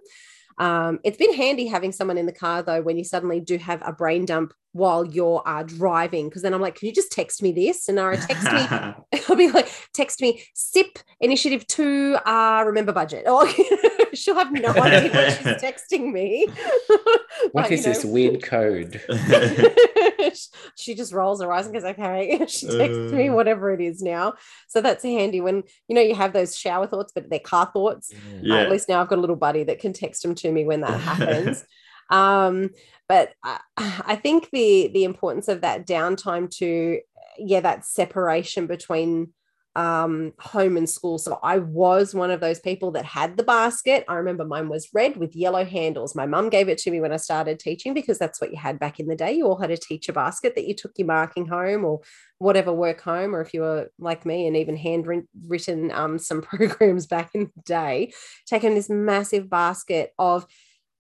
Um, 0.58 0.98
it's 1.04 1.16
been 1.16 1.34
handy 1.34 1.66
having 1.66 1.92
someone 1.92 2.18
in 2.18 2.26
the 2.26 2.32
car 2.32 2.62
though 2.62 2.82
when 2.82 2.98
you 2.98 3.04
suddenly 3.04 3.40
do 3.40 3.58
have 3.58 3.80
a 3.86 3.92
brain 3.92 4.24
dump 4.24 4.52
while 4.72 5.04
you're 5.04 5.42
uh, 5.46 5.62
driving 5.62 6.28
because 6.28 6.42
then 6.42 6.54
I'm 6.54 6.60
like, 6.60 6.76
can 6.76 6.86
you 6.86 6.94
just 6.94 7.10
text 7.10 7.42
me 7.42 7.52
this? 7.52 7.88
And 7.88 7.96
Nara 7.96 8.16
text 8.16 8.44
me 8.44 8.60
I'll 9.28 9.36
be 9.36 9.50
like, 9.50 9.68
text 9.94 10.20
me, 10.20 10.42
SIP 10.54 10.98
initiative 11.20 11.66
two, 11.66 12.16
uh, 12.24 12.62
remember 12.66 12.92
budget. 12.92 13.26
Or 13.28 13.46
she'll 14.14 14.36
have 14.36 14.52
no 14.52 14.70
idea 14.70 15.12
what 15.12 15.32
she's 15.32 15.62
texting 15.62 16.12
me. 16.12 16.46
what 17.52 17.52
But, 17.52 17.72
is 17.72 17.86
you 17.86 17.92
this 17.92 18.04
weird 18.04 18.42
code 18.42 19.00
she 20.76 20.94
just 20.94 21.12
rolls 21.12 21.42
her 21.42 21.52
eyes 21.52 21.66
and 21.66 21.74
goes, 21.74 21.84
okay. 21.84 22.44
She 22.48 22.66
texts 22.66 23.12
me 23.12 23.28
Uh. 23.28 23.34
whatever 23.34 23.70
it 23.72 23.80
is 23.80 24.02
now. 24.02 24.34
So 24.68 24.80
that's 24.80 25.02
handy 25.04 25.40
when 25.40 25.62
you 25.88 25.94
know 25.94 26.00
you 26.00 26.14
have 26.14 26.32
those 26.32 26.56
shower 26.56 26.86
thoughts, 26.86 27.12
but 27.14 27.28
they're 27.30 27.38
car 27.38 27.70
thoughts. 27.72 28.12
Uh, 28.48 28.54
at 28.54 28.70
least 28.70 28.88
now 28.88 29.00
I've 29.00 29.08
got 29.08 29.18
a 29.18 29.20
little 29.20 29.36
buddy 29.36 29.64
that 29.64 29.78
can 29.78 29.92
text 29.92 30.22
them 30.22 30.34
to 30.36 30.50
me 30.52 30.64
when 30.64 30.80
that 30.82 31.00
happens. 31.00 31.64
Um, 32.10 32.70
but 33.08 33.34
I, 33.42 33.60
I 33.76 34.16
think 34.16 34.50
the 34.50 34.90
the 34.92 35.04
importance 35.04 35.48
of 35.48 35.60
that 35.62 35.86
downtime 35.86 36.50
to 36.58 37.00
yeah 37.38 37.60
that 37.60 37.84
separation 37.84 38.66
between 38.66 39.32
um, 39.78 40.32
home 40.40 40.76
and 40.76 40.90
school. 40.90 41.18
So 41.18 41.38
I 41.40 41.58
was 41.58 42.12
one 42.12 42.32
of 42.32 42.40
those 42.40 42.58
people 42.58 42.90
that 42.92 43.04
had 43.04 43.36
the 43.36 43.44
basket. 43.44 44.04
I 44.08 44.14
remember 44.14 44.44
mine 44.44 44.68
was 44.68 44.88
red 44.92 45.16
with 45.16 45.36
yellow 45.36 45.64
handles. 45.64 46.16
My 46.16 46.26
mum 46.26 46.48
gave 46.48 46.68
it 46.68 46.78
to 46.78 46.90
me 46.90 47.00
when 47.00 47.12
I 47.12 47.16
started 47.16 47.60
teaching 47.60 47.94
because 47.94 48.18
that's 48.18 48.40
what 48.40 48.50
you 48.50 48.56
had 48.56 48.80
back 48.80 48.98
in 48.98 49.06
the 49.06 49.14
day. 49.14 49.32
You 49.32 49.46
all 49.46 49.60
had 49.60 49.70
a 49.70 49.76
teacher 49.76 50.12
basket 50.12 50.56
that 50.56 50.66
you 50.66 50.74
took 50.74 50.98
your 50.98 51.06
marking 51.06 51.46
home 51.46 51.84
or 51.84 52.00
whatever 52.38 52.72
work 52.72 53.00
home, 53.00 53.36
or 53.36 53.40
if 53.40 53.54
you 53.54 53.60
were 53.60 53.88
like 54.00 54.26
me 54.26 54.48
and 54.48 54.56
even 54.56 54.76
handwritten 54.76 55.92
um, 55.92 56.18
some 56.18 56.42
programs 56.42 57.06
back 57.06 57.30
in 57.34 57.52
the 57.54 57.62
day, 57.62 58.12
taking 58.46 58.74
this 58.74 58.90
massive 58.90 59.48
basket 59.48 60.12
of 60.18 60.44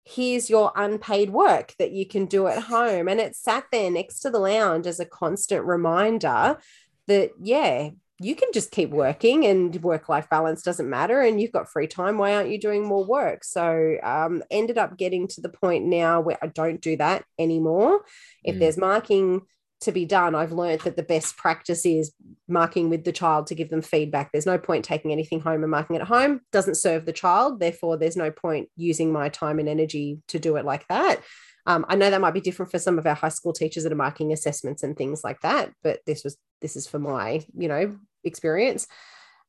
here's 0.05 0.50
your 0.50 0.70
unpaid 0.76 1.30
work 1.30 1.74
that 1.78 1.92
you 1.92 2.07
can 2.07 2.26
do 2.26 2.46
at 2.46 2.64
home. 2.64 3.09
And 3.09 3.20
it 3.20 3.34
sat 3.36 3.64
there 3.72 3.90
next 3.90 4.20
to 4.20 4.30
the 4.30 4.38
lounge 4.38 4.86
as 4.86 5.00
a 5.00 5.07
constant 5.07 5.64
reminder 5.64 6.59
that, 7.07 7.30
yeah, 7.40 7.90
you 8.20 8.36
can 8.36 8.48
just 8.52 8.70
keep 8.70 8.90
working 8.90 9.44
and 9.44 9.74
work 9.82 10.09
life 10.09 10.28
balance 10.30 10.62
doesn't 10.62 10.88
matter 10.88 11.20
and 11.20 11.40
you've 11.40 11.50
got 11.50 11.68
free 11.68 11.88
time 11.88 12.16
why 12.16 12.32
aren't 12.34 12.48
you 12.48 12.61
doing 12.61 12.86
more 12.86 13.05
work 13.05 13.42
so 13.42 13.96
um 14.05 14.40
ended 14.52 14.78
up 14.78 14.96
getting 14.96 15.26
to 15.26 15.40
the 15.40 15.48
point 15.48 15.84
now 15.84 16.20
where 16.20 16.38
i 16.40 16.46
don't 16.46 16.80
do 16.80 16.96
that 16.96 17.24
anymore 17.40 18.02
if 18.44 18.55
Mm. 18.55 18.59
there's 18.61 18.78
marking 18.78 19.42
to 19.85 19.93
be 19.93 20.05
done, 20.05 20.35
I've 20.35 20.53
learned 20.53 20.82
that 20.82 20.97
the 20.97 21.03
best 21.03 21.37
practice 21.37 21.87
is 21.87 22.12
marking 22.49 22.91
with 22.91 23.05
the 23.05 23.12
child 23.12 23.47
to 23.47 23.55
give 23.55 23.70
them 23.70 23.82
feedback. 23.82 24.30
There's 24.32 24.47
no 24.47 24.59
point 24.59 24.85
taking 24.85 25.12
anything 25.12 25.41
home 25.41 25.62
and 25.62 25.70
marking 25.70 25.97
it 25.97 26.03
at 26.03 26.09
home. 26.09 26.41
Doesn't 26.53 26.76
serve 26.76 27.07
the 27.07 27.12
child. 27.12 27.61
Therefore, 27.61 27.97
there's 27.97 28.16
no 28.16 28.30
point 28.30 28.68
using 28.76 29.12
my 29.12 29.28
time 29.28 29.59
and 29.59 29.68
energy 29.68 30.18
to 30.28 30.39
do 30.39 30.57
it 30.57 30.64
like 30.64 30.87
that. 30.89 31.22
Um, 31.66 31.87
I 31.89 31.97
know 31.97 32.11
that 32.11 32.20
might 32.20 32.35
be 32.35 32.41
different 32.41 32.70
for 32.70 32.78
some 32.78 32.99
of 32.99 33.07
our 33.07 33.14
high 33.14 33.28
school 33.28 33.53
teachers 33.53 33.85
that 33.85 33.93
are 33.93 33.97
marking 33.97 34.32
assessments 34.32 34.82
and 34.82 34.97
things 34.97 35.24
like 35.24 35.41
that, 35.41 35.72
but 35.82 36.01
this 36.07 36.22
was 36.22 36.37
this 36.61 36.76
is 36.76 36.87
for 36.87 36.99
my 36.99 37.45
you 37.57 37.68
know 37.68 37.97
experience. 38.22 38.87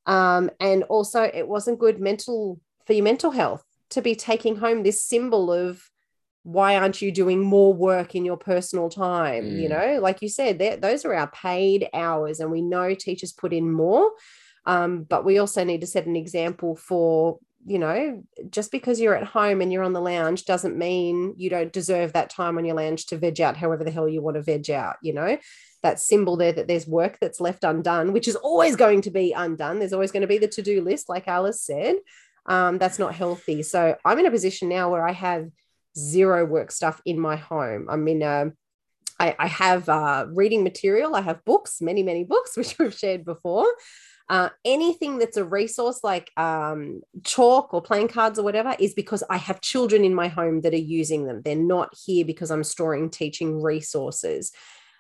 Um, 0.06 0.50
and 0.60 0.84
also, 0.84 1.24
it 1.24 1.48
wasn't 1.48 1.80
good 1.80 2.00
mental 2.00 2.60
for 2.86 2.94
your 2.94 3.04
mental 3.04 3.32
health 3.32 3.64
to 3.90 4.02
be 4.02 4.16
taking 4.16 4.56
home 4.56 4.84
this 4.84 5.04
symbol 5.04 5.52
of 5.52 5.90
why 6.46 6.78
aren't 6.78 7.02
you 7.02 7.12
doing 7.12 7.42
more 7.42 7.74
work 7.74 8.14
in 8.14 8.24
your 8.24 8.38
personal 8.38 8.88
time 8.88 9.46
mm. 9.46 9.62
you 9.62 9.68
know? 9.68 10.00
Like 10.00 10.22
you 10.22 10.30
said 10.30 10.60
those 10.80 11.04
are 11.04 11.14
our 11.14 11.28
paid 11.28 11.90
hours 11.92 12.40
and 12.40 12.52
we 12.52 12.62
know 12.62 12.94
teachers 12.94 13.34
put 13.34 13.52
in 13.52 13.72
more 13.72 14.12
um, 14.68 15.04
but 15.04 15.26
we 15.26 15.40
also 15.40 15.64
need 15.64 15.82
to 15.82 15.88
set 15.88 16.06
an 16.06 16.16
example 16.16 16.76
for 16.76 17.40
you 17.66 17.80
know 17.80 18.24
just 18.52 18.72
because 18.72 19.02
you're 19.02 19.16
at 19.16 19.26
home 19.26 19.60
and 19.60 19.74
you're 19.74 19.84
on 19.84 19.94
the 19.94 20.02
lounge 20.02 20.46
doesn't 20.46 20.78
mean 20.78 21.34
you 21.36 21.50
don't 21.50 21.74
deserve 21.74 22.14
that 22.14 22.30
time 22.30 22.60
on 22.60 22.66
your 22.66 22.76
lounge 22.76 23.08
to 23.08 23.18
veg 23.18 23.42
out 23.42 23.58
however 23.58 23.84
the 23.84 23.90
hell 23.90 24.08
you 24.08 24.22
want 24.22 24.36
to 24.36 24.44
veg 24.44 24.70
out 24.70 24.98
you 25.02 25.14
know? 25.14 25.38
That 25.82 26.00
symbol 26.00 26.38
there 26.38 26.54
that 26.54 26.68
there's 26.68 26.88
work 26.88 27.18
that's 27.20 27.42
left 27.42 27.64
undone 27.64 28.14
which 28.14 28.28
is 28.28 28.36
always 28.36 28.76
going 28.76 29.02
to 29.02 29.12
be 29.12 29.34
undone. 29.34 29.80
There's 29.80 29.94
always 29.94 30.12
going 30.12 30.22
to 30.22 30.28
be 30.28 30.38
the 30.38 30.48
to-do 30.48 30.82
list 30.82 31.10
like 31.10 31.28
alice 31.28 31.62
said. 31.62 31.96
Um, 32.48 32.78
that's 32.78 33.00
not 33.00 33.16
healthy. 33.16 33.64
So 33.64 33.96
i'm 34.06 34.20
in 34.20 34.28
a 34.28 34.32
position 34.32 34.70
now 34.70 34.92
where 34.92 35.08
i 35.08 35.12
have 35.12 35.50
zero 35.98 36.46
work 36.46 36.72
stuff 36.72 37.02
in 37.06 37.20
my 37.20 37.36
home. 37.36 37.88
I'm 37.90 38.08
in 38.08 38.22
a 38.22 38.52
I, 39.20 39.36
I 39.40 39.48
have 39.48 39.88
uh, 39.88 40.26
reading 40.34 40.64
material. 40.64 41.16
I 41.16 41.22
have 41.22 41.46
books, 41.46 41.82
many, 41.82 42.04
many 42.04 42.24
books, 42.24 42.58
which 42.58 42.78
we've 42.78 42.94
shared 42.94 43.26
before. 43.26 43.68
Uh, 44.28 44.50
anything 44.66 45.20
that's 45.20 45.38
a 45.38 45.46
resource 45.46 46.00
like 46.04 46.32
um, 46.36 47.02
chalk 47.24 47.74
or 47.74 47.82
playing 47.82 48.08
cards 48.08 48.40
or 48.40 48.44
whatever 48.44 48.76
is 48.80 48.96
because 48.96 49.24
I 49.30 49.38
have 49.38 49.62
children 49.62 50.04
in 50.04 50.16
my 50.16 50.30
home 50.30 50.62
that 50.62 50.74
are 50.74 50.78
using 50.78 51.28
them. 51.28 51.44
They're 51.46 51.56
not 51.56 51.94
here 52.06 52.26
because 52.26 52.50
I'm 52.50 52.64
storing 52.64 53.12
teaching 53.12 53.62
resources. 53.62 54.52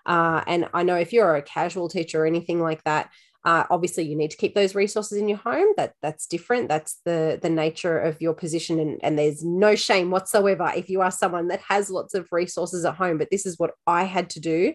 Uh, 0.05 0.43
and 0.45 0.69
I 0.75 0.83
know 0.83 0.95
if 0.95 1.11
you're 1.11 1.35
a 1.35 1.41
casual 1.41 1.89
teacher 1.89 2.21
or 2.21 2.27
anything 2.27 2.61
like 2.61 2.83
that, 2.83 3.09
uh, 3.45 3.63
obviously, 3.69 4.03
you 4.03 4.15
need 4.15 4.31
to 4.31 4.37
keep 4.37 4.55
those 4.55 4.73
resources 4.73 5.19
in 5.19 5.29
your 5.29 5.37
home. 5.37 5.67
That 5.77 5.93
that's 6.01 6.25
different. 6.25 6.67
That's 6.67 6.99
the 7.05 7.39
the 7.39 7.49
nature 7.49 7.99
of 7.99 8.19
your 8.19 8.33
position, 8.33 8.79
and, 8.79 8.99
and 9.03 9.19
there's 9.19 9.45
no 9.45 9.75
shame 9.75 10.09
whatsoever 10.09 10.71
if 10.75 10.89
you 10.89 11.01
are 11.01 11.11
someone 11.11 11.47
that 11.49 11.61
has 11.61 11.91
lots 11.91 12.15
of 12.15 12.27
resources 12.31 12.83
at 12.85 12.95
home. 12.95 13.19
But 13.19 13.29
this 13.29 13.45
is 13.45 13.59
what 13.59 13.75
I 13.85 14.03
had 14.03 14.31
to 14.31 14.39
do 14.39 14.73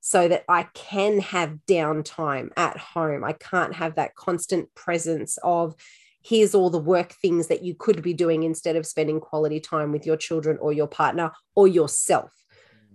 so 0.00 0.28
that 0.28 0.44
I 0.48 0.64
can 0.74 1.20
have 1.20 1.58
downtime 1.66 2.50
at 2.56 2.76
home. 2.76 3.24
I 3.24 3.32
can't 3.32 3.74
have 3.74 3.94
that 3.94 4.14
constant 4.14 4.74
presence 4.74 5.38
of 5.42 5.74
here's 6.22 6.54
all 6.54 6.68
the 6.68 6.78
work 6.78 7.12
things 7.12 7.48
that 7.48 7.62
you 7.62 7.74
could 7.74 8.02
be 8.02 8.12
doing 8.12 8.42
instead 8.42 8.76
of 8.76 8.86
spending 8.86 9.20
quality 9.20 9.60
time 9.60 9.92
with 9.92 10.04
your 10.04 10.16
children 10.16 10.58
or 10.60 10.74
your 10.74 10.86
partner 10.86 11.32
or 11.54 11.66
yourself. 11.68 12.32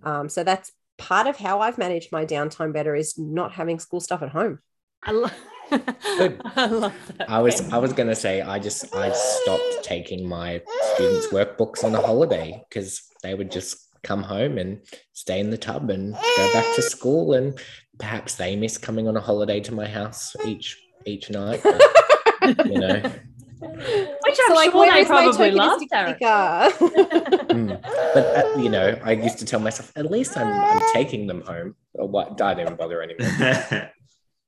Mm. 0.03 0.07
Um, 0.07 0.29
so 0.29 0.43
that's 0.43 0.71
part 0.97 1.25
of 1.25 1.37
how 1.37 1.61
I've 1.61 1.79
managed 1.79 2.11
my 2.11 2.25
downtime 2.25 2.73
better 2.73 2.95
is 2.95 3.17
not 3.17 3.53
having 3.53 3.79
school 3.79 3.99
stuff 3.99 4.21
at 4.21 4.29
home. 4.29 4.59
I, 5.05 5.11
lo- 5.11 5.29
I 5.71 6.67
love 6.67 6.93
that. 7.17 7.29
I 7.29 7.39
was 7.39 7.71
I 7.71 7.77
was 7.77 7.93
gonna 7.93 8.15
say 8.15 8.41
I 8.41 8.59
just 8.59 8.95
I 8.95 9.11
stopped 9.11 9.83
taking 9.83 10.27
my 10.27 10.61
students' 10.95 11.27
workbooks 11.27 11.83
on 11.83 11.93
a 11.93 12.01
holiday 12.01 12.63
because 12.67 13.03
they 13.21 13.35
would 13.35 13.51
just 13.51 13.77
come 14.03 14.23
home 14.23 14.57
and 14.57 14.81
stay 15.13 15.39
in 15.39 15.49
the 15.49 15.57
tub 15.57 15.89
and 15.89 16.13
go 16.13 16.53
back 16.53 16.65
to 16.75 16.81
school 16.81 17.33
and 17.33 17.59
perhaps 17.99 18.35
they 18.35 18.55
miss 18.55 18.77
coming 18.77 19.07
on 19.07 19.17
a 19.17 19.21
holiday 19.21 19.59
to 19.59 19.73
my 19.73 19.87
house 19.87 20.35
each 20.45 20.81
each 21.05 21.29
night. 21.29 21.61
But, 21.63 22.65
you 22.65 22.79
know. 22.79 23.01
Which 23.59 24.37
I'm 24.41 24.49
so 24.49 24.53
like, 24.53 24.71
sure 24.71 24.91
they 24.91 25.05
probably 25.05 25.51
love, 25.51 25.81
mm. 25.81 27.81
But 28.13 28.25
uh, 28.25 28.59
you 28.59 28.69
know, 28.69 28.99
I 29.03 29.13
used 29.13 29.39
to 29.39 29.45
tell 29.45 29.59
myself, 29.59 29.91
at 29.95 30.11
least 30.11 30.37
I'm, 30.37 30.47
I'm 30.47 30.81
taking 30.93 31.25
them 31.25 31.41
home. 31.41 31.75
Or 31.93 32.07
what? 32.07 32.39
I 32.41 32.53
didn't 32.53 32.77
bother 32.77 33.01
anymore. 33.01 33.91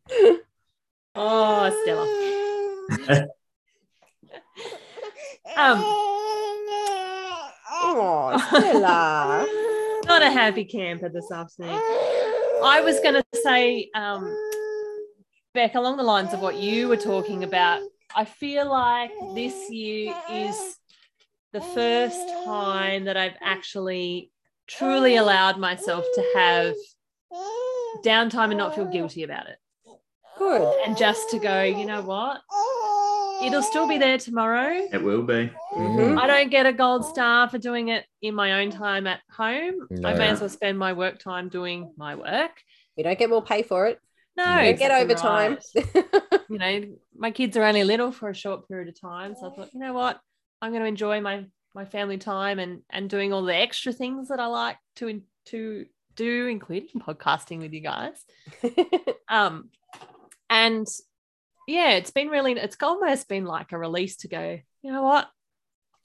Oh, 1.20 1.70
Stella. 1.82 2.04
um, 5.58 5.82
oh, 7.72 8.38
Stella. 8.50 9.48
Not 10.06 10.22
a 10.22 10.30
happy 10.30 10.64
camper 10.64 11.10
this 11.10 11.32
afternoon. 11.32 11.72
I 12.64 12.82
was 12.84 13.00
going 13.00 13.16
to 13.16 13.24
say, 13.44 13.90
um, 13.96 14.32
Beck, 15.56 15.74
along 15.74 15.98
the 15.98 16.04
lines 16.04 16.34
of 16.34 16.40
what 16.40 16.58
you 16.58 16.88
were 16.88 16.98
talking 16.98 17.44
about, 17.44 17.82
I 18.16 18.24
feel 18.26 18.70
like 18.70 19.10
this 19.34 19.72
year 19.72 20.14
is 20.30 20.78
the 21.52 21.62
first 21.62 22.30
time 22.46 23.06
that 23.06 23.18
I've 23.18 23.38
actually 23.42 24.32
truly 24.68 25.16
allowed 25.16 25.58
myself 25.58 26.06
to 26.14 26.24
have 26.36 26.76
downtime 28.06 28.50
and 28.50 28.58
not 28.58 28.76
feel 28.76 28.86
guilty 28.86 29.24
about 29.24 29.48
it. 29.48 29.58
Good. 30.38 30.74
And 30.86 30.98
just 30.98 31.30
to 31.32 31.40
go, 31.40 31.64
you 31.64 31.86
know 31.86 32.02
what? 32.02 32.42
It'll 33.44 33.62
still 33.62 33.88
be 33.88 33.98
there 33.98 34.18
tomorrow. 34.18 34.88
It 34.92 35.04
will 35.04 35.22
be. 35.24 35.52
Mm-hmm. 35.74 36.18
I 36.18 36.28
don't 36.28 36.50
get 36.50 36.66
a 36.66 36.74
gold 36.74 37.06
star 37.06 37.50
for 37.50 37.58
doing 37.58 37.90
it 37.90 38.06
in 38.22 38.34
my 38.34 38.62
own 38.62 38.72
time 38.72 39.06
at 39.08 39.22
home. 39.30 39.88
No. 39.92 40.10
I 40.10 40.14
may 40.16 40.30
as 40.30 40.40
well 40.40 40.50
spend 40.50 40.80
my 40.80 40.94
work 40.94 41.20
time 41.20 41.50
doing 41.50 41.94
my 41.98 42.16
work. 42.16 42.52
We 42.96 43.04
don't 43.04 43.18
get 43.18 43.30
more 43.30 43.44
pay 43.44 43.62
for 43.62 43.88
it. 43.88 44.00
No, 44.36 44.60
you 44.62 44.74
get 44.74 44.92
overtime. 44.92 45.58
Right. 45.76 46.06
you 46.50 46.58
know, 46.60 46.84
my 47.16 47.32
kids 47.32 47.58
are 47.58 47.64
only 47.64 47.84
little 47.84 48.12
for 48.12 48.30
a 48.30 48.36
short 48.36 48.68
period 48.68 48.88
of 48.88 49.00
time, 49.00 49.36
so 49.36 49.48
I 49.48 49.56
thought, 49.56 49.74
you 49.74 49.80
know 49.80 49.94
what, 49.94 50.20
I'm 50.62 50.72
going 50.72 50.84
to 50.84 50.88
enjoy 50.88 51.22
my 51.22 51.46
my 51.74 51.86
family 51.86 52.18
time 52.18 52.60
and 52.60 52.82
and 52.90 53.10
doing 53.10 53.34
all 53.34 53.44
the 53.44 53.56
extra 53.56 53.92
things 53.92 54.30
that 54.30 54.40
I 54.40 54.46
like 54.46 54.78
to 54.98 55.22
to 55.46 55.86
do, 56.16 56.48
including 56.48 57.02
podcasting 57.02 57.60
with 57.60 57.74
you 57.74 57.82
guys. 57.82 58.24
um, 59.30 59.70
and 60.50 60.88
yeah, 61.68 61.92
it's 61.92 62.12
been 62.12 62.30
really, 62.30 62.54
it's 62.54 62.78
almost 62.82 63.28
been 63.28 63.46
like 63.46 63.72
a 63.74 63.78
release 63.78 64.18
to 64.18 64.28
go, 64.28 64.60
you 64.82 64.92
know 64.92 65.04
what? 65.04 65.28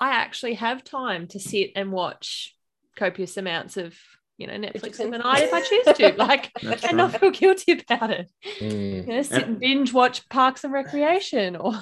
I 0.00 0.10
actually 0.10 0.54
have 0.54 0.82
time 0.82 1.28
to 1.28 1.38
sit 1.38 1.70
and 1.76 1.92
watch 1.92 2.56
copious 2.96 3.36
amounts 3.36 3.76
of, 3.76 3.96
you 4.36 4.48
know, 4.48 4.54
Netflix 4.54 4.98
of 4.98 5.12
a 5.12 5.18
night 5.18 5.42
if 5.42 5.54
I 5.54 5.60
choose 5.60 5.84
to, 5.96 6.14
like, 6.18 6.50
That's 6.60 6.82
and 6.82 6.98
right. 6.98 7.12
not 7.12 7.20
feel 7.20 7.30
guilty 7.30 7.72
about 7.72 8.10
it. 8.10 8.28
Mm. 8.60 9.06
You 9.06 9.14
know, 9.14 9.22
sit 9.22 9.46
and 9.46 9.60
binge 9.60 9.92
watch 9.92 10.28
Parks 10.28 10.64
and 10.64 10.72
Recreation 10.72 11.54
or. 11.54 11.74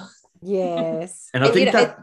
Yes. 0.43 1.29
and 1.33 1.43
I 1.43 1.47
think 1.47 1.67
you 1.67 1.73
know, 1.73 1.85
that. 1.85 1.97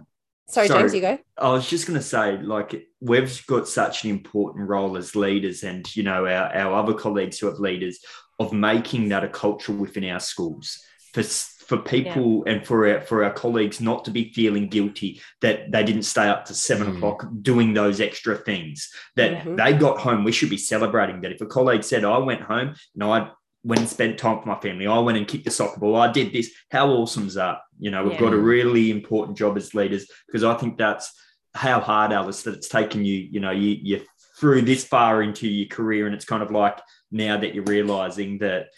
Sorry, 0.48 0.66
sorry, 0.66 0.80
James, 0.80 0.94
you 0.94 1.00
go. 1.02 1.18
I 1.36 1.52
was 1.52 1.68
just 1.68 1.86
going 1.86 1.98
to 1.98 2.04
say, 2.04 2.38
like, 2.38 2.88
we've 3.00 3.46
got 3.46 3.68
such 3.68 4.04
an 4.04 4.10
important 4.10 4.68
role 4.68 4.96
as 4.96 5.14
leaders, 5.14 5.62
and 5.62 5.94
you 5.94 6.02
know, 6.02 6.24
our, 6.26 6.52
our 6.54 6.72
other 6.72 6.94
colleagues 6.94 7.38
who 7.38 7.48
have 7.48 7.58
leaders 7.58 8.00
of 8.38 8.52
making 8.52 9.08
that 9.08 9.24
a 9.24 9.28
culture 9.28 9.72
within 9.72 10.04
our 10.04 10.20
schools 10.20 10.80
for 11.12 11.22
for 11.22 11.76
people 11.76 12.42
yeah. 12.46 12.52
and 12.54 12.66
for 12.66 12.88
our, 12.88 13.00
for 13.02 13.22
our 13.22 13.32
colleagues 13.32 13.78
not 13.78 14.02
to 14.02 14.10
be 14.10 14.32
feeling 14.32 14.68
guilty 14.68 15.20
that 15.42 15.70
they 15.70 15.84
didn't 15.84 16.04
stay 16.04 16.26
up 16.26 16.46
to 16.46 16.54
seven 16.54 16.86
mm. 16.86 16.96
o'clock 16.96 17.26
doing 17.42 17.74
those 17.74 18.00
extra 18.00 18.36
things 18.36 18.90
that 19.16 19.32
mm-hmm. 19.32 19.56
they 19.56 19.74
got 19.74 19.98
home. 19.98 20.24
We 20.24 20.32
should 20.32 20.48
be 20.48 20.56
celebrating 20.56 21.20
that. 21.20 21.32
If 21.32 21.42
a 21.42 21.46
colleague 21.46 21.84
said, 21.84 22.04
"I 22.04 22.18
went 22.18 22.40
home 22.40 22.74
and 22.94 23.04
I 23.04 23.30
went 23.64 23.80
and 23.80 23.88
spent 23.88 24.18
time 24.18 24.36
with 24.36 24.46
my 24.46 24.58
family. 24.60 24.86
I 24.86 24.98
went 24.98 25.18
and 25.18 25.28
kicked 25.28 25.44
the 25.44 25.50
soccer 25.50 25.78
ball. 25.78 25.96
I 25.96 26.10
did 26.10 26.32
this. 26.32 26.50
How 26.70 26.88
awesome 26.88 27.26
is 27.26 27.34
that? 27.34 27.58
You 27.78 27.90
know, 27.90 28.04
we've 28.04 28.14
yeah. 28.14 28.20
got 28.20 28.32
a 28.32 28.38
really 28.38 28.90
important 28.90 29.36
job 29.36 29.56
as 29.56 29.74
leaders 29.74 30.06
because 30.26 30.44
I 30.44 30.54
think 30.54 30.78
that's 30.78 31.12
how 31.54 31.80
hard, 31.80 32.12
Alice, 32.12 32.42
that 32.44 32.54
it's 32.54 32.68
taken 32.68 33.04
you, 33.04 33.28
you 33.30 33.40
know, 33.40 33.50
you, 33.50 33.76
you 33.82 34.00
through 34.38 34.62
this 34.62 34.84
far 34.84 35.22
into 35.22 35.48
your 35.48 35.68
career. 35.68 36.06
And 36.06 36.14
it's 36.14 36.24
kind 36.24 36.42
of 36.42 36.50
like 36.50 36.80
now 37.10 37.38
that 37.38 37.54
you're 37.54 37.64
realizing 37.64 38.38
that, 38.38 38.68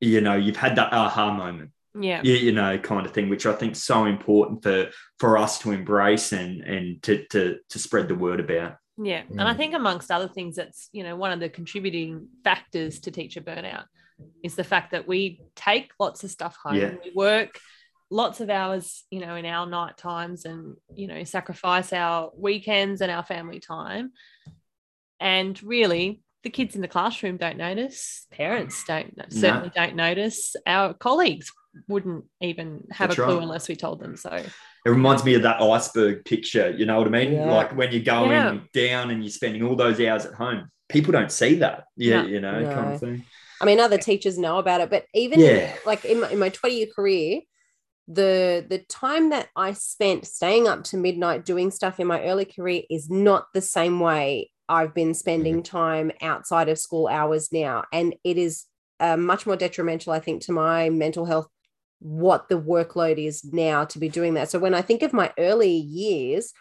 you 0.00 0.20
know, 0.20 0.34
you've 0.34 0.56
had 0.56 0.76
that 0.76 0.92
aha 0.92 1.32
moment. 1.32 1.70
Yeah. 1.98 2.22
You, 2.24 2.34
you 2.34 2.52
know, 2.52 2.76
kind 2.78 3.06
of 3.06 3.12
thing, 3.12 3.28
which 3.28 3.46
I 3.46 3.52
think 3.52 3.72
is 3.72 3.84
so 3.84 4.06
important 4.06 4.62
for 4.62 4.90
for 5.18 5.38
us 5.38 5.60
to 5.60 5.70
embrace 5.70 6.32
and 6.32 6.60
and 6.62 7.02
to 7.04 7.24
to 7.28 7.58
to 7.70 7.78
spread 7.78 8.08
the 8.08 8.16
word 8.16 8.40
about. 8.40 8.76
Yeah. 8.96 9.22
And 9.30 9.42
I 9.42 9.54
mm. 9.54 9.56
think 9.56 9.74
amongst 9.74 10.10
other 10.10 10.28
things, 10.28 10.56
that's, 10.56 10.88
you 10.92 11.02
know, 11.02 11.16
one 11.16 11.32
of 11.32 11.40
the 11.40 11.48
contributing 11.48 12.28
factors 12.42 13.00
to 13.00 13.10
teacher 13.10 13.40
burnout 13.40 13.84
is 14.42 14.54
the 14.54 14.64
fact 14.64 14.92
that 14.92 15.08
we 15.08 15.40
take 15.56 15.92
lots 15.98 16.24
of 16.24 16.30
stuff 16.30 16.56
home. 16.62 16.76
Yeah. 16.76 16.94
We 17.04 17.12
work 17.14 17.58
lots 18.10 18.40
of 18.40 18.50
hours, 18.50 19.04
you 19.10 19.20
know, 19.20 19.34
in 19.34 19.46
our 19.46 19.66
night 19.66 19.96
times 19.96 20.44
and, 20.44 20.76
you 20.94 21.06
know, 21.06 21.24
sacrifice 21.24 21.92
our 21.92 22.30
weekends 22.36 23.00
and 23.00 23.10
our 23.10 23.24
family 23.24 23.60
time. 23.60 24.12
And 25.18 25.60
really, 25.62 26.22
the 26.44 26.50
kids 26.50 26.76
in 26.76 26.82
the 26.82 26.88
classroom 26.88 27.36
don't 27.36 27.56
notice. 27.56 28.26
Parents 28.30 28.84
don't 28.88 29.14
certainly 29.32 29.72
no. 29.74 29.82
don't 29.86 29.96
notice. 29.96 30.54
Our 30.66 30.94
colleagues 30.94 31.50
wouldn't 31.88 32.24
even 32.40 32.84
have 32.92 33.08
That's 33.10 33.18
a 33.18 33.24
clue 33.24 33.34
right. 33.34 33.42
unless 33.42 33.68
we 33.68 33.74
told 33.74 33.98
them. 34.00 34.16
So 34.16 34.30
It 34.30 34.90
reminds 34.90 35.24
me 35.24 35.34
of 35.34 35.42
that 35.42 35.60
iceberg 35.60 36.24
picture. 36.24 36.70
You 36.70 36.86
know 36.86 36.98
what 36.98 37.08
I 37.08 37.10
mean? 37.10 37.32
Yeah. 37.32 37.52
Like 37.52 37.74
when 37.76 37.90
you're 37.90 38.02
going 38.04 38.30
Yeah. 38.30 38.58
down 38.72 39.10
and 39.10 39.24
you're 39.24 39.30
spending 39.32 39.64
all 39.64 39.74
those 39.74 40.00
hours 40.00 40.24
at 40.24 40.34
home. 40.34 40.68
People 40.88 41.12
don't 41.12 41.32
see 41.32 41.56
that. 41.56 41.84
Yeah, 41.96 42.22
No. 42.22 42.28
you 42.28 42.40
know, 42.40 42.62
kind 42.72 42.94
of 42.94 43.00
thing. 43.00 43.24
I 43.60 43.64
mean, 43.64 43.80
other 43.80 43.98
teachers 43.98 44.38
know 44.38 44.58
about 44.58 44.82
it, 44.82 44.90
but 44.90 45.06
even 45.14 45.40
Yeah. 45.40 45.74
like 45.86 46.04
in 46.04 46.20
my, 46.20 46.30
in 46.30 46.38
my 46.38 46.50
20 46.50 46.76
year 46.76 46.86
career, 46.94 47.40
the 48.06 48.64
the 48.68 48.80
time 48.80 49.30
that 49.30 49.48
I 49.56 49.72
spent 49.72 50.26
staying 50.26 50.68
up 50.68 50.84
to 50.84 50.98
midnight 50.98 51.44
doing 51.46 51.70
stuff 51.70 51.98
in 51.98 52.06
my 52.06 52.22
early 52.24 52.44
career 52.44 52.82
is 52.90 53.08
not 53.08 53.46
the 53.54 53.62
same 53.62 53.98
way 53.98 54.50
I've 54.68 54.94
been 54.94 55.14
spending 55.14 55.62
time 55.62 56.10
outside 56.22 56.68
of 56.68 56.78
school 56.78 57.08
hours 57.08 57.52
now, 57.52 57.84
and 57.92 58.14
it 58.24 58.38
is 58.38 58.66
uh, 59.00 59.16
much 59.16 59.46
more 59.46 59.56
detrimental, 59.56 60.12
I 60.12 60.20
think, 60.20 60.42
to 60.42 60.52
my 60.52 60.90
mental 60.90 61.26
health. 61.26 61.48
What 62.00 62.48
the 62.48 62.60
workload 62.60 63.24
is 63.24 63.44
now 63.44 63.84
to 63.86 63.98
be 63.98 64.08
doing 64.08 64.34
that. 64.34 64.50
So 64.50 64.58
when 64.58 64.74
I 64.74 64.82
think 64.82 65.02
of 65.02 65.12
my 65.12 65.32
early 65.38 65.70
years, 65.70 66.52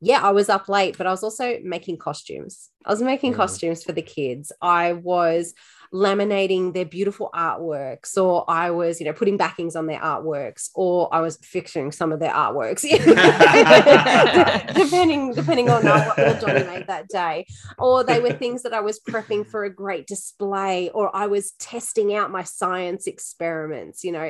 yeah, 0.00 0.20
I 0.22 0.30
was 0.30 0.48
up 0.48 0.68
late, 0.68 0.96
but 0.96 1.06
I 1.06 1.10
was 1.10 1.22
also 1.22 1.58
making 1.62 1.98
costumes. 1.98 2.70
I 2.86 2.90
was 2.90 3.02
making 3.02 3.32
Mm. 3.34 3.36
costumes 3.36 3.84
for 3.84 3.92
the 3.92 4.02
kids. 4.02 4.50
I 4.62 4.94
was 4.94 5.54
laminating 5.92 6.72
their 6.72 6.84
beautiful 6.84 7.30
artworks, 7.34 8.16
or 8.16 8.48
I 8.48 8.70
was, 8.70 9.00
you 9.00 9.06
know, 9.06 9.12
putting 9.12 9.36
backings 9.36 9.76
on 9.76 9.86
their 9.86 9.98
artworks, 10.00 10.70
or 10.74 11.12
I 11.12 11.20
was 11.20 11.36
fixing 11.42 11.92
some 11.92 12.12
of 12.12 12.20
their 12.20 12.32
artworks. 12.32 12.82
depending 14.74 15.32
depending 15.34 15.68
on 15.68 15.84
what 15.84 16.16
will 16.16 16.40
dominate 16.40 16.86
that 16.86 17.08
day. 17.08 17.46
Or 17.78 18.04
they 18.04 18.20
were 18.20 18.32
things 18.32 18.62
that 18.62 18.72
I 18.72 18.80
was 18.80 19.00
prepping 19.00 19.46
for 19.46 19.64
a 19.64 19.74
great 19.74 20.06
display, 20.06 20.90
or 20.90 21.14
I 21.14 21.26
was 21.26 21.52
testing 21.52 22.14
out 22.14 22.30
my 22.30 22.44
science 22.44 23.06
experiments, 23.06 24.04
you 24.04 24.12
know. 24.12 24.22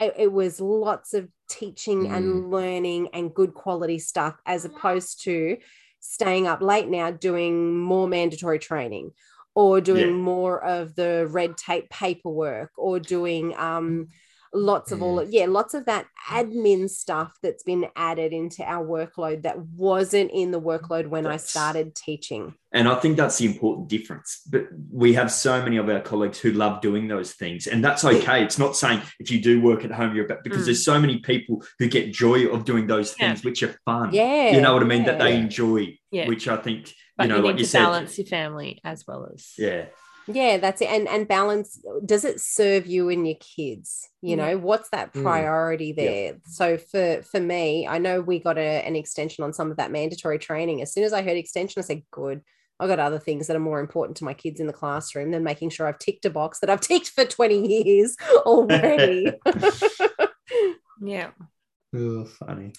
It, 0.00 0.14
it 0.16 0.32
was 0.32 0.60
lots 0.60 1.12
of 1.14 1.28
teaching 1.48 2.10
and 2.10 2.44
mm. 2.44 2.50
learning 2.50 3.08
and 3.12 3.34
good 3.34 3.54
quality 3.54 3.98
stuff 3.98 4.36
as 4.46 4.64
mm. 4.64 4.70
opposed 4.74 5.22
to 5.24 5.56
staying 6.00 6.46
up 6.46 6.60
late 6.60 6.88
now 6.88 7.10
doing 7.10 7.76
more 7.78 8.06
mandatory 8.06 8.58
training 8.58 9.10
or 9.54 9.80
doing 9.80 10.08
Yeah. 10.08 10.12
more 10.12 10.62
of 10.62 10.94
the 10.94 11.26
red 11.30 11.56
tape 11.56 11.90
paperwork 11.90 12.70
or 12.76 13.00
doing 13.00 13.54
um 13.56 13.90
mm. 13.90 14.08
Lots 14.54 14.92
of 14.92 15.02
all 15.02 15.22
yeah 15.28 15.46
lots 15.46 15.74
of 15.74 15.84
that 15.86 16.06
admin 16.28 16.88
stuff 16.88 17.32
that's 17.42 17.62
been 17.62 17.86
added 17.96 18.32
into 18.32 18.62
our 18.64 18.84
workload 18.84 19.42
that 19.42 19.58
wasn't 19.58 20.30
in 20.32 20.50
the 20.50 20.60
workload 20.60 21.06
when 21.08 21.26
i 21.26 21.36
started 21.36 21.94
teaching 21.94 22.54
And 22.72 22.86
I 22.86 22.96
think 22.96 23.16
that's 23.16 23.38
the 23.38 23.46
important 23.46 23.88
difference. 23.88 24.42
But 24.52 24.64
we 24.92 25.14
have 25.14 25.30
so 25.32 25.62
many 25.62 25.78
of 25.78 25.88
our 25.88 26.00
colleagues 26.02 26.38
who 26.38 26.50
love 26.52 26.82
doing 26.82 27.08
those 27.08 27.32
things, 27.32 27.66
and 27.66 27.82
that's 27.82 28.04
okay. 28.04 28.44
It's 28.44 28.58
not 28.58 28.76
saying 28.76 29.00
if 29.18 29.30
you 29.30 29.40
do 29.40 29.54
work 29.62 29.86
at 29.86 29.90
home, 29.90 30.14
you're 30.14 30.26
about 30.26 30.44
because 30.44 30.62
Mm. 30.62 30.66
there's 30.66 30.84
so 30.84 31.00
many 31.00 31.16
people 31.30 31.64
who 31.78 31.88
get 31.88 32.12
joy 32.12 32.38
of 32.54 32.66
doing 32.66 32.86
those 32.86 33.08
Yeah. 33.14 33.28
things, 33.32 33.42
which 33.42 33.62
are 33.62 33.74
fun. 33.86 34.10
yeah 34.12 34.50
You 34.54 34.60
know 34.60 34.74
what 34.74 34.82
I 34.82 34.86
mean? 34.94 35.04
That 35.08 35.18
they 35.18 35.34
enjoy, 35.44 35.96
Yeah. 36.10 36.28
which 36.28 36.46
I 36.46 36.58
think, 36.66 36.92
but 37.16 37.22
you 37.24 37.28
know, 37.30 37.36
you 37.40 37.42
like 37.48 37.56
you 37.58 37.64
to 37.64 37.70
said, 37.70 37.84
balance 37.84 38.18
your 38.18 38.26
family 38.38 38.70
as 38.84 38.98
well 39.08 39.22
as 39.32 39.42
yeah, 39.56 39.86
yeah 40.30 40.58
that's 40.58 40.80
it 40.80 40.88
and 40.90 41.08
and 41.08 41.26
balance 41.26 41.82
does 42.04 42.24
it 42.24 42.40
serve 42.40 42.86
you 42.86 43.08
and 43.08 43.26
your 43.26 43.36
kids 43.40 44.08
you 44.20 44.30
Yeah. 44.36 44.36
know 44.52 44.58
what's 44.58 44.90
that 44.90 45.12
Mm. 45.14 45.22
priority 45.22 45.92
there 45.92 46.36
so 46.46 46.76
for 46.76 47.22
for 47.22 47.40
me 47.40 47.86
i 47.86 47.98
know 47.98 48.20
we 48.20 48.38
got 48.38 48.58
a, 48.58 48.86
an 48.86 48.94
extension 48.96 49.42
on 49.44 49.52
some 49.52 49.70
of 49.70 49.78
that 49.78 49.90
mandatory 49.90 50.38
training 50.38 50.82
as 50.82 50.92
soon 50.92 51.04
as 51.04 51.12
i 51.12 51.22
heard 51.22 51.36
extension 51.36 51.80
i 51.80 51.82
said 51.82 52.02
good 52.10 52.42
i 52.80 52.86
got 52.86 52.98
other 52.98 53.18
things 53.18 53.46
that 53.46 53.56
are 53.56 53.60
more 53.60 53.80
important 53.80 54.16
to 54.18 54.24
my 54.24 54.34
kids 54.34 54.60
in 54.60 54.66
the 54.66 54.72
classroom 54.72 55.30
than 55.30 55.42
making 55.42 55.70
sure 55.70 55.86
i've 55.86 55.98
ticked 55.98 56.24
a 56.26 56.30
box 56.30 56.60
that 56.60 56.70
i've 56.70 56.80
ticked 56.92 57.08
for 57.08 57.24
20 57.24 57.84
years 57.84 58.16
already 58.44 59.32
yeah. 61.00 61.30
oh, 61.94 62.24
funny. 62.24 62.72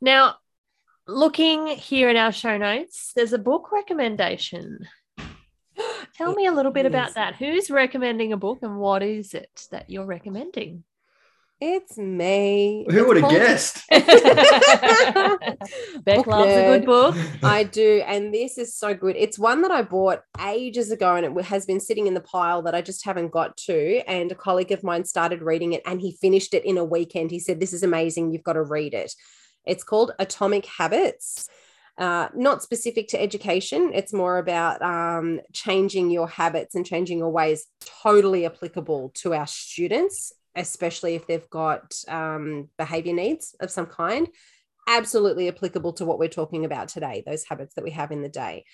Now, 0.00 0.36
looking 1.06 1.66
here 1.66 2.08
in 2.08 2.16
our 2.16 2.32
show 2.32 2.56
notes, 2.56 3.12
there's 3.14 3.32
a 3.32 3.38
book 3.38 3.70
recommendation. 3.72 4.86
Tell 6.20 6.34
me 6.34 6.44
a 6.44 6.52
little 6.52 6.70
bit 6.70 6.84
about 6.84 7.14
that. 7.14 7.36
Who's 7.36 7.70
recommending 7.70 8.34
a 8.34 8.36
book 8.36 8.58
and 8.60 8.78
what 8.78 9.02
is 9.02 9.32
it 9.32 9.66
that 9.70 9.88
you're 9.88 10.04
recommending? 10.04 10.84
it's 11.62 11.98
me 11.98 12.86
Who 12.90 12.98
It's 12.98 13.06
would 13.06 13.16
have 13.18 13.22
called- 13.22 13.34
guessed? 13.34 13.82
Beck 16.04 16.16
Book 16.16 16.26
loves 16.26 16.52
a 16.52 16.78
good 16.78 16.86
book. 16.86 17.14
I 17.42 17.64
do. 17.64 18.02
And 18.06 18.32
this 18.32 18.56
is 18.58 18.74
so 18.74 18.94
good. 18.94 19.14
It's 19.16 19.38
one 19.38 19.60
that 19.62 19.70
I 19.70 19.82
bought 19.82 20.22
ages 20.42 20.90
ago 20.90 21.16
and 21.16 21.38
it 21.38 21.44
has 21.44 21.66
been 21.66 21.80
sitting 21.80 22.06
in 22.06 22.14
the 22.14 22.20
pile 22.22 22.62
that 22.62 22.74
I 22.74 22.80
just 22.80 23.04
haven't 23.04 23.30
got 23.30 23.56
to. 23.66 23.98
And 24.08 24.32
a 24.32 24.34
colleague 24.34 24.72
of 24.72 24.82
mine 24.82 25.04
started 25.04 25.42
reading 25.42 25.74
it 25.74 25.82
and 25.84 26.00
he 26.00 26.16
finished 26.20 26.54
it 26.54 26.64
in 26.64 26.78
a 26.78 26.84
weekend. 26.84 27.30
He 27.30 27.38
said, 27.40 27.60
This 27.60 27.74
is 27.74 27.82
amazing. 27.82 28.32
You've 28.32 28.42
got 28.42 28.54
to 28.54 28.62
read 28.62 28.94
it. 28.94 29.12
It's 29.66 29.84
called 29.84 30.12
Atomic 30.18 30.64
Habits. 30.64 31.48
Uh, 32.00 32.28
not 32.34 32.62
specific 32.62 33.08
to 33.08 33.20
education. 33.20 33.92
It's 33.94 34.14
more 34.14 34.38
about 34.38 34.80
um, 34.80 35.38
changing 35.52 36.10
your 36.10 36.26
habits 36.26 36.74
and 36.74 36.86
changing 36.86 37.18
your 37.18 37.28
ways, 37.28 37.66
totally 38.02 38.46
applicable 38.46 39.12
to 39.16 39.34
our 39.34 39.46
students, 39.46 40.32
especially 40.56 41.14
if 41.14 41.26
they've 41.26 41.50
got 41.50 41.94
um, 42.08 42.70
behavior 42.78 43.12
needs 43.12 43.54
of 43.60 43.70
some 43.70 43.84
kind 43.84 44.28
absolutely 44.88 45.48
applicable 45.48 45.92
to 45.92 46.04
what 46.04 46.18
we're 46.18 46.28
talking 46.28 46.64
about 46.64 46.88
today, 46.88 47.22
those 47.26 47.44
habits 47.44 47.74
that 47.74 47.84
we 47.84 47.90
have 47.90 48.10
in 48.10 48.22
the 48.22 48.28
day. 48.28 48.64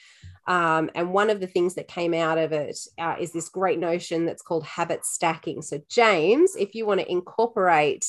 Um, 0.47 0.91
and 0.95 1.12
one 1.12 1.29
of 1.29 1.41
the 1.41 1.47
things 1.47 1.74
that 1.74 1.89
came 1.89 2.14
out 2.14 2.39
of 2.39 2.53
it 2.53 2.79
uh, 2.99 3.16
is 3.18 3.33
this 3.33 3.49
great 3.49 3.79
notion 3.79 4.24
that's 4.24 4.43
called 4.43 4.64
habit 4.64 5.05
stacking. 5.05 5.62
So, 5.62 5.81
James, 5.91 6.57
if 6.57 6.74
you 6.74 6.87
want 6.87 7.01
to 7.01 7.11
incorporate 7.11 8.07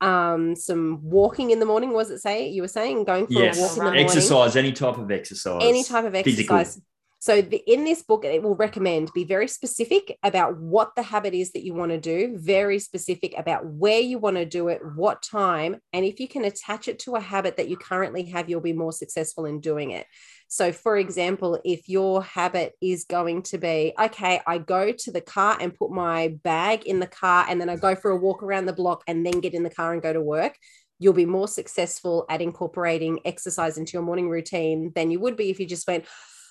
um, 0.00 0.56
some 0.56 1.00
walking 1.02 1.50
in 1.50 1.60
the 1.60 1.66
morning, 1.66 1.92
was 1.92 2.10
it 2.10 2.20
say 2.20 2.48
you 2.48 2.62
were 2.62 2.68
saying 2.68 3.04
going 3.04 3.26
for 3.26 3.42
a 3.42 3.46
walk 3.46 3.54
in 3.54 3.76
the 3.76 3.82
morning? 3.82 4.04
exercise, 4.04 4.56
any 4.56 4.72
type 4.72 4.98
of 4.98 5.10
exercise, 5.10 5.62
any 5.62 5.84
type 5.84 6.04
of 6.04 6.12
physical. 6.12 6.56
exercise. 6.56 6.82
So 7.20 7.40
the, 7.40 7.56
in 7.66 7.84
this 7.84 8.02
book, 8.02 8.26
it 8.26 8.42
will 8.42 8.54
recommend 8.54 9.10
be 9.14 9.24
very 9.24 9.48
specific 9.48 10.18
about 10.22 10.58
what 10.58 10.94
the 10.94 11.02
habit 11.02 11.32
is 11.32 11.52
that 11.52 11.64
you 11.64 11.72
want 11.72 11.90
to 11.90 11.98
do, 11.98 12.36
very 12.36 12.78
specific 12.78 13.32
about 13.38 13.64
where 13.64 14.00
you 14.00 14.18
want 14.18 14.36
to 14.36 14.44
do 14.44 14.68
it, 14.68 14.82
what 14.94 15.22
time, 15.22 15.80
and 15.94 16.04
if 16.04 16.20
you 16.20 16.28
can 16.28 16.44
attach 16.44 16.86
it 16.86 16.98
to 16.98 17.14
a 17.14 17.20
habit 17.20 17.56
that 17.56 17.70
you 17.70 17.78
currently 17.78 18.26
have, 18.26 18.50
you'll 18.50 18.60
be 18.60 18.74
more 18.74 18.92
successful 18.92 19.46
in 19.46 19.60
doing 19.60 19.92
it. 19.92 20.06
So, 20.48 20.72
for 20.72 20.96
example, 20.96 21.60
if 21.64 21.88
your 21.88 22.22
habit 22.22 22.74
is 22.80 23.04
going 23.04 23.42
to 23.44 23.58
be, 23.58 23.92
okay, 24.00 24.40
I 24.46 24.58
go 24.58 24.92
to 24.92 25.12
the 25.12 25.20
car 25.20 25.56
and 25.60 25.74
put 25.74 25.90
my 25.90 26.36
bag 26.42 26.86
in 26.86 27.00
the 27.00 27.06
car, 27.06 27.46
and 27.48 27.60
then 27.60 27.68
I 27.68 27.76
go 27.76 27.94
for 27.94 28.10
a 28.10 28.16
walk 28.16 28.42
around 28.42 28.66
the 28.66 28.72
block 28.72 29.02
and 29.06 29.24
then 29.24 29.40
get 29.40 29.54
in 29.54 29.62
the 29.62 29.70
car 29.70 29.92
and 29.92 30.02
go 30.02 30.12
to 30.12 30.20
work, 30.20 30.56
you'll 30.98 31.12
be 31.12 31.26
more 31.26 31.48
successful 31.48 32.24
at 32.28 32.40
incorporating 32.40 33.20
exercise 33.24 33.78
into 33.78 33.92
your 33.94 34.02
morning 34.02 34.28
routine 34.28 34.92
than 34.94 35.10
you 35.10 35.20
would 35.20 35.36
be 35.36 35.50
if 35.50 35.58
you 35.58 35.66
just 35.66 35.86
went, 35.86 36.04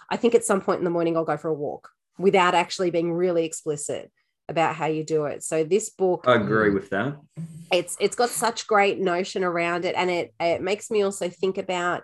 I 0.09 0.17
think 0.17 0.35
at 0.35 0.43
some 0.43 0.61
point 0.61 0.79
in 0.79 0.83
the 0.83 0.89
morning 0.89 1.15
I'll 1.15 1.23
go 1.23 1.37
for 1.37 1.49
a 1.49 1.53
walk 1.53 1.89
without 2.17 2.53
actually 2.53 2.91
being 2.91 3.13
really 3.13 3.45
explicit 3.45 4.11
about 4.49 4.75
how 4.75 4.87
you 4.87 5.03
do 5.03 5.25
it. 5.25 5.43
So 5.43 5.63
this 5.63 5.89
book 5.89 6.25
I 6.27 6.35
agree 6.35 6.69
with 6.69 6.89
that. 6.89 7.15
it's 7.71 7.95
it's 7.99 8.15
got 8.15 8.29
such 8.29 8.67
great 8.67 8.99
notion 8.99 9.43
around 9.43 9.85
it 9.85 9.95
and 9.95 10.11
it 10.11 10.33
it 10.39 10.61
makes 10.61 10.91
me 10.91 11.01
also 11.01 11.29
think 11.29 11.57
about 11.57 12.03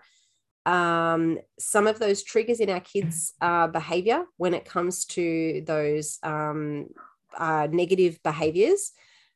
um, 0.70 1.40
some 1.58 1.88
of 1.88 1.98
those 1.98 2.24
triggers 2.24 2.60
in 2.60 2.70
our 2.70 2.80
kids 2.80 3.34
uh, 3.42 3.68
behavior 3.68 4.24
when 4.38 4.54
it 4.54 4.66
comes 4.66 5.06
to 5.06 5.64
those 5.66 6.20
um, 6.22 6.88
uh, 7.36 7.68
negative 7.72 8.20
behaviors 8.24 8.92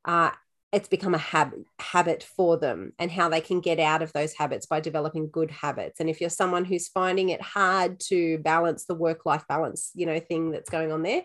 uh, 0.06 0.30
it's 0.72 0.88
become 0.88 1.16
a 1.16 1.20
habit 1.20 1.60
habit 1.80 2.24
for 2.24 2.58
them 2.58 2.94
and 3.00 3.12
how 3.12 3.30
they 3.30 3.42
can 3.42 3.62
get 3.62 3.80
out 3.80 4.02
of 4.04 4.14
those 4.14 4.34
habits 4.34 4.66
by 4.66 4.80
developing 4.80 5.30
good 5.30 5.52
habits. 5.52 6.00
And 6.00 6.10
if 6.10 6.20
you're 6.20 6.32
someone 6.32 6.66
who's 6.66 6.88
finding 6.88 7.30
it 7.30 7.42
hard 7.42 8.00
to 8.10 8.40
balance 8.40 8.86
the 8.86 8.96
work 8.96 9.26
life 9.26 9.46
balance 9.48 9.92
you 9.94 10.06
know 10.06 10.20
thing 10.20 10.52
that's 10.52 10.70
going 10.70 10.92
on 10.92 11.04
there 11.04 11.24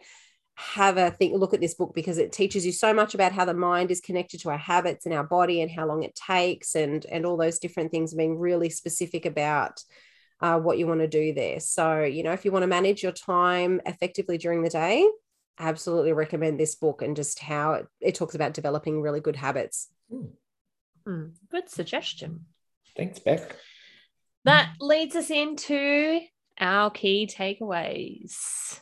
have 0.58 0.96
a 0.96 1.10
think 1.12 1.34
look 1.36 1.54
at 1.54 1.60
this 1.60 1.74
book 1.74 1.92
because 1.94 2.18
it 2.18 2.32
teaches 2.32 2.66
you 2.66 2.72
so 2.72 2.92
much 2.92 3.14
about 3.14 3.32
how 3.32 3.44
the 3.44 3.54
mind 3.54 3.90
is 3.90 4.00
connected 4.00 4.40
to 4.40 4.50
our 4.50 4.58
habits 4.58 5.06
and 5.06 5.14
our 5.14 5.24
body 5.24 5.62
and 5.62 5.70
how 5.70 5.86
long 5.86 6.02
it 6.02 6.14
takes 6.14 6.74
and 6.74 7.06
and 7.06 7.24
all 7.24 7.36
those 7.36 7.58
different 7.58 7.90
things 7.90 8.14
being 8.14 8.38
really 8.38 8.68
specific 8.68 9.24
about 9.24 9.82
uh, 10.40 10.58
what 10.58 10.78
you 10.78 10.86
want 10.86 11.00
to 11.00 11.08
do 11.08 11.32
there 11.32 11.60
so 11.60 12.02
you 12.02 12.22
know 12.22 12.32
if 12.32 12.44
you 12.44 12.50
want 12.50 12.62
to 12.62 12.68
manage 12.68 13.02
your 13.02 13.12
time 13.12 13.80
effectively 13.86 14.36
during 14.36 14.62
the 14.62 14.68
day 14.68 15.08
absolutely 15.60 16.12
recommend 16.12 16.58
this 16.58 16.74
book 16.74 17.02
and 17.02 17.16
just 17.16 17.38
how 17.38 17.72
it, 17.72 17.86
it 18.00 18.14
talks 18.14 18.34
about 18.34 18.54
developing 18.54 19.00
really 19.00 19.20
good 19.20 19.36
habits 19.36 19.88
Hmm, 21.08 21.28
good 21.50 21.70
suggestion. 21.70 22.44
Thanks, 22.94 23.18
Beck. 23.18 23.56
That 24.44 24.68
leads 24.78 25.16
us 25.16 25.30
into 25.30 26.20
our 26.60 26.90
key 26.90 27.26
takeaways. 27.26 28.80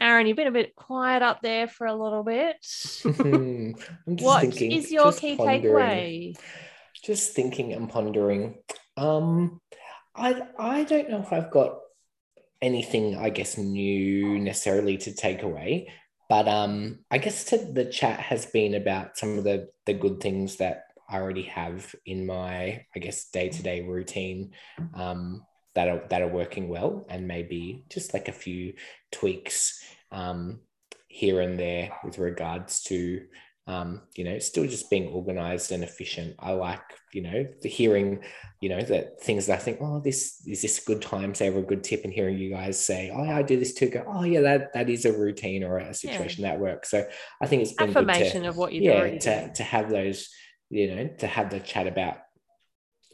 Aaron, 0.00 0.26
you've 0.26 0.36
been 0.36 0.46
a 0.46 0.52
bit 0.52 0.76
quiet 0.76 1.22
up 1.22 1.42
there 1.42 1.66
for 1.68 1.86
a 1.86 1.94
little 1.94 2.22
bit. 2.22 2.56
I'm 3.04 4.16
just 4.16 4.20
What 4.24 4.44
is 4.70 4.90
thinking, 4.90 4.90
your 4.90 5.04
just 5.04 5.20
key 5.20 5.36
takeaway? 5.36 6.36
Just 7.04 7.32
thinking 7.34 7.72
and 7.72 7.88
pondering. 7.88 8.58
Um, 8.96 9.60
I 10.14 10.42
I 10.58 10.84
don't 10.84 11.10
know 11.10 11.20
if 11.20 11.32
I've 11.32 11.50
got 11.50 11.78
anything, 12.62 13.16
I 13.16 13.30
guess, 13.30 13.58
new 13.58 14.38
necessarily 14.38 14.98
to 14.98 15.14
take 15.14 15.42
away. 15.42 15.90
but 16.28 16.48
um, 16.48 17.00
I 17.10 17.18
guess 17.18 17.44
to, 17.46 17.58
the 17.58 17.86
chat 17.86 18.20
has 18.20 18.46
been 18.46 18.74
about 18.74 19.16
some 19.18 19.38
of 19.38 19.44
the 19.44 19.68
the 19.86 19.94
good 19.94 20.20
things 20.20 20.56
that 20.56 20.84
I 21.08 21.18
already 21.18 21.44
have 21.44 21.94
in 22.06 22.26
my, 22.26 22.84
I 22.94 22.98
guess, 23.00 23.30
day 23.30 23.48
to 23.50 23.62
day 23.62 23.82
routine 23.82 24.52
um, 24.94 25.46
that 25.74 25.88
are 25.88 26.02
that 26.10 26.22
are 26.22 26.28
working 26.28 26.68
well, 26.68 27.06
and 27.08 27.28
maybe 27.28 27.84
just 27.90 28.14
like 28.14 28.28
a 28.28 28.32
few 28.32 28.74
tweaks 29.12 29.82
um, 30.10 30.60
here 31.08 31.40
and 31.40 31.58
there 31.58 31.92
with 32.04 32.18
regards 32.18 32.82
to 32.84 33.20
um, 33.68 34.00
you 34.16 34.24
know, 34.24 34.38
still 34.38 34.66
just 34.66 34.88
being 34.88 35.08
organized 35.08 35.72
and 35.72 35.84
efficient. 35.84 36.36
I 36.38 36.52
like, 36.52 36.80
you 37.12 37.20
know, 37.20 37.46
the 37.60 37.68
hearing, 37.68 38.24
you 38.62 38.70
know, 38.70 38.80
that 38.80 39.20
things 39.20 39.46
that 39.46 39.58
I 39.58 39.62
think, 39.62 39.78
oh, 39.82 40.00
this 40.00 40.42
is 40.46 40.62
this 40.62 40.82
a 40.82 40.86
good 40.86 41.02
time, 41.02 41.34
say 41.34 41.48
a 41.48 41.62
good 41.62 41.84
tip, 41.84 42.04
and 42.04 42.12
hearing 42.12 42.38
you 42.38 42.50
guys 42.50 42.82
say, 42.82 43.12
oh, 43.14 43.24
yeah, 43.24 43.36
I 43.36 43.42
do 43.42 43.58
this 43.58 43.74
too. 43.74 43.90
Go, 43.90 44.04
oh, 44.08 44.24
yeah, 44.24 44.40
that 44.40 44.72
that 44.72 44.88
is 44.88 45.04
a 45.04 45.12
routine 45.12 45.64
or 45.64 45.76
a 45.76 45.92
situation 45.92 46.44
yeah. 46.44 46.52
that 46.52 46.60
works. 46.60 46.90
So 46.90 47.06
I 47.42 47.46
think 47.46 47.60
it's 47.60 47.74
been 47.74 47.90
affirmation 47.90 48.44
to, 48.44 48.48
of 48.48 48.56
what 48.56 48.72
you're 48.72 48.94
yeah, 48.94 49.00
doing. 49.00 49.18
to 49.20 49.52
to 49.52 49.62
have 49.62 49.90
those, 49.90 50.30
you 50.70 50.96
know, 50.96 51.10
to 51.18 51.26
have 51.26 51.50
the 51.50 51.60
chat 51.60 51.86
about, 51.86 52.16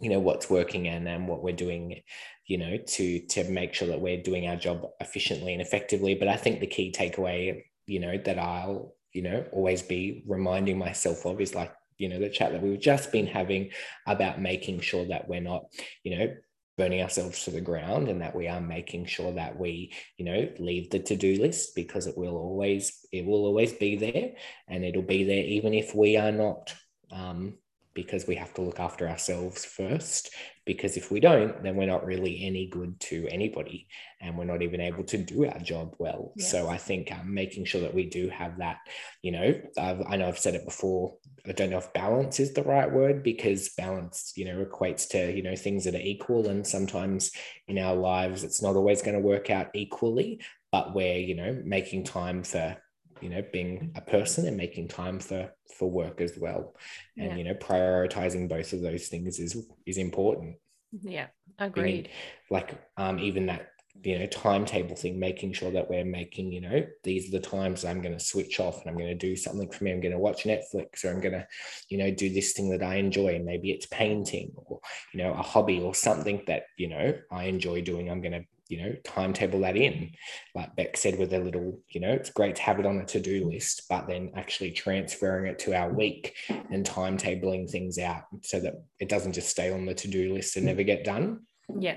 you 0.00 0.10
know, 0.10 0.20
what's 0.20 0.50
working 0.50 0.88
and 0.88 1.08
and 1.08 1.28
what 1.28 1.42
we're 1.42 1.54
doing 1.54 2.00
you 2.46 2.58
know 2.58 2.76
to 2.86 3.20
to 3.26 3.44
make 3.44 3.72
sure 3.72 3.88
that 3.88 4.00
we're 4.00 4.22
doing 4.22 4.46
our 4.46 4.56
job 4.56 4.86
efficiently 5.00 5.52
and 5.52 5.62
effectively. 5.62 6.14
But 6.14 6.28
i 6.28 6.36
think 6.36 6.60
the 6.60 6.66
key 6.66 6.92
takeaway 6.92 7.62
you 7.86 8.00
know 8.00 8.18
that 8.18 8.38
i'll 8.38 8.94
you 9.14 9.22
know, 9.22 9.46
always 9.52 9.80
be 9.80 10.24
reminding 10.26 10.76
myself 10.76 11.24
of 11.24 11.40
is 11.40 11.54
like, 11.54 11.72
you 11.96 12.08
know, 12.08 12.18
the 12.18 12.28
chat 12.28 12.52
that 12.52 12.62
we've 12.62 12.80
just 12.80 13.12
been 13.12 13.28
having 13.28 13.70
about 14.06 14.40
making 14.40 14.80
sure 14.80 15.06
that 15.06 15.28
we're 15.28 15.40
not, 15.40 15.66
you 16.02 16.18
know, 16.18 16.34
burning 16.76 17.00
ourselves 17.00 17.44
to 17.44 17.52
the 17.52 17.60
ground 17.60 18.08
and 18.08 18.20
that 18.20 18.34
we 18.34 18.48
are 18.48 18.60
making 18.60 19.06
sure 19.06 19.32
that 19.32 19.56
we 19.56 19.92
you 20.16 20.24
know 20.24 20.48
leave 20.58 20.90
the 20.90 20.98
to-do 20.98 21.40
list 21.40 21.72
because 21.76 22.08
it 22.08 22.18
will 22.18 22.36
always 22.36 23.06
it 23.12 23.24
will 23.24 23.44
always 23.44 23.72
be 23.74 23.94
there 23.94 24.32
and 24.66 24.84
it'll 24.84 25.00
be 25.00 25.22
there 25.22 25.44
even 25.44 25.72
if 25.72 25.94
we 25.94 26.16
are 26.16 26.32
not 26.32 26.74
um, 27.12 27.54
because 27.94 28.26
we 28.26 28.34
have 28.34 28.52
to 28.54 28.62
look 28.62 28.80
after 28.80 29.08
ourselves 29.08 29.64
first. 29.64 30.30
Because 30.66 30.96
if 30.96 31.10
we 31.10 31.20
don't, 31.20 31.62
then 31.62 31.76
we're 31.76 31.86
not 31.86 32.06
really 32.06 32.44
any 32.44 32.66
good 32.66 32.98
to 33.00 33.28
anybody 33.30 33.86
and 34.20 34.36
we're 34.36 34.44
not 34.44 34.62
even 34.62 34.80
able 34.80 35.04
to 35.04 35.18
do 35.18 35.44
our 35.46 35.58
job 35.58 35.94
well. 35.98 36.32
Yes. 36.36 36.50
So 36.50 36.68
I 36.68 36.78
think 36.78 37.12
um, 37.12 37.32
making 37.32 37.66
sure 37.66 37.82
that 37.82 37.94
we 37.94 38.06
do 38.06 38.28
have 38.30 38.58
that, 38.58 38.78
you 39.22 39.32
know, 39.32 39.60
I've, 39.78 40.02
I 40.08 40.16
know 40.16 40.26
I've 40.26 40.38
said 40.38 40.54
it 40.54 40.64
before. 40.64 41.16
I 41.46 41.52
don't 41.52 41.70
know 41.70 41.78
if 41.78 41.92
balance 41.92 42.40
is 42.40 42.54
the 42.54 42.62
right 42.62 42.90
word 42.90 43.22
because 43.22 43.68
balance, 43.76 44.32
you 44.36 44.46
know, 44.46 44.64
equates 44.64 45.08
to, 45.10 45.30
you 45.34 45.42
know, 45.42 45.54
things 45.54 45.84
that 45.84 45.94
are 45.94 45.98
equal. 45.98 46.48
And 46.48 46.66
sometimes 46.66 47.30
in 47.68 47.78
our 47.78 47.94
lives, 47.94 48.42
it's 48.42 48.62
not 48.62 48.76
always 48.76 49.02
going 49.02 49.16
to 49.16 49.20
work 49.20 49.50
out 49.50 49.68
equally, 49.74 50.40
but 50.72 50.94
we're, 50.94 51.18
you 51.18 51.34
know, 51.34 51.60
making 51.62 52.04
time 52.04 52.42
for 52.42 52.76
you 53.24 53.30
know 53.30 53.42
being 53.52 53.92
a 53.96 54.00
person 54.00 54.46
and 54.46 54.56
making 54.56 54.88
time 54.88 55.18
for 55.18 55.50
for 55.78 55.90
work 55.90 56.20
as 56.20 56.38
well. 56.38 56.76
And 57.16 57.30
yeah. 57.30 57.36
you 57.36 57.44
know 57.44 57.54
prioritizing 57.54 58.48
both 58.48 58.72
of 58.72 58.82
those 58.82 59.08
things 59.08 59.38
is 59.40 59.66
is 59.86 59.98
important. 59.98 60.56
Yeah 61.02 61.26
agreed. 61.58 62.08
like 62.50 62.74
um 62.96 63.18
even 63.18 63.46
that 63.46 63.68
you 64.02 64.18
know 64.18 64.26
timetable 64.26 64.96
thing 64.96 65.18
making 65.20 65.52
sure 65.52 65.70
that 65.70 65.88
we're 65.88 66.04
making 66.04 66.50
you 66.50 66.60
know 66.60 66.84
these 67.04 67.28
are 67.28 67.38
the 67.38 67.46
times 67.46 67.84
i'm 67.84 68.02
going 68.02 68.16
to 68.16 68.24
switch 68.24 68.58
off 68.58 68.80
and 68.80 68.90
i'm 68.90 68.96
going 68.96 69.08
to 69.08 69.14
do 69.14 69.36
something 69.36 69.70
for 69.70 69.84
me. 69.84 69.92
I'm 69.92 70.00
going 70.00 70.12
to 70.12 70.18
watch 70.18 70.44
netflix 70.44 71.04
or 71.04 71.10
i'm 71.10 71.20
going 71.20 71.34
to 71.34 71.46
you 71.88 71.98
know 71.98 72.10
do 72.10 72.28
this 72.32 72.52
thing 72.52 72.70
that 72.70 72.82
i 72.82 72.96
enjoy. 72.96 73.36
And 73.36 73.44
maybe 73.44 73.70
it's 73.70 73.86
painting 73.86 74.52
or 74.56 74.80
you 75.12 75.22
know 75.22 75.32
a 75.32 75.42
hobby 75.42 75.80
or 75.80 75.94
something 75.94 76.42
that 76.46 76.64
you 76.76 76.88
know 76.88 77.14
i 77.30 77.44
enjoy 77.44 77.82
doing. 77.82 78.10
I'm 78.10 78.20
going 78.20 78.32
to 78.32 78.44
you 78.68 78.82
know, 78.82 78.94
timetable 79.04 79.60
that 79.60 79.76
in. 79.76 80.12
Like 80.54 80.74
Beck 80.76 80.96
said 80.96 81.18
with 81.18 81.32
a 81.32 81.38
little, 81.38 81.80
you 81.88 82.00
know, 82.00 82.12
it's 82.12 82.30
great 82.30 82.56
to 82.56 82.62
have 82.62 82.78
it 82.78 82.86
on 82.86 82.98
a 82.98 83.04
to-do 83.04 83.48
list, 83.48 83.82
but 83.88 84.06
then 84.06 84.32
actually 84.36 84.70
transferring 84.70 85.46
it 85.46 85.58
to 85.60 85.74
our 85.74 85.92
week 85.92 86.34
and 86.48 86.84
timetabling 86.84 87.70
things 87.70 87.98
out 87.98 88.22
so 88.42 88.60
that 88.60 88.74
it 88.98 89.08
doesn't 89.08 89.32
just 89.34 89.50
stay 89.50 89.72
on 89.72 89.86
the 89.86 89.94
to-do 89.94 90.32
list 90.32 90.56
and 90.56 90.66
never 90.66 90.82
get 90.82 91.04
done. 91.04 91.40
Yeah. 91.78 91.96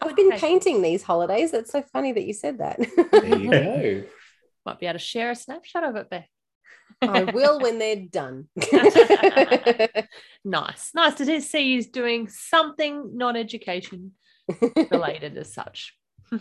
I've 0.00 0.16
been 0.16 0.32
painting 0.32 0.82
these 0.82 1.02
holidays. 1.02 1.50
That's 1.50 1.70
so 1.70 1.82
funny 1.92 2.12
that 2.12 2.24
you 2.24 2.32
said 2.32 2.58
that. 2.58 2.78
there 3.12 3.38
you 3.38 3.50
go. 3.50 4.04
Might 4.66 4.80
be 4.80 4.86
able 4.86 4.94
to 4.94 4.98
share 4.98 5.30
a 5.30 5.36
snapshot 5.36 5.84
of 5.84 5.96
it, 5.96 6.08
Beck. 6.08 6.28
I 7.02 7.24
will 7.24 7.60
when 7.60 7.78
they're 7.78 7.96
done. 7.96 8.48
nice. 10.44 10.90
Nice 10.94 11.14
to 11.16 11.40
see 11.40 11.72
you 11.72 11.82
doing 11.82 12.28
something 12.28 13.16
non 13.16 13.36
education 13.36 14.12
related 14.90 15.36
as 15.36 15.52
such. 15.52 15.96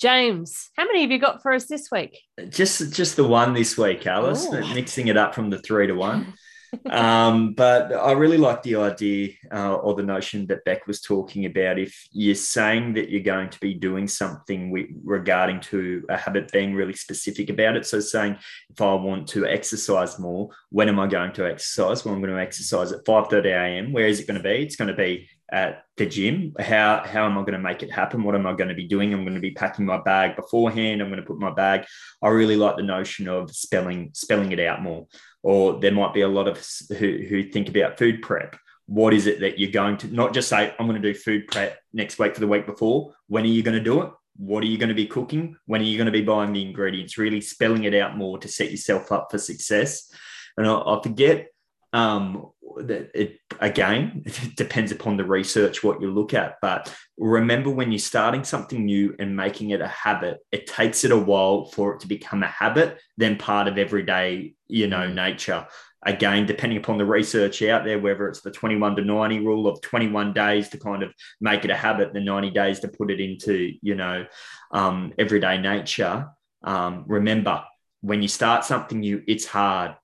James, 0.00 0.70
how 0.76 0.84
many 0.84 1.02
have 1.02 1.10
you 1.10 1.18
got 1.18 1.42
for 1.42 1.52
us 1.52 1.66
this 1.66 1.88
week? 1.90 2.20
Just 2.48 2.92
just 2.92 3.16
the 3.16 3.24
one 3.24 3.54
this 3.54 3.78
week, 3.78 4.06
Alice. 4.06 4.46
Ooh. 4.46 4.74
Mixing 4.74 5.08
it 5.08 5.16
up 5.16 5.34
from 5.34 5.50
the 5.50 5.58
three 5.58 5.86
to 5.86 5.94
one. 5.94 6.34
um, 6.90 7.54
but 7.54 7.92
I 7.92 8.12
really 8.12 8.38
like 8.38 8.62
the 8.62 8.76
idea 8.76 9.30
uh, 9.52 9.74
or 9.74 9.94
the 9.94 10.02
notion 10.02 10.46
that 10.48 10.64
Beck 10.64 10.86
was 10.86 11.00
talking 11.00 11.46
about. 11.46 11.78
If 11.78 12.08
you're 12.12 12.34
saying 12.34 12.94
that 12.94 13.10
you're 13.10 13.22
going 13.22 13.50
to 13.50 13.60
be 13.60 13.74
doing 13.74 14.08
something 14.08 14.70
with, 14.70 14.86
regarding 15.04 15.60
to 15.60 16.04
a 16.08 16.16
habit, 16.16 16.50
being 16.52 16.74
really 16.74 16.94
specific 16.94 17.50
about 17.50 17.76
it. 17.76 17.86
So 17.86 18.00
saying, 18.00 18.36
if 18.70 18.80
I 18.80 18.94
want 18.94 19.28
to 19.28 19.46
exercise 19.46 20.18
more, 20.18 20.50
when 20.70 20.88
am 20.88 20.98
I 20.98 21.06
going 21.06 21.32
to 21.34 21.46
exercise? 21.46 22.04
Well, 22.04 22.14
I'm 22.14 22.20
going 22.20 22.34
to 22.34 22.40
exercise 22.40 22.92
at 22.92 23.04
5:30 23.04 23.46
a.m. 23.46 23.92
Where 23.92 24.06
is 24.06 24.20
it 24.20 24.26
going 24.26 24.42
to 24.42 24.42
be? 24.42 24.62
It's 24.62 24.76
going 24.76 24.88
to 24.88 24.94
be 24.94 25.28
at 25.52 25.84
the 25.96 26.06
gym. 26.06 26.54
How 26.58 27.02
how 27.04 27.26
am 27.26 27.38
I 27.38 27.42
going 27.42 27.52
to 27.52 27.58
make 27.58 27.82
it 27.82 27.92
happen? 27.92 28.22
What 28.22 28.34
am 28.34 28.46
I 28.46 28.54
going 28.54 28.68
to 28.68 28.74
be 28.74 28.86
doing? 28.86 29.12
I'm 29.12 29.24
going 29.24 29.34
to 29.34 29.40
be 29.40 29.52
packing 29.52 29.86
my 29.86 30.00
bag 30.00 30.36
beforehand. 30.36 31.00
I'm 31.00 31.08
going 31.08 31.20
to 31.20 31.26
put 31.26 31.38
my 31.38 31.52
bag. 31.52 31.84
I 32.22 32.28
really 32.28 32.56
like 32.56 32.76
the 32.76 32.82
notion 32.82 33.28
of 33.28 33.54
spelling 33.54 34.10
spelling 34.14 34.52
it 34.52 34.60
out 34.60 34.82
more 34.82 35.06
or 35.44 35.78
there 35.78 35.92
might 35.92 36.14
be 36.14 36.22
a 36.22 36.28
lot 36.28 36.48
of 36.48 36.58
who, 36.98 37.18
who 37.28 37.44
think 37.44 37.68
about 37.68 37.98
food 37.98 38.22
prep 38.22 38.56
what 38.86 39.14
is 39.14 39.26
it 39.26 39.40
that 39.40 39.58
you're 39.58 39.70
going 39.70 39.96
to 39.96 40.08
not 40.08 40.34
just 40.34 40.48
say 40.48 40.74
i'm 40.78 40.88
going 40.88 41.00
to 41.00 41.12
do 41.12 41.16
food 41.16 41.46
prep 41.46 41.78
next 41.92 42.18
week 42.18 42.34
for 42.34 42.40
the 42.40 42.48
week 42.48 42.66
before 42.66 43.14
when 43.28 43.44
are 43.44 43.48
you 43.48 43.62
going 43.62 43.76
to 43.76 43.84
do 43.84 44.02
it 44.02 44.10
what 44.36 44.64
are 44.64 44.66
you 44.66 44.78
going 44.78 44.88
to 44.88 44.94
be 44.94 45.06
cooking 45.06 45.56
when 45.66 45.80
are 45.80 45.84
you 45.84 45.96
going 45.96 46.06
to 46.06 46.12
be 46.12 46.22
buying 46.22 46.52
the 46.52 46.62
ingredients 46.62 47.16
really 47.16 47.40
spelling 47.40 47.84
it 47.84 47.94
out 47.94 48.16
more 48.16 48.38
to 48.38 48.48
set 48.48 48.70
yourself 48.70 49.12
up 49.12 49.28
for 49.30 49.38
success 49.38 50.10
and 50.56 50.66
i, 50.66 50.74
I 50.74 51.00
forget 51.02 51.48
um, 51.94 52.50
that 52.76 53.10
it 53.14 53.38
again 53.60 54.22
it 54.26 54.50
depends 54.56 54.90
upon 54.90 55.16
the 55.16 55.24
research 55.24 55.84
what 55.84 56.00
you 56.00 56.10
look 56.10 56.34
at 56.34 56.56
but 56.60 56.94
remember 57.16 57.70
when 57.70 57.92
you're 57.92 57.98
starting 57.98 58.42
something 58.42 58.84
new 58.84 59.14
and 59.18 59.36
making 59.36 59.70
it 59.70 59.80
a 59.80 59.86
habit 59.86 60.38
it 60.50 60.66
takes 60.66 61.04
it 61.04 61.12
a 61.12 61.16
while 61.16 61.66
for 61.66 61.94
it 61.94 62.00
to 62.00 62.08
become 62.08 62.42
a 62.42 62.48
habit 62.48 63.00
then 63.16 63.36
part 63.36 63.68
of 63.68 63.78
everyday 63.78 64.54
you 64.66 64.86
know 64.86 65.08
mm. 65.08 65.14
nature. 65.14 65.66
Again 66.06 66.44
depending 66.44 66.76
upon 66.76 66.98
the 66.98 67.06
research 67.06 67.62
out 67.62 67.84
there 67.84 67.98
whether 67.98 68.28
it's 68.28 68.42
the 68.42 68.50
21 68.50 68.96
to 68.96 69.04
90 69.04 69.38
rule 69.40 69.66
of 69.66 69.80
21 69.80 70.34
days 70.34 70.68
to 70.68 70.78
kind 70.78 71.02
of 71.02 71.14
make 71.40 71.64
it 71.64 71.70
a 71.70 71.76
habit 71.76 72.12
the 72.12 72.20
90 72.20 72.50
days 72.50 72.80
to 72.80 72.88
put 72.88 73.10
it 73.10 73.20
into 73.20 73.72
you 73.80 73.94
know 73.94 74.26
um, 74.70 75.14
everyday 75.16 75.56
nature. 75.56 76.28
Um, 76.62 77.04
remember 77.06 77.64
when 78.02 78.20
you 78.20 78.28
start 78.28 78.64
something 78.64 79.00
new 79.00 79.22
it's 79.26 79.46
hard. 79.46 79.96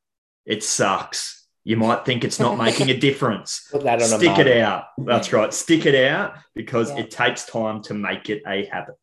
It 0.46 0.64
sucks 0.64 1.39
you 1.64 1.76
might 1.76 2.04
think 2.04 2.24
it's 2.24 2.40
not 2.40 2.56
making 2.56 2.90
a 2.90 2.96
difference. 2.98 3.68
Put 3.70 3.84
that 3.84 4.02
on 4.02 4.08
Stick 4.08 4.38
it 4.38 4.60
out. 4.60 4.84
That's 4.98 5.32
right. 5.32 5.52
Stick 5.52 5.86
it 5.86 6.08
out 6.08 6.34
because 6.54 6.90
yeah. 6.90 7.00
it 7.00 7.10
takes 7.10 7.44
time 7.44 7.82
to 7.82 7.94
make 7.94 8.30
it 8.30 8.42
a 8.46 8.64
habit. 8.66 8.96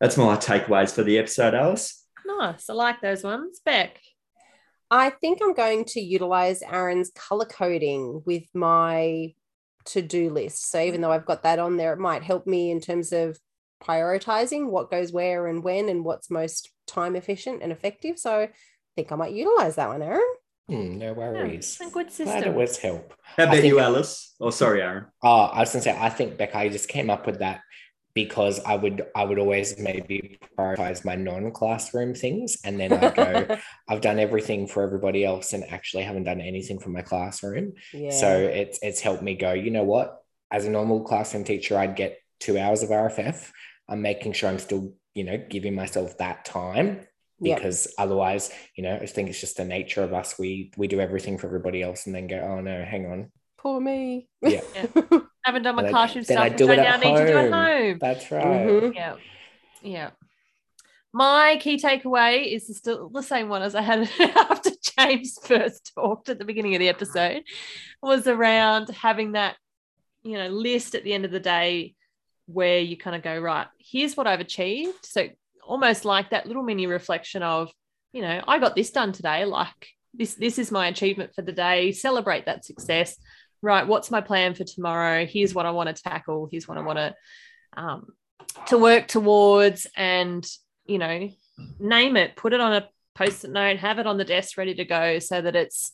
That's 0.00 0.16
my 0.16 0.36
takeaways 0.36 0.92
for 0.92 1.02
the 1.02 1.18
episode, 1.18 1.54
Alice. 1.54 2.04
Nice. 2.26 2.68
I 2.68 2.72
like 2.72 3.00
those 3.00 3.22
ones. 3.22 3.60
Beck. 3.64 4.00
I 4.90 5.10
think 5.10 5.38
I'm 5.42 5.54
going 5.54 5.84
to 5.86 6.00
utilize 6.00 6.62
Aaron's 6.62 7.10
color 7.14 7.46
coding 7.46 8.22
with 8.26 8.44
my 8.54 9.34
to 9.86 10.02
do 10.02 10.30
list. 10.30 10.70
So 10.70 10.80
even 10.80 11.00
though 11.00 11.12
I've 11.12 11.26
got 11.26 11.42
that 11.44 11.58
on 11.58 11.76
there, 11.76 11.92
it 11.92 11.98
might 11.98 12.22
help 12.22 12.46
me 12.46 12.70
in 12.70 12.80
terms 12.80 13.12
of 13.12 13.38
prioritizing 13.82 14.68
what 14.68 14.90
goes 14.90 15.12
where 15.12 15.46
and 15.46 15.62
when 15.62 15.88
and 15.88 16.04
what's 16.04 16.30
most 16.30 16.70
time 16.86 17.16
efficient 17.16 17.62
and 17.62 17.70
effective. 17.70 18.18
So 18.18 18.42
I 18.42 18.50
think 18.96 19.12
I 19.12 19.16
might 19.16 19.34
utilize 19.34 19.76
that 19.76 19.88
one, 19.88 20.02
Aaron. 20.02 20.22
Hmm, 20.68 20.98
no 20.98 21.12
worries. 21.12 21.78
Yeah, 21.80 21.90
good 21.92 22.10
system. 22.10 22.26
Glad 22.26 22.46
it 22.46 22.54
was 22.54 22.78
help. 22.78 23.12
How 23.22 23.44
about 23.44 23.64
you, 23.64 23.80
Alice? 23.80 24.34
Oh, 24.40 24.50
sorry, 24.50 24.80
Aaron. 24.80 25.06
Oh, 25.22 25.42
I 25.42 25.60
was 25.60 25.72
gonna 25.72 25.82
say, 25.82 25.96
I 25.98 26.08
think 26.08 26.38
Becca, 26.38 26.56
I 26.56 26.68
just 26.70 26.88
came 26.88 27.10
up 27.10 27.26
with 27.26 27.40
that 27.40 27.60
because 28.14 28.60
I 28.60 28.76
would 28.76 29.02
I 29.14 29.24
would 29.24 29.38
always 29.38 29.78
maybe 29.78 30.38
prioritize 30.56 31.04
my 31.04 31.16
non-classroom 31.16 32.14
things 32.14 32.56
and 32.64 32.78
then 32.78 32.92
I 32.92 33.10
go, 33.10 33.56
I've 33.88 34.00
done 34.00 34.18
everything 34.18 34.66
for 34.66 34.82
everybody 34.82 35.24
else 35.24 35.52
and 35.52 35.64
actually 35.70 36.04
haven't 36.04 36.24
done 36.24 36.40
anything 36.40 36.78
for 36.78 36.90
my 36.90 37.02
classroom. 37.02 37.72
Yeah. 37.92 38.10
So 38.10 38.38
it's 38.38 38.78
it's 38.82 39.00
helped 39.00 39.22
me 39.22 39.34
go, 39.34 39.52
you 39.52 39.70
know 39.70 39.84
what? 39.84 40.22
As 40.50 40.64
a 40.64 40.70
normal 40.70 41.02
classroom 41.02 41.44
teacher, 41.44 41.76
I'd 41.76 41.96
get 41.96 42.18
two 42.40 42.58
hours 42.58 42.82
of 42.82 42.90
RFF. 42.90 43.50
I'm 43.88 44.00
making 44.00 44.32
sure 44.32 44.48
I'm 44.48 44.58
still, 44.58 44.94
you 45.14 45.24
know, 45.24 45.36
giving 45.50 45.74
myself 45.74 46.16
that 46.18 46.44
time 46.44 47.06
because 47.44 47.86
yep. 47.86 47.94
otherwise, 47.98 48.50
you 48.76 48.82
know, 48.82 48.96
I 48.96 49.06
think 49.06 49.28
it's 49.28 49.40
just 49.40 49.56
the 49.56 49.64
nature 49.64 50.02
of 50.02 50.12
us. 50.12 50.38
We 50.38 50.72
we 50.76 50.88
do 50.88 51.00
everything 51.00 51.38
for 51.38 51.46
everybody 51.46 51.82
else 51.82 52.06
and 52.06 52.14
then 52.14 52.26
go, 52.26 52.38
oh 52.38 52.60
no, 52.60 52.84
hang 52.84 53.06
on. 53.06 53.30
Poor 53.58 53.80
me. 53.80 54.28
Yeah. 54.42 54.60
yeah. 54.74 54.86
I 54.96 55.20
Haven't 55.44 55.62
done 55.62 55.76
my 55.76 55.88
classroom 55.88 56.24
stuff, 56.24 56.38
I 56.38 56.48
do 56.48 56.70
it 56.70 56.78
I 56.78 56.82
now 56.82 56.92
home. 56.92 57.00
need 57.00 57.18
to 57.18 57.26
do 57.26 57.38
at 57.38 57.52
home. 57.52 57.98
That's 58.00 58.30
right. 58.30 58.44
Mm-hmm. 58.44 58.92
Yeah. 58.92 59.16
Yeah. 59.82 60.10
My 61.12 61.58
key 61.60 61.76
takeaway 61.76 62.52
is 62.52 62.76
still 62.76 63.08
the 63.08 63.22
same 63.22 63.48
one 63.48 63.62
as 63.62 63.76
I 63.76 63.82
had 63.82 64.10
after 64.20 64.70
James 64.98 65.38
first 65.42 65.92
talked 65.94 66.28
at 66.28 66.40
the 66.40 66.44
beginning 66.44 66.74
of 66.74 66.80
the 66.80 66.88
episode, 66.88 67.44
was 68.02 68.26
around 68.26 68.88
having 68.88 69.32
that, 69.32 69.56
you 70.24 70.32
know, 70.32 70.48
list 70.48 70.96
at 70.96 71.04
the 71.04 71.12
end 71.12 71.24
of 71.24 71.30
the 71.30 71.38
day 71.38 71.94
where 72.46 72.80
you 72.80 72.96
kind 72.96 73.14
of 73.14 73.22
go, 73.22 73.38
right, 73.38 73.68
here's 73.78 74.16
what 74.16 74.26
I've 74.26 74.40
achieved. 74.40 75.06
So 75.06 75.28
almost 75.66 76.04
like 76.04 76.30
that 76.30 76.46
little 76.46 76.62
mini 76.62 76.86
reflection 76.86 77.42
of, 77.42 77.70
you 78.12 78.22
know, 78.22 78.42
I 78.46 78.58
got 78.58 78.74
this 78.74 78.90
done 78.90 79.12
today. 79.12 79.44
Like 79.44 79.88
this, 80.12 80.34
this 80.34 80.58
is 80.58 80.70
my 80.70 80.88
achievement 80.88 81.34
for 81.34 81.42
the 81.42 81.52
day. 81.52 81.92
Celebrate 81.92 82.46
that 82.46 82.64
success. 82.64 83.16
Right. 83.62 83.86
What's 83.86 84.10
my 84.10 84.20
plan 84.20 84.54
for 84.54 84.64
tomorrow? 84.64 85.26
Here's 85.26 85.54
what 85.54 85.66
I 85.66 85.70
want 85.70 85.94
to 85.94 86.02
tackle. 86.02 86.48
Here's 86.50 86.68
what 86.68 86.78
I 86.78 86.82
want 86.82 86.98
to 86.98 87.14
um, 87.76 88.06
to 88.66 88.78
work 88.78 89.08
towards 89.08 89.86
and 89.96 90.46
you 90.86 90.98
know, 90.98 91.30
name 91.78 92.16
it, 92.16 92.36
put 92.36 92.52
it 92.52 92.60
on 92.60 92.74
a 92.74 92.88
post-it 93.14 93.50
note, 93.50 93.78
have 93.78 93.98
it 93.98 94.06
on 94.06 94.18
the 94.18 94.24
desk 94.24 94.58
ready 94.58 94.74
to 94.74 94.84
go 94.84 95.18
so 95.18 95.40
that 95.40 95.56
it's 95.56 95.92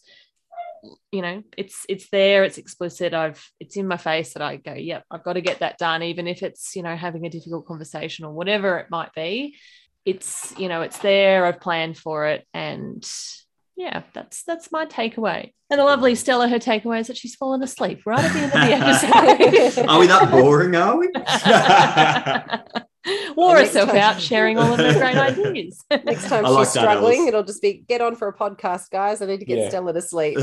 you 1.10 1.22
know 1.22 1.42
it's 1.56 1.84
it's 1.88 2.08
there 2.10 2.44
it's 2.44 2.58
explicit. 2.58 3.14
I've 3.14 3.44
it's 3.58 3.76
in 3.76 3.86
my 3.86 3.96
face 3.96 4.32
that 4.34 4.42
i 4.42 4.56
go 4.56 4.72
yep 4.72 5.04
i've 5.10 5.24
got 5.24 5.34
to 5.34 5.40
get 5.40 5.60
that 5.60 5.78
done 5.78 6.02
even 6.02 6.26
if 6.26 6.42
it's 6.42 6.74
you 6.74 6.82
know 6.82 6.96
having 6.96 7.26
a 7.26 7.30
difficult 7.30 7.66
conversation 7.66 8.24
or 8.24 8.32
whatever 8.32 8.78
it 8.78 8.90
might 8.90 9.12
be. 9.14 9.56
It's 10.04 10.54
you 10.58 10.68
know 10.68 10.80
it's 10.82 10.98
there 10.98 11.44
i've 11.44 11.60
planned 11.60 11.98
for 11.98 12.26
it 12.26 12.46
and 12.54 13.06
yeah 13.76 14.02
that's 14.14 14.42
that's 14.44 14.72
my 14.72 14.86
takeaway. 14.86 15.52
And 15.68 15.78
the 15.78 15.84
lovely 15.84 16.14
stella 16.14 16.48
her 16.48 16.58
takeaway 16.58 17.00
is 17.00 17.06
that 17.08 17.16
she's 17.16 17.36
fallen 17.36 17.62
asleep 17.62 18.02
right 18.06 18.24
at 18.24 18.32
the 18.32 18.38
end 18.38 18.46
of 18.46 18.60
the 18.60 19.12
episode. 19.66 19.88
Are 19.88 19.98
we 19.98 20.06
that 20.06 20.30
boring 20.30 20.74
are 20.74 20.96
we 20.98 21.08
wore 23.36 23.57
herself 23.57 23.88
time- 23.90 23.98
out 23.98 24.20
sharing 24.20 24.59
all 24.59 24.72
of 24.72 24.78
her 24.78 24.92
great 24.92 25.16
ideas. 25.16 25.82
next 25.90 26.26
time 26.28 26.44
she's 26.46 26.55
like 26.55 26.66
struggling, 26.68 27.26
it'll 27.28 27.42
just 27.42 27.62
be 27.62 27.84
get 27.88 28.01
on 28.01 28.14
for 28.16 28.28
a 28.28 28.32
podcast, 28.36 28.90
guys. 28.90 29.22
I 29.22 29.26
need 29.26 29.40
to 29.40 29.46
get 29.46 29.59
Yeah. 29.59 29.68
Stella 29.70 29.92
to 29.94 30.03
sleep. 30.03 30.38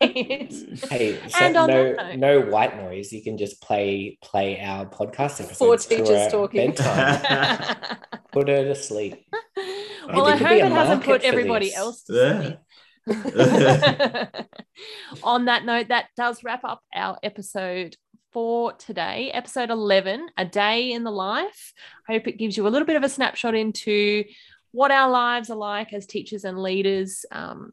Hey, 0.00 1.18
so 1.28 1.38
And 1.44 1.56
on 1.56 1.68
no, 1.70 1.94
that 1.96 1.96
note- 1.96 2.18
no 2.18 2.40
white 2.40 2.76
noise. 2.76 3.12
You 3.12 3.22
can 3.22 3.36
just 3.36 3.60
play 3.60 4.18
play 4.22 4.60
our 4.60 4.86
podcast 4.86 5.40
episodes 5.42 5.58
Four 5.58 5.76
teachers 5.78 6.30
talking. 6.32 6.70
bedtime. 6.72 7.86
Put 8.32 8.48
her 8.48 8.64
to 8.64 8.74
sleep. 8.74 9.24
well, 10.12 10.26
I 10.26 10.36
hope 10.36 10.50
it 10.50 10.72
hasn't 10.72 11.04
put 11.04 11.22
everybody 11.22 11.66
this. 11.66 11.76
else 11.76 12.02
to 12.04 12.12
Yeah. 12.14 12.40
sleep. 12.42 12.58
On 15.22 15.44
that 15.44 15.64
note, 15.64 15.88
that 15.88 16.06
does 16.16 16.42
wrap 16.42 16.64
up 16.64 16.80
our 16.94 17.18
episode 17.22 17.96
for 18.34 18.72
today, 18.72 19.30
episode 19.32 19.70
11, 19.70 20.28
A 20.36 20.44
Day 20.44 20.90
in 20.90 21.04
the 21.04 21.12
Life. 21.12 21.72
I 22.08 22.14
hope 22.14 22.26
it 22.26 22.36
gives 22.36 22.56
you 22.56 22.66
a 22.66 22.68
little 22.68 22.84
bit 22.84 22.96
of 22.96 23.04
a 23.04 23.08
snapshot 23.08 23.54
into 23.54 24.24
what 24.72 24.90
our 24.90 25.08
lives 25.08 25.50
are 25.50 25.56
like 25.56 25.92
as 25.92 26.04
teachers 26.04 26.42
and 26.42 26.60
leaders. 26.60 27.24
Um, 27.30 27.72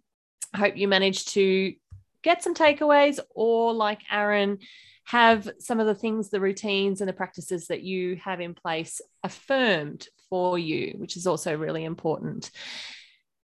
I 0.54 0.60
hope 0.60 0.78
you 0.78 0.88
managed 0.88 1.30
to 1.30 1.74
get 2.22 2.44
some 2.44 2.54
takeaways 2.54 3.20
or, 3.32 3.74
like 3.74 4.02
Aaron, 4.12 4.60
have 5.06 5.50
some 5.58 5.80
of 5.80 5.88
the 5.88 5.96
things, 5.96 6.30
the 6.30 6.40
routines 6.40 7.02
and 7.02 7.10
the 7.10 7.14
practices 7.14 7.66
that 7.68 7.82
you 7.82 8.18
have 8.18 8.40
in 8.40 8.54
place 8.54 9.02
affirmed 9.24 10.08
for 10.30 10.60
you, 10.60 10.94
which 10.98 11.18
is 11.18 11.26
also 11.26 11.58
really 11.58 11.86
important. 11.86 12.52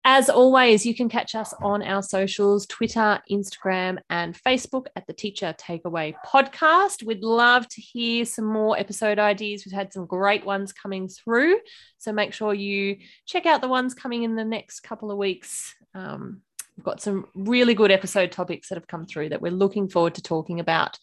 As 0.04 0.30
always, 0.30 0.84
you 0.84 0.96
can 0.96 1.10
catch 1.10 1.36
us 1.36 1.54
on 1.62 1.84
our 1.84 2.02
socials 2.02 2.66
Twitter, 2.66 3.22
Instagram, 3.32 4.00
and 4.10 4.36
Facebook 4.36 4.88
at 4.96 5.06
the 5.06 5.14
Teacher 5.14 5.54
Takeaway 5.60 6.16
Podcast. 6.26 7.04
We'd 7.04 7.24
love 7.24 7.68
to 7.68 7.82
hear 7.82 8.26
some 8.26 8.46
more 8.46 8.80
episode 8.80 9.20
ideas. 9.20 9.64
We've 9.64 9.76
had 9.76 9.94
some 9.94 10.08
great 10.08 10.44
ones 10.44 10.74
coming 10.74 11.08
through. 11.08 11.60
So 12.00 12.12
make 12.12 12.34
sure 12.34 12.54
you 12.56 12.98
check 13.28 13.46
out 13.46 13.62
the 13.62 13.68
ones 13.68 13.94
coming 13.94 14.24
in 14.24 14.36
the 14.36 14.44
next 14.44 14.80
couple 14.80 15.12
of 15.12 15.20
weeks. 15.20 15.76
Um, 15.94 16.42
we've 16.76 16.86
got 16.86 17.00
some 17.00 17.28
really 17.36 17.76
good 17.76 17.92
episode 17.92 18.32
topics 18.32 18.70
that 18.70 18.76
have 18.76 18.88
come 18.88 19.06
through 19.06 19.30
that 19.30 19.42
we're 19.42 19.52
looking 19.52 19.88
forward 19.88 20.16
to 20.16 20.24
talking 20.24 20.60
about. 20.60 20.98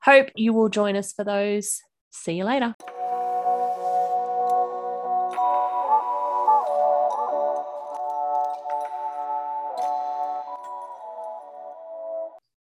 Hope 0.00 0.28
you 0.36 0.52
will 0.52 0.68
join 0.68 0.94
us 0.94 1.12
for 1.12 1.24
those. 1.24 1.80
See 2.10 2.34
you 2.34 2.44
later. 2.44 2.76